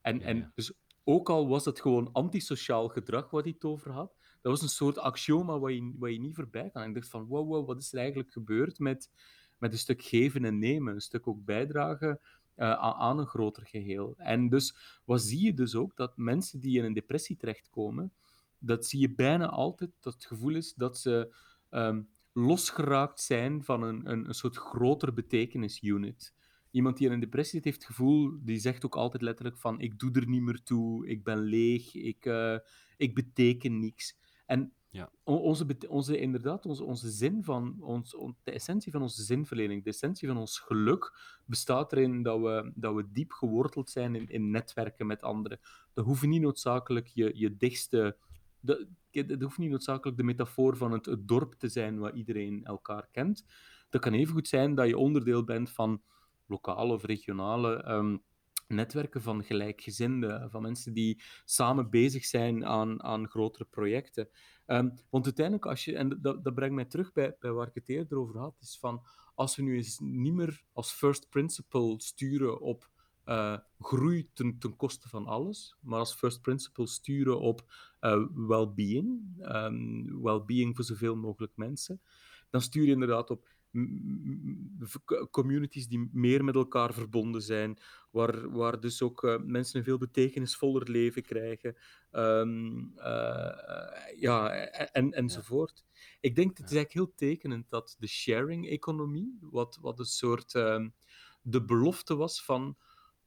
En, 0.00 0.20
en 0.20 0.52
dus 0.54 0.72
ook 1.08 1.30
al 1.30 1.48
was 1.48 1.64
het 1.64 1.80
gewoon 1.80 2.12
antisociaal 2.12 2.88
gedrag 2.88 3.30
wat 3.30 3.44
hij 3.44 3.52
het 3.52 3.64
over 3.64 3.90
had, 3.90 4.16
dat 4.40 4.52
was 4.52 4.62
een 4.62 4.68
soort 4.68 4.98
axioma 4.98 5.58
waar 5.58 5.72
je, 6.10 6.20
niet 6.20 6.34
voorbij 6.34 6.70
kan. 6.70 6.82
En 6.82 6.88
ik 6.88 6.94
dacht 6.94 7.08
van, 7.08 7.26
wow, 7.26 7.66
wat 7.66 7.78
is 7.78 7.92
er 7.92 7.98
eigenlijk 7.98 8.32
gebeurd 8.32 8.78
met, 8.78 9.10
met 9.58 9.72
een 9.72 9.78
stuk 9.78 10.02
geven 10.02 10.44
en 10.44 10.58
nemen, 10.58 10.94
een 10.94 11.00
stuk 11.00 11.26
ook 11.26 11.44
bijdragen 11.44 12.20
uh, 12.56 12.72
aan 12.72 13.18
een 13.18 13.26
groter 13.26 13.66
geheel. 13.66 14.14
En 14.16 14.48
dus 14.48 14.74
wat 15.04 15.22
zie 15.22 15.44
je 15.44 15.54
dus 15.54 15.74
ook? 15.74 15.96
Dat 15.96 16.16
mensen 16.16 16.60
die 16.60 16.78
in 16.78 16.84
een 16.84 16.92
depressie 16.94 17.36
terechtkomen, 17.36 18.12
dat 18.58 18.86
zie 18.86 19.00
je 19.00 19.14
bijna 19.14 19.48
altijd, 19.48 19.90
dat 20.00 20.14
het 20.14 20.26
gevoel 20.26 20.54
is 20.54 20.74
dat 20.74 20.98
ze 20.98 21.34
um, 21.70 22.08
losgeraakt 22.32 23.20
zijn 23.20 23.64
van 23.64 23.82
een, 23.82 24.10
een, 24.10 24.28
een 24.28 24.34
soort 24.34 24.56
groter 24.56 25.12
betekenisunit. 25.12 26.34
Iemand 26.76 26.96
die 26.96 27.06
in 27.06 27.12
een 27.12 27.20
depressie 27.20 27.54
zit, 27.54 27.64
heeft 27.64 27.76
het 27.76 27.86
gevoel, 27.86 28.38
die 28.42 28.58
zegt 28.58 28.84
ook 28.84 28.96
altijd 28.96 29.22
letterlijk 29.22 29.58
van 29.58 29.80
ik 29.80 29.98
doe 29.98 30.10
er 30.12 30.28
niet 30.28 30.42
meer 30.42 30.62
toe, 30.62 31.06
ik 31.06 31.24
ben 31.24 31.38
leeg, 31.38 31.94
ik, 31.94 32.26
uh, 32.26 32.58
ik 32.96 33.14
beteken 33.14 33.78
niks. 33.78 34.18
En 34.46 34.72
ja. 34.90 35.10
onze, 35.24 35.66
onze, 35.88 36.18
inderdaad, 36.18 36.66
onze, 36.66 36.84
onze 36.84 37.10
zin 37.10 37.44
van, 37.44 37.76
ons, 37.80 38.16
de 38.42 38.50
essentie 38.50 38.92
van 38.92 39.02
onze 39.02 39.22
zinverlening, 39.22 39.84
de 39.84 39.90
essentie 39.90 40.28
van 40.28 40.36
ons 40.36 40.58
geluk, 40.58 41.18
bestaat 41.44 41.92
erin 41.92 42.22
dat 42.22 42.40
we, 42.40 42.72
dat 42.74 42.94
we 42.94 43.12
diep 43.12 43.32
geworteld 43.32 43.90
zijn 43.90 44.14
in, 44.14 44.28
in 44.28 44.50
netwerken 44.50 45.06
met 45.06 45.22
anderen. 45.22 45.60
Dat 45.92 46.04
hoeven 46.04 46.28
niet 46.28 46.42
noodzakelijk 46.42 47.06
je, 47.06 47.30
je 47.34 47.56
dichtste 47.56 48.16
dat, 48.60 48.86
het 49.10 49.42
hoeft 49.42 49.58
niet 49.58 49.70
noodzakelijk 49.70 50.16
de 50.16 50.24
metafoor 50.24 50.76
van 50.76 50.92
het, 50.92 51.16
dorp 51.20 51.52
te 51.52 51.68
zijn 51.68 51.98
waar 51.98 52.14
iedereen 52.14 52.64
elkaar 52.64 53.08
kent. 53.12 53.44
Dat 53.88 54.00
kan 54.00 54.12
even 54.12 54.34
goed 54.34 54.48
zijn 54.48 54.74
dat 54.74 54.88
je 54.88 54.98
onderdeel 54.98 55.44
bent 55.44 55.70
van 55.70 56.02
lokale 56.46 56.92
of 56.92 57.04
regionale 57.04 57.82
ehm, 57.82 58.16
netwerken 58.68 59.22
van 59.22 59.44
gelijkgezinden, 59.44 60.50
van 60.50 60.62
mensen 60.62 60.92
die 60.92 61.22
samen 61.44 61.90
bezig 61.90 62.24
zijn 62.24 62.66
aan, 62.66 63.02
aan 63.02 63.28
grotere 63.28 63.64
projecten. 63.64 64.28
Um, 64.66 64.94
want 65.10 65.24
uiteindelijk, 65.24 65.66
als 65.66 65.84
je, 65.84 65.96
en 65.96 66.18
dat, 66.20 66.44
dat 66.44 66.54
brengt 66.54 66.74
mij 66.74 66.84
terug 66.84 67.12
bij, 67.12 67.36
bij 67.38 67.50
waar 67.52 67.66
ik 67.66 67.74
het 67.74 67.88
eerder 67.88 68.18
over 68.18 68.38
had, 68.38 68.56
is 68.60 68.78
van 68.78 69.06
als 69.34 69.56
we 69.56 69.62
nu 69.62 69.76
eens 69.76 69.98
niet 69.98 70.32
meer 70.32 70.62
als 70.72 70.92
first 70.92 71.28
principle 71.28 71.94
sturen 71.98 72.60
op 72.60 72.90
uh, 73.26 73.58
groei 73.78 74.30
ten, 74.32 74.58
ten 74.58 74.76
koste 74.76 75.08
van 75.08 75.26
alles, 75.26 75.76
maar 75.80 75.98
als 75.98 76.14
first 76.14 76.40
principle 76.40 76.86
sturen 76.86 77.40
op 77.40 77.64
uh, 78.00 78.26
well-being, 78.34 79.20
um, 79.40 80.22
well-being 80.22 80.76
voor 80.76 80.84
zoveel 80.84 81.16
mogelijk 81.16 81.52
mensen, 81.56 82.00
dan 82.50 82.60
stuur 82.60 82.84
je 82.84 82.92
inderdaad 82.92 83.30
op 83.30 83.48
communities 85.30 85.88
die 85.88 86.08
meer 86.12 86.44
met 86.44 86.54
elkaar 86.54 86.94
verbonden 86.94 87.42
zijn, 87.42 87.78
waar, 88.10 88.50
waar 88.50 88.80
dus 88.80 89.02
ook 89.02 89.22
uh, 89.22 89.36
mensen 89.42 89.78
een 89.78 89.84
veel 89.84 89.98
betekenisvoller 89.98 90.90
leven 90.90 91.22
krijgen, 91.22 91.76
um, 92.12 92.92
ja, 94.16 94.50
en, 94.92 95.12
enzovoort. 95.12 95.84
Ja. 95.86 96.00
Ik 96.20 96.34
denk, 96.34 96.58
het 96.58 96.70
is 96.70 96.76
eigenlijk 96.76 96.92
heel 96.92 97.28
tekenend 97.28 97.70
dat 97.70 97.96
de 97.98 98.06
sharing-economie, 98.06 99.38
wat, 99.40 99.78
wat 99.80 99.98
een 99.98 100.04
soort 100.04 100.54
um, 100.54 100.94
de 101.42 101.64
belofte 101.64 102.16
was 102.16 102.44
van 102.44 102.76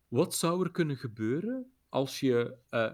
wat 0.08 0.36
zou 0.36 0.64
er 0.64 0.72
kunnen 0.72 0.97
gebeuren 0.97 1.72
als 1.89 2.20
je 2.20 2.58
uh, 2.72 2.91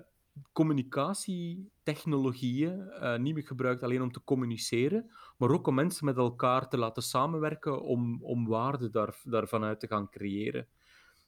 communicatietechnologieën 0.51 2.79
uh, 2.79 3.17
niet 3.17 3.33
meer 3.33 3.47
gebruikt 3.47 3.83
alleen 3.83 4.01
om 4.01 4.11
te 4.11 4.23
communiceren, 4.23 5.11
maar 5.37 5.49
ook 5.49 5.67
om 5.67 5.75
mensen 5.75 6.05
met 6.05 6.17
elkaar 6.17 6.69
te 6.69 6.77
laten 6.77 7.03
samenwerken 7.03 7.81
om, 7.81 8.23
om 8.23 8.47
waarde 8.47 8.89
daar, 8.89 9.15
daarvan 9.23 9.63
uit 9.63 9.79
te 9.79 9.87
gaan 9.87 10.09
creëren? 10.09 10.67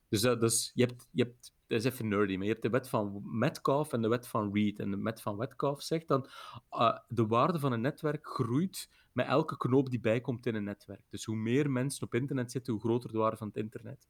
Dus, 0.09 0.23
uh, 0.23 0.39
dus 0.39 0.71
je, 0.73 0.85
hebt, 0.85 1.07
je 1.11 1.23
hebt, 1.23 1.53
dat 1.67 1.79
is 1.79 1.85
even 1.85 2.07
nerdy, 2.07 2.35
maar 2.35 2.45
je 2.45 2.51
hebt 2.51 2.63
de 2.63 2.69
wet 2.69 2.89
van 2.89 3.21
Metcalfe 3.23 3.95
en 3.95 4.01
de 4.01 4.07
wet 4.07 4.27
van 4.27 4.53
Reed. 4.53 4.79
En 4.79 4.91
de 4.91 5.01
wet 5.01 5.21
van 5.21 5.37
Metcalfe 5.37 5.83
zegt 5.83 6.07
dan, 6.07 6.27
uh, 6.71 6.97
de 7.07 7.27
waarde 7.27 7.59
van 7.59 7.71
een 7.71 7.81
netwerk 7.81 8.27
groeit 8.27 8.89
met 9.11 9.27
elke 9.27 9.57
knoop 9.57 9.89
die 9.89 9.99
bijkomt 9.99 10.45
in 10.45 10.55
een 10.55 10.63
netwerk. 10.63 11.03
Dus 11.09 11.25
hoe 11.25 11.35
meer 11.35 11.71
mensen 11.71 12.03
op 12.03 12.13
internet 12.13 12.51
zitten, 12.51 12.73
hoe 12.73 12.81
groter 12.81 13.11
de 13.11 13.17
waarde 13.17 13.37
van 13.37 13.47
het 13.47 13.57
internet. 13.57 14.07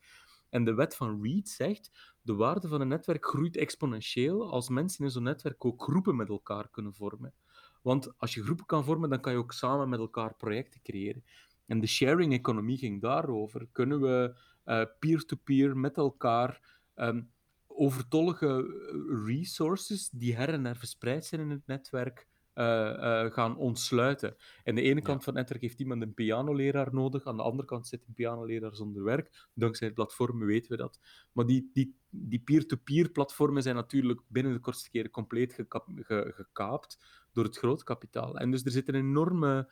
En 0.50 0.64
de 0.64 0.74
wet 0.74 0.96
van 0.96 1.24
Reed 1.24 1.50
zegt, 1.50 2.16
de 2.22 2.36
waarde 2.36 2.68
van 2.68 2.82
een 2.82 2.88
netwerk 2.88 3.26
groeit 3.26 3.58
exponentieel 3.58 4.52
als 4.52 4.70
mensen 4.70 5.04
in 5.04 5.12
zo'n 5.12 5.24
netwerk 5.24 5.66
ook 5.66 5.82
groepen 5.82 6.16
met 6.16 6.30
elkaar 6.30 6.70
kunnen 6.70 6.94
vormen. 6.94 7.34
Want 7.82 8.18
als 8.18 8.34
je 8.34 8.44
groepen 8.44 8.66
kan 8.66 8.84
vormen, 8.84 9.10
dan 9.10 9.22
kan 9.22 9.32
je 9.32 9.38
ook 9.38 9.54
samen 9.54 9.90
met 9.90 10.00
elkaar 10.00 10.36
projecten 10.36 10.82
creëren. 10.82 11.24
En 11.66 11.80
de 11.80 11.88
sharing-economie 11.88 12.78
ging 12.78 13.02
daarover. 13.02 13.68
Kunnen 13.72 14.02
we 14.02 14.36
uh, 14.66 14.84
peer-to-peer 15.00 15.78
met 15.78 15.98
elkaar 15.98 16.80
um, 16.96 17.32
overtollige 17.68 18.48
eh, 18.48 19.26
resources 19.26 20.10
die 20.10 20.36
her 20.36 20.50
en 20.50 20.66
her 20.66 20.76
verspreid 20.76 21.26
zijn 21.26 21.42
in 21.42 21.50
het 21.50 21.68
netwerk 21.68 22.28
uh, 22.58 22.64
uh, 22.64 23.32
gaan 23.32 23.58
ontsluiten. 23.58 24.36
En 24.64 24.76
de 24.76 24.82
ene 24.82 25.02
kant 25.02 25.24
van 25.24 25.34
netwerk 25.34 25.62
heeft 25.62 25.80
iemand 25.80 26.02
een 26.02 26.14
pianoleraar 26.14 26.94
nodig, 26.94 27.26
aan 27.26 27.38
de 27.38 27.44
andere 27.44 27.68
kant 27.68 27.88
zit 27.88 28.08
een 28.08 28.14
pianoleraar 28.14 28.76
zonder 28.76 29.04
werk. 29.04 29.48
Dankzij 29.54 29.92
platformen 29.92 30.48
weten 30.48 30.72
we 30.72 30.78
dat. 30.78 31.00
Maar 31.32 31.46
die, 31.46 31.70
die, 31.74 31.96
die 32.10 32.40
peer-to-peer 32.40 33.10
platformen 33.10 33.64
zijn 33.64 33.76
natuurlijk 33.76 34.22
binnen 34.28 34.54
de 34.54 34.60
kortste 34.60 34.90
keren 34.90 35.12
compleet 35.12 35.54
geka 35.54 35.84
ge 35.96 36.32
gekaapt 36.36 37.26
door 37.32 37.44
het 37.44 37.58
grootkapitaal. 37.58 38.38
En 38.38 38.52
dus 38.52 38.64
er 38.64 38.72
zit 38.72 38.88
een 38.88 38.96
enorme, 38.96 39.70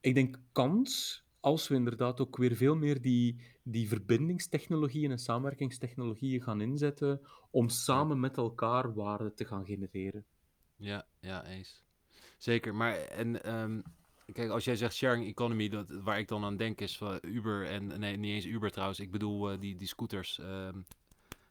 ik 0.00 0.14
denk, 0.14 0.40
kans 0.52 1.24
als 1.40 1.68
we 1.68 1.74
inderdaad 1.74 2.20
ook 2.20 2.36
weer 2.36 2.56
veel 2.56 2.76
meer 2.76 3.02
die, 3.02 3.40
die 3.62 3.88
verbindingstechnologieën 3.88 5.10
en 5.10 5.18
samenwerkingstechnologieën 5.18 6.42
gaan 6.42 6.60
inzetten 6.60 7.20
om 7.50 7.68
samen 7.68 8.20
met 8.20 8.36
elkaar 8.36 8.94
waarde 8.94 9.34
te 9.34 9.44
gaan 9.44 9.64
genereren. 9.64 10.24
Ja, 10.80 11.06
ja, 11.20 11.44
eens. 11.44 11.82
Zeker. 12.38 12.74
Maar 12.74 12.94
en 12.96 13.54
um, 13.54 13.82
kijk, 14.32 14.50
als 14.50 14.64
jij 14.64 14.76
zegt 14.76 14.94
sharing 14.94 15.26
economy, 15.26 15.68
dat, 15.68 15.86
waar 15.90 16.18
ik 16.18 16.28
dan 16.28 16.44
aan 16.44 16.56
denk 16.56 16.80
is 16.80 16.96
van 16.96 17.18
Uber 17.22 17.66
en 17.66 17.98
nee, 18.00 18.16
niet 18.16 18.32
eens 18.32 18.44
Uber 18.44 18.70
trouwens. 18.70 19.00
Ik 19.00 19.10
bedoel 19.10 19.52
uh, 19.52 19.60
die, 19.60 19.76
die 19.76 19.88
scooters. 19.88 20.38
Um, 20.38 20.84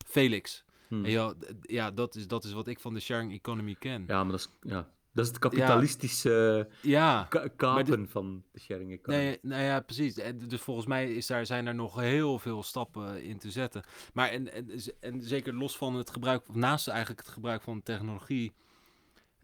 Felix. 0.06 0.64
Hmm. 0.88 1.06
En 1.06 1.12
ja, 1.12 1.34
ja 1.62 1.92
dat, 1.92 2.16
is, 2.16 2.28
dat 2.28 2.44
is 2.44 2.52
wat 2.52 2.68
ik 2.68 2.80
van 2.80 2.94
de 2.94 3.00
sharing 3.00 3.34
economy 3.34 3.76
ken. 3.76 4.04
Ja, 4.08 4.24
maar 4.24 4.32
dat 4.32 4.40
is, 4.40 4.70
ja, 4.72 4.90
dat 5.12 5.26
is 5.26 5.32
het 5.32 5.40
kapitalistische 5.40 6.68
ja, 6.82 7.28
kapen 7.56 8.10
van 8.10 8.44
de 8.52 8.60
sharing 8.60 8.92
economy. 8.92 9.24
Nee, 9.24 9.40
nou 9.42 9.64
ja, 9.64 9.80
precies. 9.80 10.14
Dus 10.48 10.62
volgens 10.62 10.88
mij 10.88 11.14
is 11.14 11.28
daar, 11.28 11.46
zijn 11.46 11.68
er 11.68 11.76
nog 11.76 11.96
heel 11.96 12.40
veel 12.40 12.64
stappen 12.64 13.24
in 13.24 13.38
te 13.38 13.52
zetten. 13.52 13.84
Maar 14.14 14.30
en, 14.30 14.54
en, 14.54 14.70
en 15.00 15.22
zeker 15.22 15.54
los 15.54 15.78
van 15.78 15.96
het 15.96 16.10
gebruik, 16.10 16.54
naast 16.54 16.88
eigenlijk 16.88 17.20
het 17.20 17.30
gebruik 17.30 17.62
van 17.62 17.84
technologie 17.84 18.54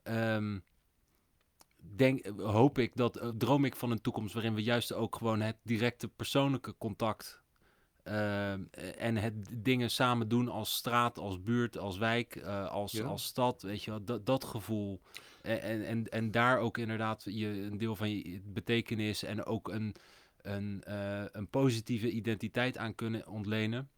um, 0.08 0.64
denk, 1.78 2.26
hoop 2.38 2.78
ik 2.78 2.96
dat, 2.96 3.22
uh, 3.22 3.30
droom 3.38 3.66
ik 3.66 3.76
van 3.76 3.92
een 3.92 4.02
toekomst 4.02 4.34
waarin 4.34 4.54
we 4.56 4.64
juist 4.64 4.94
ook 4.94 5.16
gewoon 5.16 5.42
het 5.42 5.58
directe 5.64 6.08
persoonlijke 6.08 6.76
contact 6.78 7.44
Ehm, 8.06 8.64
en 8.98 9.16
het 9.18 9.34
dingen 9.52 9.92
samen 9.92 10.28
doen 10.28 10.50
als 10.50 10.76
straat, 10.76 11.18
als 11.18 11.42
buurt, 11.42 11.78
als 11.78 11.98
wijk, 11.98 12.36
eh, 12.36 12.68
als, 12.72 12.92
Ja. 12.92 13.04
als 13.04 13.24
stad, 13.24 13.62
weet 13.62 13.84
je 13.84 13.92
wel, 13.92 14.04
dat, 14.04 14.26
dat 14.26 14.44
gevoel. 14.44 15.02
En, 15.42 15.62
en, 15.62 15.86
en, 15.86 16.08
en 16.10 16.32
daar 16.32 16.60
ook 16.60 16.78
inderdaad 16.78 17.24
je, 17.30 17.48
een 17.48 17.78
deel 17.78 17.96
van 17.96 18.10
je 18.10 18.42
betekenis 18.44 19.24
en 19.24 19.46
ook 19.46 19.68
een, 19.68 19.96
een, 20.42 20.84
eh, 20.84 21.24
een 21.32 21.48
positieve 21.48 22.10
identiteit 22.10 22.78
aan 22.78 22.96
kunnen 22.96 23.28
ontlenen. 23.28 23.90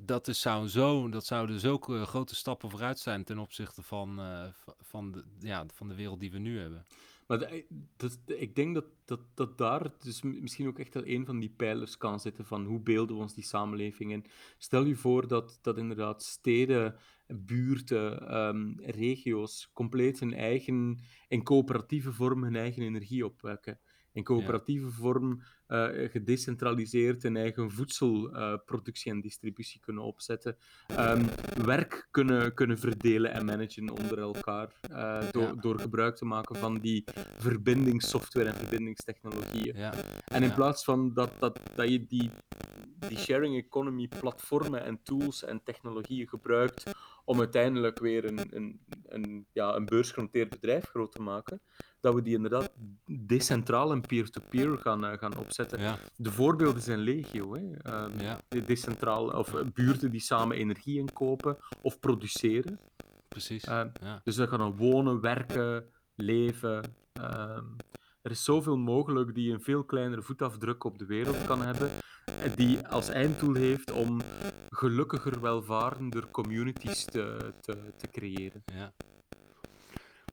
Dat, 0.00 0.28
is, 0.28 0.40
zou 0.40 0.68
zo, 0.68 1.08
dat 1.08 1.26
zouden 1.26 1.60
zulke 1.60 2.04
grote 2.04 2.34
stappen 2.34 2.70
vooruit 2.70 2.98
zijn 2.98 3.24
ten 3.24 3.38
opzichte 3.38 3.82
van, 3.82 4.18
eh, 4.20 4.46
van, 4.80 5.12
de, 5.12 5.24
ja, 5.38 5.66
van 5.74 5.88
de 5.88 5.94
wereld 5.94 6.20
die 6.20 6.30
we 6.30 6.38
nu 6.38 6.58
hebben. 6.58 6.84
Maar 7.26 7.38
de- 7.38 7.64
dat, 7.96 8.18
ik 8.26 8.54
denk 8.54 8.74
dat, 8.74 8.84
dat, 9.04 9.20
dat 9.34 9.58
daar 9.58 9.90
dus 9.98 10.22
misschien 10.22 10.66
ook 10.66 10.78
echt 10.78 10.94
wel 10.94 11.06
een 11.06 11.26
van 11.26 11.38
die 11.38 11.50
pijlers 11.56 11.96
kan 11.96 12.20
zitten 12.20 12.44
van 12.44 12.64
hoe 12.64 12.80
beelden 12.80 13.16
we 13.16 13.22
ons 13.22 13.34
die 13.34 13.44
samenleving 13.44 14.12
in. 14.12 14.24
Stel 14.58 14.84
je 14.84 14.96
voor 14.96 15.28
dat, 15.28 15.58
dat 15.62 15.78
inderdaad 15.78 16.22
steden, 16.22 16.96
buurten, 17.26 18.28
ehm, 18.28 18.72
regio's 18.78 19.70
compleet 19.72 20.20
hun 20.20 20.34
eigen, 20.34 20.98
in 21.28 21.42
coöperatieve 21.42 22.12
vorm 22.12 22.42
hun 22.42 22.56
eigen 22.56 22.82
energie 22.82 23.24
opwekken. 23.24 23.80
In 24.14 24.22
coöperatieve 24.24 24.90
vorm 24.90 25.42
eh, 25.66 25.88
gedecentraliseerd 26.10 27.22
hun 27.22 27.36
eigen 27.36 27.70
voedselproductie 27.70 29.12
en 29.12 29.20
distributie 29.20 29.80
kunnen 29.80 30.02
opzetten. 30.02 30.56
Ehm, 30.86 31.24
werk 31.64 32.08
kunnen, 32.10 32.54
kunnen 32.54 32.78
verdelen 32.78 33.32
en 33.32 33.44
managen 33.44 33.90
onder 33.90 34.18
elkaar. 34.18 34.72
eh, 34.80 35.30
door, 35.30 35.42
Ja. 35.42 35.52
door 35.52 35.80
gebruik 35.80 36.16
te 36.16 36.24
maken 36.24 36.56
van 36.56 36.78
die 36.78 37.04
verbindingssoftware 37.38 38.48
en 38.48 38.54
verbindingstechnologieën. 38.54 39.76
Ja, 39.76 39.92
En 40.24 40.42
in 40.42 40.54
plaats 40.54 40.84
van 40.84 41.14
dat, 41.14 41.30
dat, 41.38 41.60
dat 41.74 41.88
je 41.90 42.06
die, 42.06 42.30
die 43.08 43.18
sharing 43.18 43.56
economy 43.56 44.08
platformen 44.20 44.84
en 44.84 45.00
tools 45.02 45.44
en 45.44 45.60
technologieën 45.64 46.28
gebruikt 46.28 46.82
om 47.24 47.38
uiteindelijk 47.38 47.98
weer 47.98 48.24
een, 48.24 48.56
een, 48.56 48.80
een, 49.06 49.46
ja, 49.52 49.74
een 49.74 49.84
beursgenoteerd 49.84 50.50
bedrijf 50.50 50.84
groot 50.84 51.12
te 51.12 51.22
maken, 51.22 51.60
dat 52.00 52.14
we 52.14 52.22
die 52.22 52.34
inderdaad 52.34 52.72
decentraal 53.26 53.92
en 53.92 54.00
peer-to-peer 54.00 54.78
gaan, 54.78 55.04
eh, 55.04 55.18
gaan 55.18 55.36
opzetten. 55.36 55.80
ja, 55.80 55.98
De 56.16 56.32
voorbeelden 56.32 56.82
zijn 56.82 56.98
legio. 56.98 57.54
Hè? 57.54 57.76
Ehm, 57.76 58.20
ja, 58.20 58.40
de 58.48 58.64
decentraal, 58.64 59.26
of 59.28 59.54
eh, 59.54 59.66
buurten 59.74 60.10
die 60.10 60.20
samen 60.20 60.56
energie 60.56 60.98
inkopen 60.98 61.56
of 61.82 61.98
produceren. 62.00 62.80
precies. 63.28 63.64
Ehm, 63.64 63.88
ja. 64.02 64.20
dus 64.24 64.36
dat 64.36 64.48
kan 64.48 64.58
dan 64.58 64.76
wonen, 64.76 65.20
werken, 65.20 65.84
leven. 66.14 66.94
ehm, 67.12 67.64
er 68.24 68.30
is 68.30 68.44
zoveel 68.44 68.76
mogelijk 68.76 69.34
die 69.34 69.52
een 69.52 69.60
veel 69.60 69.84
kleinere 69.84 70.22
voetafdruk 70.22 70.84
op 70.84 70.98
de 70.98 71.06
wereld 71.06 71.46
kan 71.46 71.62
hebben. 71.62 71.90
en 72.24 72.52
Die 72.54 72.88
als 72.88 73.08
einddoel 73.08 73.54
heeft 73.54 73.92
om 73.92 74.20
gelukkiger, 74.70 75.40
welvarender 75.40 76.30
communities 76.30 77.04
te, 77.04 77.52
te, 77.60 77.76
te 77.96 78.08
creëren. 78.12 78.62
Ja. 78.74 78.92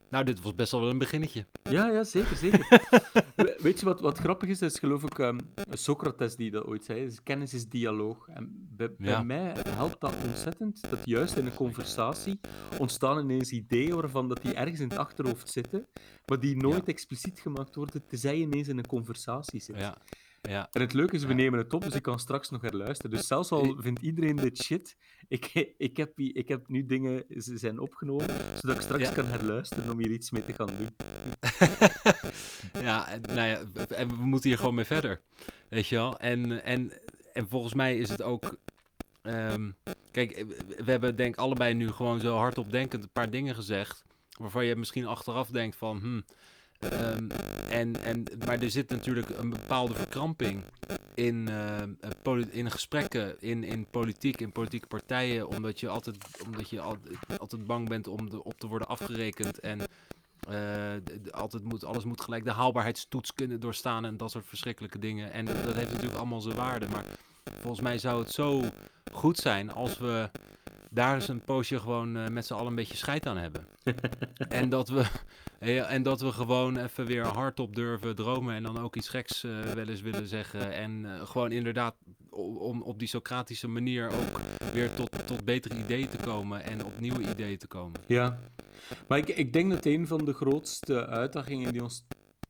Nou, 0.09 0.23
dit 0.23 0.41
was 0.41 0.55
best 0.55 0.71
wel 0.71 0.89
een 0.89 0.97
beginnetje. 0.97 1.45
Ja, 1.63 1.89
ja, 1.89 2.03
zeker, 2.03 2.35
zeker. 2.35 2.65
We- 3.61 3.67
Weet 3.67 3.79
je 3.79 3.85
wat, 3.85 3.99
wat 3.99 4.17
grappig 4.17 4.49
is? 4.49 4.59
Dat 4.59 4.71
is 4.71 4.79
geloof 4.79 5.03
ik 5.03 5.19
ehm, 5.19 5.37
Socrates 5.69 6.35
die 6.35 6.51
dat 6.51 6.65
ooit 6.65 6.83
zei. 6.83 6.99
is 7.05 7.23
kennis 7.23 7.53
is 7.53 7.67
dialoog. 7.69 8.27
En 8.27 8.67
bij, 8.75 8.89
mij 9.23 9.55
helpt 9.69 10.01
dat 10.01 10.13
ontzettend. 10.27 10.81
Dat 10.89 10.99
juist 11.05 11.35
in 11.37 11.45
een 11.45 11.53
conversatie 11.55 12.39
ontstaan 12.79 13.19
ineens 13.19 13.51
ideeën 13.51 13.95
waarvan 13.95 14.27
dat 14.29 14.41
die 14.41 14.53
ergens 14.53 14.79
in 14.79 14.89
het 14.89 14.97
achterhoofd 14.97 15.49
zitten, 15.49 15.87
maar 16.25 16.39
die 16.39 16.55
nooit 16.55 16.87
expliciet 16.87 17.39
gemaakt 17.39 17.75
worden, 17.75 18.05
tenzij 18.07 18.37
je 18.37 18.41
ineens 18.43 18.67
in 18.67 18.77
een 18.77 18.87
conversatie 18.87 19.59
zit. 19.61 19.77
Ja, 19.79 19.97
ja, 20.41 20.67
En 20.71 20.81
het 20.81 20.93
leuke 20.93 21.15
is, 21.15 21.23
we 21.23 21.33
nemen 21.33 21.59
het 21.59 21.73
op, 21.73 21.81
dus 21.83 21.95
ik 21.95 22.01
kan 22.01 22.19
straks 22.19 22.49
nog 22.49 22.61
herluisteren. 22.61 23.11
Dus 23.11 23.27
zelfs 23.27 23.51
al 23.51 23.75
vindt 23.79 24.01
iedereen 24.01 24.35
dit 24.35 24.61
shit, 24.63 24.95
ik, 25.27 25.73
ik, 25.77 25.97
heb, 25.97 26.19
ik 26.19 26.47
heb 26.47 26.67
nu 26.67 26.85
dingen 26.85 27.23
ze 27.37 27.57
zijn 27.57 27.79
opgenomen, 27.79 28.27
zodat 28.61 28.75
ik 28.75 28.81
straks 28.81 29.03
Ja. 29.03 29.11
kan 29.13 29.25
herluisteren 29.25 29.91
om 29.91 29.97
hier 29.99 30.11
iets 30.11 30.31
mee 30.31 30.45
te 30.45 30.53
gaan 30.53 30.69
doen. 30.77 30.89
ja, 32.87 33.07
en, 33.09 33.21
nou 33.21 33.47
ja, 33.47 33.61
en 33.87 34.07
we 34.07 34.25
moeten 34.25 34.49
hier 34.49 34.57
gewoon 34.59 34.75
mee 34.75 34.85
verder. 34.85 35.21
Weet 35.69 35.87
je 35.87 35.95
wel? 35.95 36.17
En, 36.19 36.63
en, 36.63 36.91
en 37.33 37.47
volgens 37.49 37.73
mij 37.73 37.97
is 37.97 38.09
het 38.09 38.21
ook. 38.21 38.57
ehm, 39.21 39.71
kijk, 40.11 40.31
eh, 40.31 40.45
we 40.77 40.91
hebben 40.91 41.15
denk 41.15 41.33
ik 41.33 41.39
allebei 41.39 41.73
nu 41.73 41.91
gewoon 41.91 42.19
zo 42.19 42.35
hardop 42.35 42.71
denkend 42.71 43.03
een 43.03 43.11
paar 43.13 43.29
dingen 43.29 43.55
gezegd. 43.55 44.03
Waarvan 44.39 44.65
je 44.65 44.75
misschien 44.75 45.05
achteraf 45.05 45.49
denkt 45.49 45.75
van. 45.75 45.99
Hmm, 45.99 46.25
ehm, 46.89 47.29
en, 47.69 48.03
en, 48.03 48.23
maar 48.45 48.61
er 48.61 48.71
zit 48.71 48.89
natuurlijk 48.89 49.29
een 49.29 49.49
bepaalde 49.49 49.93
verkramping 49.93 50.63
in, 51.13 51.49
poli- 52.21 52.49
in 52.51 52.71
gesprekken, 52.71 53.35
in, 53.39 53.63
in 53.63 53.85
politiek, 53.85 54.41
in 54.41 54.51
politieke 54.51 54.87
partijen. 54.87 55.47
Omdat 55.47 55.79
je 55.79 55.87
altijd, 55.87 56.17
omdat 56.45 56.69
je 56.69 56.81
al, 56.81 56.97
altijd 57.37 57.65
bang 57.65 57.89
bent 57.89 58.07
om 58.07 58.29
de, 58.29 58.43
op 58.43 58.59
te 58.59 58.67
worden 58.67 58.87
afgerekend. 58.87 59.59
En 59.59 59.79
eh, 60.49 61.31
altijd 61.31 61.63
moet, 61.63 61.83
alles 61.83 62.03
moet 62.03 62.21
gelijk 62.21 62.43
de 62.43 62.51
haalbaarheidstoets 62.51 63.33
kunnen 63.33 63.59
doorstaan 63.59 64.05
en 64.05 64.17
dat 64.17 64.31
soort 64.31 64.45
verschrikkelijke 64.45 64.99
dingen. 64.99 65.31
En 65.31 65.45
dat 65.45 65.75
heeft 65.75 65.91
natuurlijk 65.91 66.19
allemaal 66.19 66.41
zijn 66.41 66.55
waarde. 66.55 66.87
Maar 66.89 67.05
volgens 67.43 67.81
mij 67.81 67.97
zou 67.97 68.21
het 68.21 68.31
zo 68.31 68.63
goed 69.11 69.37
zijn 69.37 69.73
als 69.73 69.97
we 69.97 70.29
daar 70.93 71.15
eens 71.15 71.27
een 71.27 71.43
poosje 71.43 71.79
gewoon 71.79 72.17
eh, 72.17 72.27
met 72.27 72.45
z'n 72.45 72.53
allen 72.53 72.67
een 72.67 72.75
beetje 72.75 72.97
scheid 72.97 73.25
aan 73.25 73.37
hebben. 73.37 73.67
en, 74.49 74.69
dat 74.69 74.89
we, 74.89 75.05
ja, 75.59 75.85
en 75.85 76.03
dat 76.03 76.21
we 76.21 76.31
gewoon 76.31 76.77
even 76.77 77.05
weer 77.05 77.25
hardop 77.25 77.75
durven 77.75 78.15
dromen 78.15 78.55
en 78.55 78.63
dan 78.63 78.79
ook 78.79 78.95
iets 78.95 79.09
geks 79.09 79.43
eh, 79.43 79.61
wel 79.61 79.87
eens 79.87 80.01
willen 80.01 80.27
zeggen. 80.27 80.73
En 80.73 81.05
eh, 81.05 81.27
gewoon 81.27 81.51
inderdaad 81.51 81.95
om 82.29 82.81
op 82.81 82.99
die 82.99 83.07
Socratische 83.07 83.67
manier 83.67 84.09
ook 84.09 84.39
weer 84.73 84.93
tot, 84.93 85.27
tot 85.27 85.45
betere 85.45 85.77
ideeën 85.77 86.09
te 86.09 86.17
komen 86.17 86.63
en 86.63 86.85
op 86.85 86.99
nieuwe 86.99 87.29
ideeën 87.29 87.57
te 87.57 87.67
komen. 87.67 88.01
Ja, 88.07 88.39
maar 89.07 89.17
ik, 89.17 89.27
ik 89.27 89.53
denk 89.53 89.71
dat 89.71 89.85
een 89.85 90.07
van 90.07 90.25
de 90.25 90.33
grootste 90.33 91.07
uitdagingen 91.07 91.71
die 91.71 91.83
ons 91.83 92.05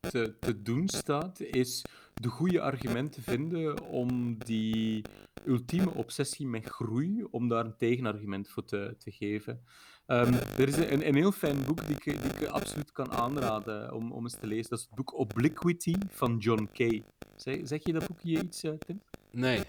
te, 0.10 0.36
te 0.40 0.62
doen 0.62 0.88
staat, 0.88 1.40
is 1.40 1.86
de 2.14 2.28
goede 2.28 2.62
argumenten 2.62 3.24
vinden 3.24 3.84
om 3.84 4.38
die 4.38 5.06
ultieme 5.46 5.94
obsessie 5.94 6.48
met 6.48 6.66
groei, 6.66 7.24
om 7.32 7.48
daar 7.48 7.66
een 7.66 7.78
tegenargument 7.78 8.50
voor 8.50 8.66
te, 8.66 8.96
te 8.98 9.12
geven. 9.12 9.64
Ehm, 10.06 10.34
er 10.34 10.68
is 10.68 10.78
een, 10.78 11.08
een 11.08 11.16
heel 11.16 11.32
fijn 11.32 11.66
boek 11.66 11.88
die 11.88 11.96
ik, 11.96 12.04
die 12.04 12.32
ik 12.32 12.48
absoluut 12.48 12.92
kan 12.92 13.12
aanraden 13.12 13.94
om, 13.94 14.12
om 14.12 14.24
eens 14.24 14.40
te 14.40 14.48
lezen. 14.48 14.70
Dat 14.70 14.80
is 14.80 14.86
het 14.86 14.96
boek 14.96 15.18
Obliquity 15.18 15.96
van 16.10 16.38
John 16.38 16.70
Kay. 16.74 17.04
Zeg, 17.36 17.60
zeg 17.64 17.86
je 17.86 17.94
dat 17.94 18.08
boek 18.08 18.20
je 18.22 18.44
iets, 18.44 18.64
eh, 18.64 18.72
Tim? 18.72 19.02
Nee, 19.32 19.64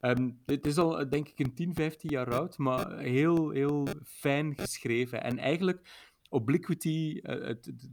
Ehm, 0.00 0.30
het 0.46 0.66
is 0.66 0.78
al, 0.78 1.00
eh, 1.00 1.10
denk 1.10 1.28
ik, 1.28 1.38
een 1.38 1.54
10, 1.54 1.74
15 1.74 2.10
jaar 2.10 2.34
oud, 2.34 2.58
maar 2.58 2.98
heel, 2.98 3.50
heel 3.50 3.86
fijn 4.04 4.54
geschreven. 4.56 5.22
En 5.22 5.38
eigenlijk, 5.38 5.80
Obliquity, 6.36 7.20
eh, 7.22 7.46
het- 7.46 7.64
het- 7.64 7.88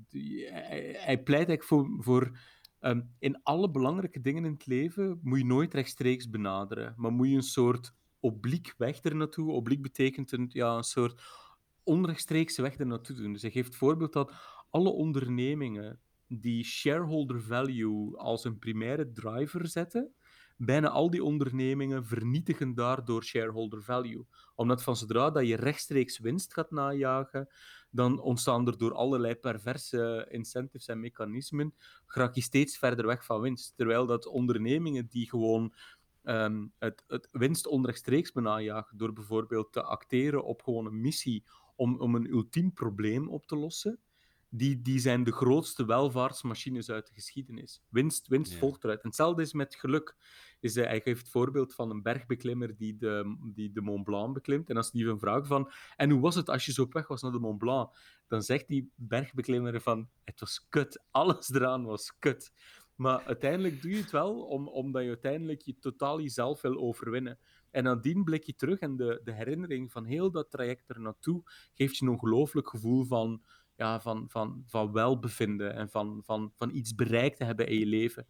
hij, 0.99 1.23
pleit 1.23 1.47
eigenlijk 1.47 1.63
voor, 1.63 1.95
voor 1.99 2.39
ehm, 2.79 3.01
in 3.19 3.43
alle 3.43 3.71
belangrijke 3.71 4.21
dingen 4.21 4.45
in 4.45 4.51
het 4.51 4.65
leven 4.65 5.19
moet 5.21 5.37
je 5.37 5.45
nooit 5.45 5.73
rechtstreeks 5.73 6.29
benaderen, 6.29 6.93
maar 6.97 7.11
moet 7.11 7.29
je 7.29 7.35
een 7.35 7.41
soort 7.41 7.93
obliek 8.19 8.73
weg 8.77 9.03
er 9.03 9.15
naartoe. 9.15 9.51
Obliek 9.51 9.81
betekent 9.81 10.31
een, 10.31 10.45
ja, 10.49 10.77
een 10.77 10.83
soort 10.83 11.21
onrechtstreekse 11.83 12.61
weg 12.61 12.77
er 12.77 12.85
naartoe 12.87 13.15
doen. 13.15 13.33
Dus 13.33 13.41
hij 13.41 13.51
geeft 13.51 13.75
voorbeeld 13.75 14.13
dat 14.13 14.33
alle 14.69 14.89
ondernemingen 14.89 15.99
die 16.27 16.63
shareholder 16.63 17.41
value 17.41 18.17
als 18.17 18.43
een 18.43 18.59
primaire 18.59 19.11
driver 19.11 19.67
zetten, 19.67 20.13
bijna 20.65 20.89
al 20.89 21.09
die 21.09 21.23
ondernemingen 21.23 22.05
vernietigen 22.05 22.73
daardoor 22.73 23.23
shareholder 23.23 23.83
value. 23.83 24.25
Omdat 24.55 24.83
van 24.83 24.95
zodra 24.95 25.29
dat 25.31 25.47
je 25.47 25.55
rechtstreeks 25.55 26.19
winst 26.19 26.53
gaat 26.53 26.71
najagen, 26.71 27.49
dan 27.89 28.19
ontstaan 28.19 28.67
er 28.67 28.77
door 28.77 28.93
allerlei 28.93 29.35
perverse 29.35 30.27
incentives 30.29 30.87
en 30.87 30.99
mechanismen, 30.99 31.73
raak 32.05 32.35
je 32.35 32.41
steeds 32.41 32.77
verder 32.77 33.05
weg 33.05 33.25
van 33.25 33.41
winst. 33.41 33.73
Terwijl 33.75 34.05
dat 34.05 34.25
ondernemingen 34.27 35.07
die 35.07 35.29
gewoon 35.29 35.73
ehm, 36.23 36.67
het, 36.79 37.03
het 37.07 37.27
winst 37.31 37.67
onrechtstreeks 37.67 38.31
benajagen 38.31 38.97
door 38.97 39.13
bijvoorbeeld 39.13 39.71
te 39.71 39.83
acteren 39.83 40.43
op 40.43 40.61
gewoon 40.61 40.85
een 40.85 41.01
missie 41.01 41.43
om, 41.75 41.99
om 41.99 42.15
een 42.15 42.29
ultiem 42.29 42.73
probleem 42.73 43.29
op 43.29 43.45
te 43.45 43.55
lossen, 43.55 43.99
die, 44.49 44.81
die 44.81 44.99
zijn 44.99 45.23
de 45.23 45.31
grootste 45.31 45.85
welvaartsmachines 45.85 46.89
uit 46.89 47.07
de 47.07 47.13
geschiedenis. 47.13 47.81
Winst, 47.89 48.27
winst 48.27 48.51
Ja. 48.51 48.57
volgt 48.57 48.83
eruit. 48.83 49.01
En 49.01 49.07
hetzelfde 49.07 49.41
is 49.41 49.53
met 49.53 49.75
geluk. 49.75 50.15
Is, 50.63 50.75
eh, 50.75 50.85
hij 50.85 51.01
geeft 51.01 51.19
het 51.19 51.29
voorbeeld 51.29 51.75
van 51.75 51.89
een 51.89 52.01
bergbeklimmer 52.01 52.75
die 52.75 52.97
de, 52.97 53.37
die 53.53 53.71
de 53.71 53.81
Mont 53.81 54.03
Blanc 54.03 54.33
beklimt. 54.33 54.69
En 54.69 54.77
als 54.77 54.91
die 54.91 55.07
hem 55.07 55.19
vraagt 55.19 55.47
van, 55.47 55.71
en 55.95 56.09
hoe 56.09 56.21
was 56.21 56.35
het 56.35 56.49
als 56.49 56.65
je 56.65 56.71
zo 56.71 56.81
op 56.81 56.93
weg 56.93 57.07
was 57.07 57.21
naar 57.21 57.31
de 57.31 57.39
Mont 57.39 57.57
Blanc? 57.57 57.97
Dan 58.27 58.41
zegt 58.41 58.67
die 58.67 58.91
bergbeklimmer 58.95 59.81
van, 59.81 60.09
het 60.23 60.39
was 60.39 60.67
kut. 60.69 61.03
Alles 61.11 61.53
eraan 61.53 61.83
was 61.85 62.17
kut. 62.19 62.53
Maar 62.95 63.23
uiteindelijk 63.23 63.81
doe 63.81 63.91
je 63.91 63.97
het 63.97 64.11
wel 64.11 64.41
om, 64.41 64.67
omdat 64.67 65.01
je 65.01 65.07
uiteindelijk 65.07 65.61
je 65.61 65.79
totaal 65.79 66.21
jezelf 66.21 66.61
wil 66.61 66.77
overwinnen. 66.77 67.39
En 67.71 67.83
nadien 67.83 68.23
blik 68.23 68.43
je 68.43 68.55
terug 68.55 68.79
en 68.79 68.95
de, 68.95 69.21
de 69.23 69.33
herinnering 69.33 69.91
van 69.91 70.05
heel 70.05 70.31
dat 70.31 70.51
traject 70.51 70.89
er 70.89 70.99
naartoe 70.99 71.43
geeft 71.73 71.97
je 71.97 72.05
een 72.05 72.11
ongelooflijk 72.11 72.69
gevoel 72.69 73.03
van, 73.03 73.41
ja, 73.75 74.01
van, 74.01 74.29
van, 74.29 74.63
van 74.67 74.91
welbevinden 74.91 75.73
en 75.73 75.89
van, 75.89 76.21
van, 76.23 76.51
van 76.55 76.75
iets 76.75 76.95
bereikt 76.95 77.37
te 77.37 77.43
hebben 77.43 77.67
in 77.67 77.79
je 77.79 77.85
leven. 77.85 78.27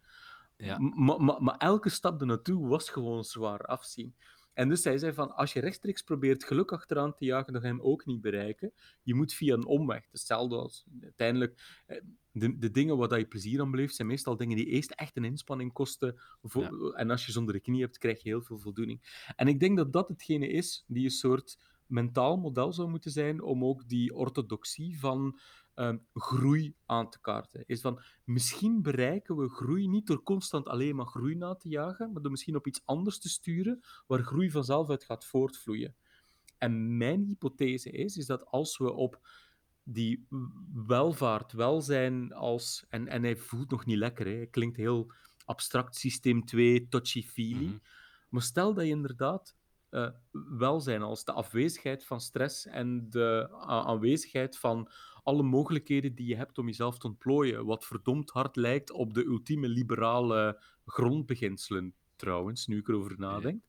Ja. 0.56 0.78
Maar, 0.78 1.20
maar, 1.20 1.42
maar 1.42 1.56
elke 1.56 1.88
stap 1.88 2.20
ernaartoe 2.20 2.68
was 2.68 2.90
gewoon 2.90 3.24
zwaar 3.24 3.60
afzien. 3.60 4.14
En 4.52 4.68
dus 4.68 4.84
hij 4.84 4.98
zei 4.98 5.12
van, 5.12 5.34
als 5.34 5.52
je 5.52 5.60
rechtstreeks 5.60 6.02
probeert 6.02 6.44
geluk 6.44 6.72
achteraan 6.72 7.14
te 7.14 7.24
jagen, 7.24 7.52
dan 7.52 7.62
ga 7.62 7.68
je 7.68 7.74
hem 7.74 7.82
ook 7.82 8.06
niet 8.06 8.20
bereiken. 8.20 8.72
Je 9.02 9.14
moet 9.14 9.32
via 9.32 9.54
een 9.54 9.66
omweg. 9.66 10.06
Hetzelfde 10.10 10.56
als 10.56 10.84
uiteindelijk... 11.02 11.82
eh, 11.86 12.00
De, 12.32 12.58
de 12.58 12.70
dingen 12.70 12.96
waar 12.96 13.18
je 13.18 13.26
plezier 13.26 13.60
aan 13.60 13.70
beleeft, 13.70 13.94
zijn 13.94 14.08
meestal 14.08 14.36
dingen 14.36 14.56
die 14.56 14.66
eerst 14.66 14.90
echt 14.90 15.16
een 15.16 15.24
inspanning 15.24 15.72
kosten. 15.72 16.20
Voor, 16.42 16.92
En 16.94 17.10
als 17.10 17.26
je 17.26 17.32
zonder 17.32 17.54
de 17.54 17.60
knie 17.60 17.80
hebt, 17.80 17.98
krijg 17.98 18.22
je 18.22 18.28
heel 18.28 18.42
veel 18.42 18.58
voldoening. 18.58 19.24
En 19.36 19.48
ik 19.48 19.60
denk 19.60 19.76
dat 19.76 19.92
dat 19.92 20.08
hetgene 20.08 20.48
is 20.48 20.84
die 20.86 21.04
een 21.04 21.10
soort 21.10 21.58
mentaal 21.86 22.36
model 22.36 22.72
zou 22.72 22.88
moeten 22.88 23.10
zijn 23.10 23.42
om 23.42 23.64
ook 23.64 23.88
die 23.88 24.14
orthodoxie 24.14 24.98
van 24.98 25.38
ehm, 25.74 25.98
groei 26.14 26.74
aan 26.86 27.10
te 27.10 27.20
kaarten. 27.20 27.64
Is 27.66 27.80
van, 27.80 28.02
misschien 28.24 28.82
bereiken 28.82 29.36
we 29.36 29.48
groei 29.48 29.88
niet 29.88 30.06
door 30.06 30.22
constant 30.22 30.68
alleen 30.68 30.96
maar 30.96 31.06
groei 31.06 31.34
na 31.34 31.54
te 31.54 31.68
jagen, 31.68 32.12
maar 32.12 32.22
door 32.22 32.30
misschien 32.30 32.56
op 32.56 32.66
iets 32.66 32.82
anders 32.84 33.18
te 33.18 33.28
sturen 33.28 33.80
waar 34.06 34.22
groei 34.22 34.50
vanzelf 34.50 34.90
uit 34.90 35.04
gaat 35.04 35.24
voortvloeien. 35.24 35.94
En 36.58 36.96
mijn 36.96 37.24
hypothese 37.24 37.90
is, 37.90 38.16
is 38.16 38.26
dat 38.26 38.46
als 38.46 38.78
we 38.78 38.92
op 38.92 39.26
die 39.82 40.26
welvaart, 40.86 41.52
welzijn 41.52 42.32
als... 42.32 42.86
En, 42.88 43.08
en 43.08 43.22
hij 43.22 43.36
voelt 43.36 43.70
nog 43.70 43.84
niet 43.84 43.98
lekker, 43.98 44.26
hè. 44.26 44.32
hij 44.32 44.46
klinkt 44.46 44.76
heel 44.76 45.12
abstract, 45.44 45.96
systeem 45.96 46.44
2, 46.44 46.88
touchy-feely. 46.88 47.66
Mhm. 47.66 47.78
Maar 48.28 48.42
stel 48.42 48.74
dat 48.74 48.84
je 48.84 48.90
inderdaad 48.90 49.56
eh, 49.94 50.08
welzijn 50.58 51.02
als 51.02 51.24
de 51.24 51.32
afwezigheid 51.32 52.04
van 52.04 52.20
stress 52.20 52.66
en 52.66 53.10
de 53.10 53.48
aanwezigheid 53.66 54.58
van 54.58 54.90
alle 55.22 55.42
mogelijkheden 55.42 56.14
die 56.14 56.26
je 56.26 56.36
hebt 56.36 56.58
om 56.58 56.66
jezelf 56.66 56.98
te 56.98 57.06
ontplooien, 57.06 57.64
wat 57.66 57.84
verdomd 57.84 58.30
hard 58.30 58.56
lijkt 58.56 58.90
op 58.90 59.14
de 59.14 59.24
ultieme 59.24 59.68
liberale 59.68 60.62
grondbeginselen, 60.86 61.94
trouwens, 62.16 62.66
nu 62.66 62.78
ik 62.78 62.88
erover 62.88 63.18
nadenk, 63.18 63.62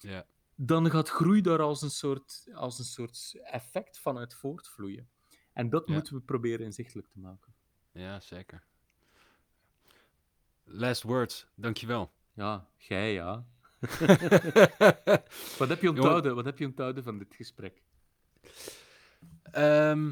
Ja. 0.00 0.26
dan 0.54 0.90
gaat 0.90 1.08
groei 1.08 1.40
daar 1.40 1.60
als 1.60 1.82
een 1.82 1.90
soort, 1.90 2.48
als 2.54 2.78
een 2.78 2.84
soort 2.84 3.34
effect 3.42 3.98
van 3.98 4.18
uit 4.18 4.34
voortvloeien. 4.34 5.08
En 5.52 5.70
dat 5.70 5.86
Ja. 5.88 5.92
moeten 5.94 6.14
we 6.14 6.20
proberen 6.20 6.64
inzichtelijk 6.66 7.08
te 7.08 7.18
maken. 7.18 7.54
ja, 7.92 8.20
zeker. 8.20 8.62
Last 10.64 11.02
words, 11.02 11.46
dankjewel. 11.54 12.12
Ja, 12.34 12.68
jij 12.76 13.12
ja. 13.12 13.44
Wat 15.58 15.68
heb 15.68 15.80
je 15.80 15.88
onthouden, 15.88 16.34
wat 16.34 16.44
heb 16.44 16.58
je 16.58 16.66
onthouden 16.66 17.04
van 17.04 17.18
dit 17.18 17.34
gesprek? 17.34 17.82
Ehm, 19.42 20.10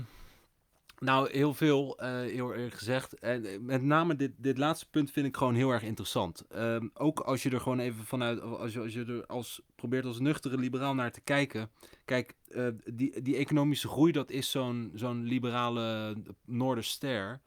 nou, 0.98 1.30
heel 1.30 1.54
veel, 1.54 1.98
eh, 1.98 2.10
heel 2.10 2.54
erg 2.54 2.78
gezegd. 2.78 3.18
En 3.18 3.44
eh, 3.44 3.58
met 3.60 3.82
name 3.82 4.16
dit, 4.16 4.32
dit 4.36 4.58
laatste 4.58 4.90
punt 4.90 5.10
vind 5.10 5.26
ik 5.26 5.36
gewoon 5.36 5.54
heel 5.54 5.70
erg 5.70 5.82
interessant. 5.82 6.44
Ehm, 6.48 6.88
ook 6.94 7.20
als 7.20 7.42
je 7.42 7.50
er 7.50 7.60
gewoon 7.60 7.78
even 7.78 8.04
vanuit, 8.04 8.40
als 8.40 8.72
je, 8.72 8.80
als 8.80 8.92
je 8.92 9.04
er 9.04 9.26
als, 9.26 9.62
probeert 9.74 10.04
als 10.04 10.20
nuchtere 10.20 10.58
liberaal 10.58 10.94
naar 10.94 11.12
te 11.12 11.20
kijken. 11.20 11.70
Kijk, 12.04 12.34
eh, 12.48 12.66
die, 12.92 13.22
die 13.22 13.36
economische 13.36 13.88
groei, 13.88 14.12
dat 14.12 14.30
is 14.30 14.50
zo'n 14.50 14.90
zo'n 14.94 15.24
liberale 15.24 16.16
Noorderster. 16.44 17.40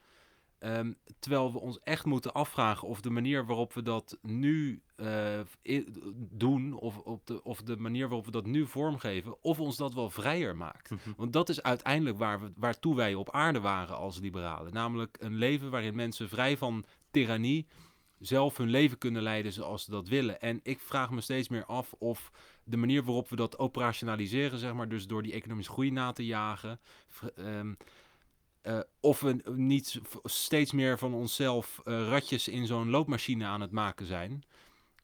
Ehm, 0.60 0.94
terwijl 1.20 1.52
we 1.52 1.60
ons 1.60 1.80
echt 1.84 2.06
moeten 2.06 2.34
afvragen 2.34 2.88
of 2.88 3.02
de 3.02 3.10
manier 3.10 3.46
waarop 3.46 3.74
we 3.74 3.82
dat 3.82 4.18
nu 4.22 4.82
eh, 5.02 5.80
doen, 6.16 6.74
of, 6.74 6.98
op 6.98 7.26
de, 7.28 7.44
of 7.44 7.62
de 7.62 7.78
manier 7.78 8.08
waarop 8.08 8.26
we 8.26 8.32
dat 8.32 8.46
nu 8.46 8.66
vormgeven, 8.68 9.44
of 9.44 9.60
ons 9.60 9.78
dat 9.78 9.94
wel 9.94 10.10
vrijer 10.10 10.56
maakt. 10.56 10.92
Want 11.18 11.34
dat 11.34 11.50
is 11.50 11.64
uiteindelijk 11.64 12.18
waar 12.18 12.42
we, 12.42 12.52
waartoe 12.56 12.96
wij 12.96 13.14
op 13.14 13.32
aarde 13.32 13.60
waren 13.60 13.98
als 13.98 14.20
liberalen. 14.20 14.74
Namelijk 14.74 15.18
een 15.20 15.36
leven 15.36 15.70
waarin 15.70 15.96
mensen 15.96 16.30
vrij 16.30 16.58
van 16.58 16.86
tirannie 17.12 17.68
zelf 18.20 18.58
hun 18.58 18.70
leven 18.70 18.98
kunnen 18.98 19.22
leiden 19.22 19.54
zoals 19.54 19.84
ze 19.84 19.92
dat 19.92 20.08
willen. 20.08 20.42
En 20.42 20.60
ik 20.64 20.80
vraag 20.80 21.12
me 21.12 21.22
steeds 21.22 21.50
meer 21.50 21.66
af 21.66 21.94
of 21.94 22.32
de 22.64 22.78
manier 22.78 23.04
waarop 23.04 23.30
we 23.30 23.36
dat 23.36 23.60
operationaliseren, 23.60 24.60
zeg 24.60 24.74
maar, 24.74 24.90
dus 24.90 25.08
door 25.08 25.24
die 25.24 25.34
economische 25.34 25.72
groei 25.72 25.92
na 25.92 26.12
te 26.12 26.26
jagen, 26.26 26.80
ehm, 27.36 27.74
eh, 28.62 28.80
of 29.00 29.20
we 29.20 29.42
niet 29.56 30.02
steeds 30.24 30.72
meer 30.72 30.98
van 30.98 31.14
onszelf 31.14 31.82
eh, 31.84 32.08
ratjes 32.08 32.48
in 32.48 32.66
zo'n 32.66 32.90
loopmachine 32.90 33.46
aan 33.46 33.62
het 33.62 33.72
maken 33.72 34.06
zijn. 34.06 34.44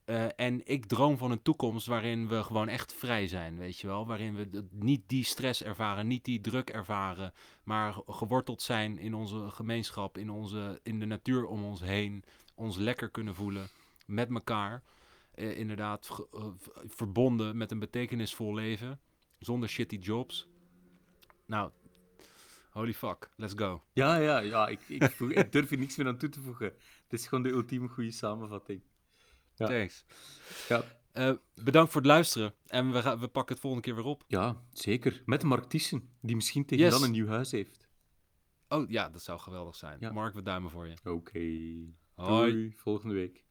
Eh, 0.07 0.25
en 0.35 0.61
ik 0.67 0.85
droom 0.85 1.17
van 1.17 1.31
een 1.31 1.41
toekomst 1.41 1.87
waarin 1.87 2.27
we 2.27 2.43
gewoon 2.43 2.67
echt 2.67 2.93
vrij 2.93 3.27
zijn, 3.27 3.57
weet 3.57 3.79
je 3.79 3.87
wel. 3.87 4.05
Waarin 4.07 4.35
we 4.35 4.65
niet 4.71 5.01
die 5.07 5.23
stress 5.23 5.63
ervaren, 5.63 6.07
niet 6.07 6.25
die 6.25 6.41
druk 6.41 6.69
ervaren, 6.69 7.33
maar 7.63 7.93
ge- 7.93 8.03
geworteld 8.07 8.61
zijn 8.61 8.97
in 8.97 9.13
onze 9.13 9.49
gemeenschap, 9.49 10.17
in, 10.17 10.29
onze, 10.29 10.79
in 10.83 10.99
de 10.99 11.05
natuur 11.05 11.45
om 11.45 11.63
ons 11.63 11.81
heen. 11.81 12.23
Ons 12.55 12.77
lekker 12.77 13.09
kunnen 13.09 13.35
voelen 13.35 13.67
met 14.05 14.29
elkaar. 14.29 14.83
Eh, 15.31 15.57
inderdaad, 15.57 16.27
eh, 16.33 16.45
verbonden 16.85 17.57
met 17.57 17.71
een 17.71 17.79
betekenisvol 17.79 18.53
leven, 18.53 18.99
zonder 19.39 19.69
shitty 19.69 19.95
jobs. 19.95 20.47
Nou, 21.45 21.71
holy 22.69 22.93
fuck, 22.93 23.29
let's 23.35 23.53
go. 23.55 23.83
Ja, 23.93 24.17
ja, 24.17 24.39
ja. 24.39 24.67
Ik, 24.67 24.79
ik, 24.87 25.51
durf 25.51 25.71
er 25.71 25.77
niks 25.77 25.95
meer 25.95 26.07
aan 26.07 26.17
toe 26.17 26.29
te 26.29 26.41
voegen. 26.41 26.65
Het 27.07 27.19
is 27.19 27.27
gewoon 27.27 27.43
de 27.43 27.49
ultieme 27.49 27.87
goede 27.87 28.11
samenvatting. 28.11 28.81
Ja. 29.57 29.67
Thanks. 29.67 30.05
Ja, 30.69 30.83
Eh, 31.11 31.31
bedankt 31.55 31.91
voor 31.91 32.01
het 32.01 32.09
luisteren 32.09 32.53
en 32.67 32.91
we, 32.91 33.01
gaan, 33.01 33.19
we 33.19 33.27
pakken 33.27 33.53
het 33.53 33.61
volgende 33.63 33.85
keer 33.85 33.95
weer 33.95 34.05
op. 34.05 34.23
ja 34.27 34.61
zeker. 34.71 35.21
Met 35.25 35.43
Mark 35.43 35.63
Thiessen, 35.69 36.09
die 36.21 36.35
misschien 36.35 36.65
tegen 36.65 36.83
Yes. 36.85 36.93
dan 36.93 37.03
een 37.03 37.11
nieuw 37.11 37.27
huis 37.27 37.51
heeft. 37.51 37.87
Oh 38.69 38.89
ja, 38.89 39.09
dat 39.09 39.21
zou 39.23 39.39
geweldig 39.39 39.75
zijn. 39.75 39.97
Ja. 39.99 40.11
Mark, 40.11 40.33
we 40.33 40.41
duimen 40.41 40.71
voor 40.71 40.87
je. 40.87 40.93
Oké. 41.03 41.39
Hoi. 42.15 42.51
Doei, 42.51 42.73
volgende 42.77 43.13
week. 43.15 43.45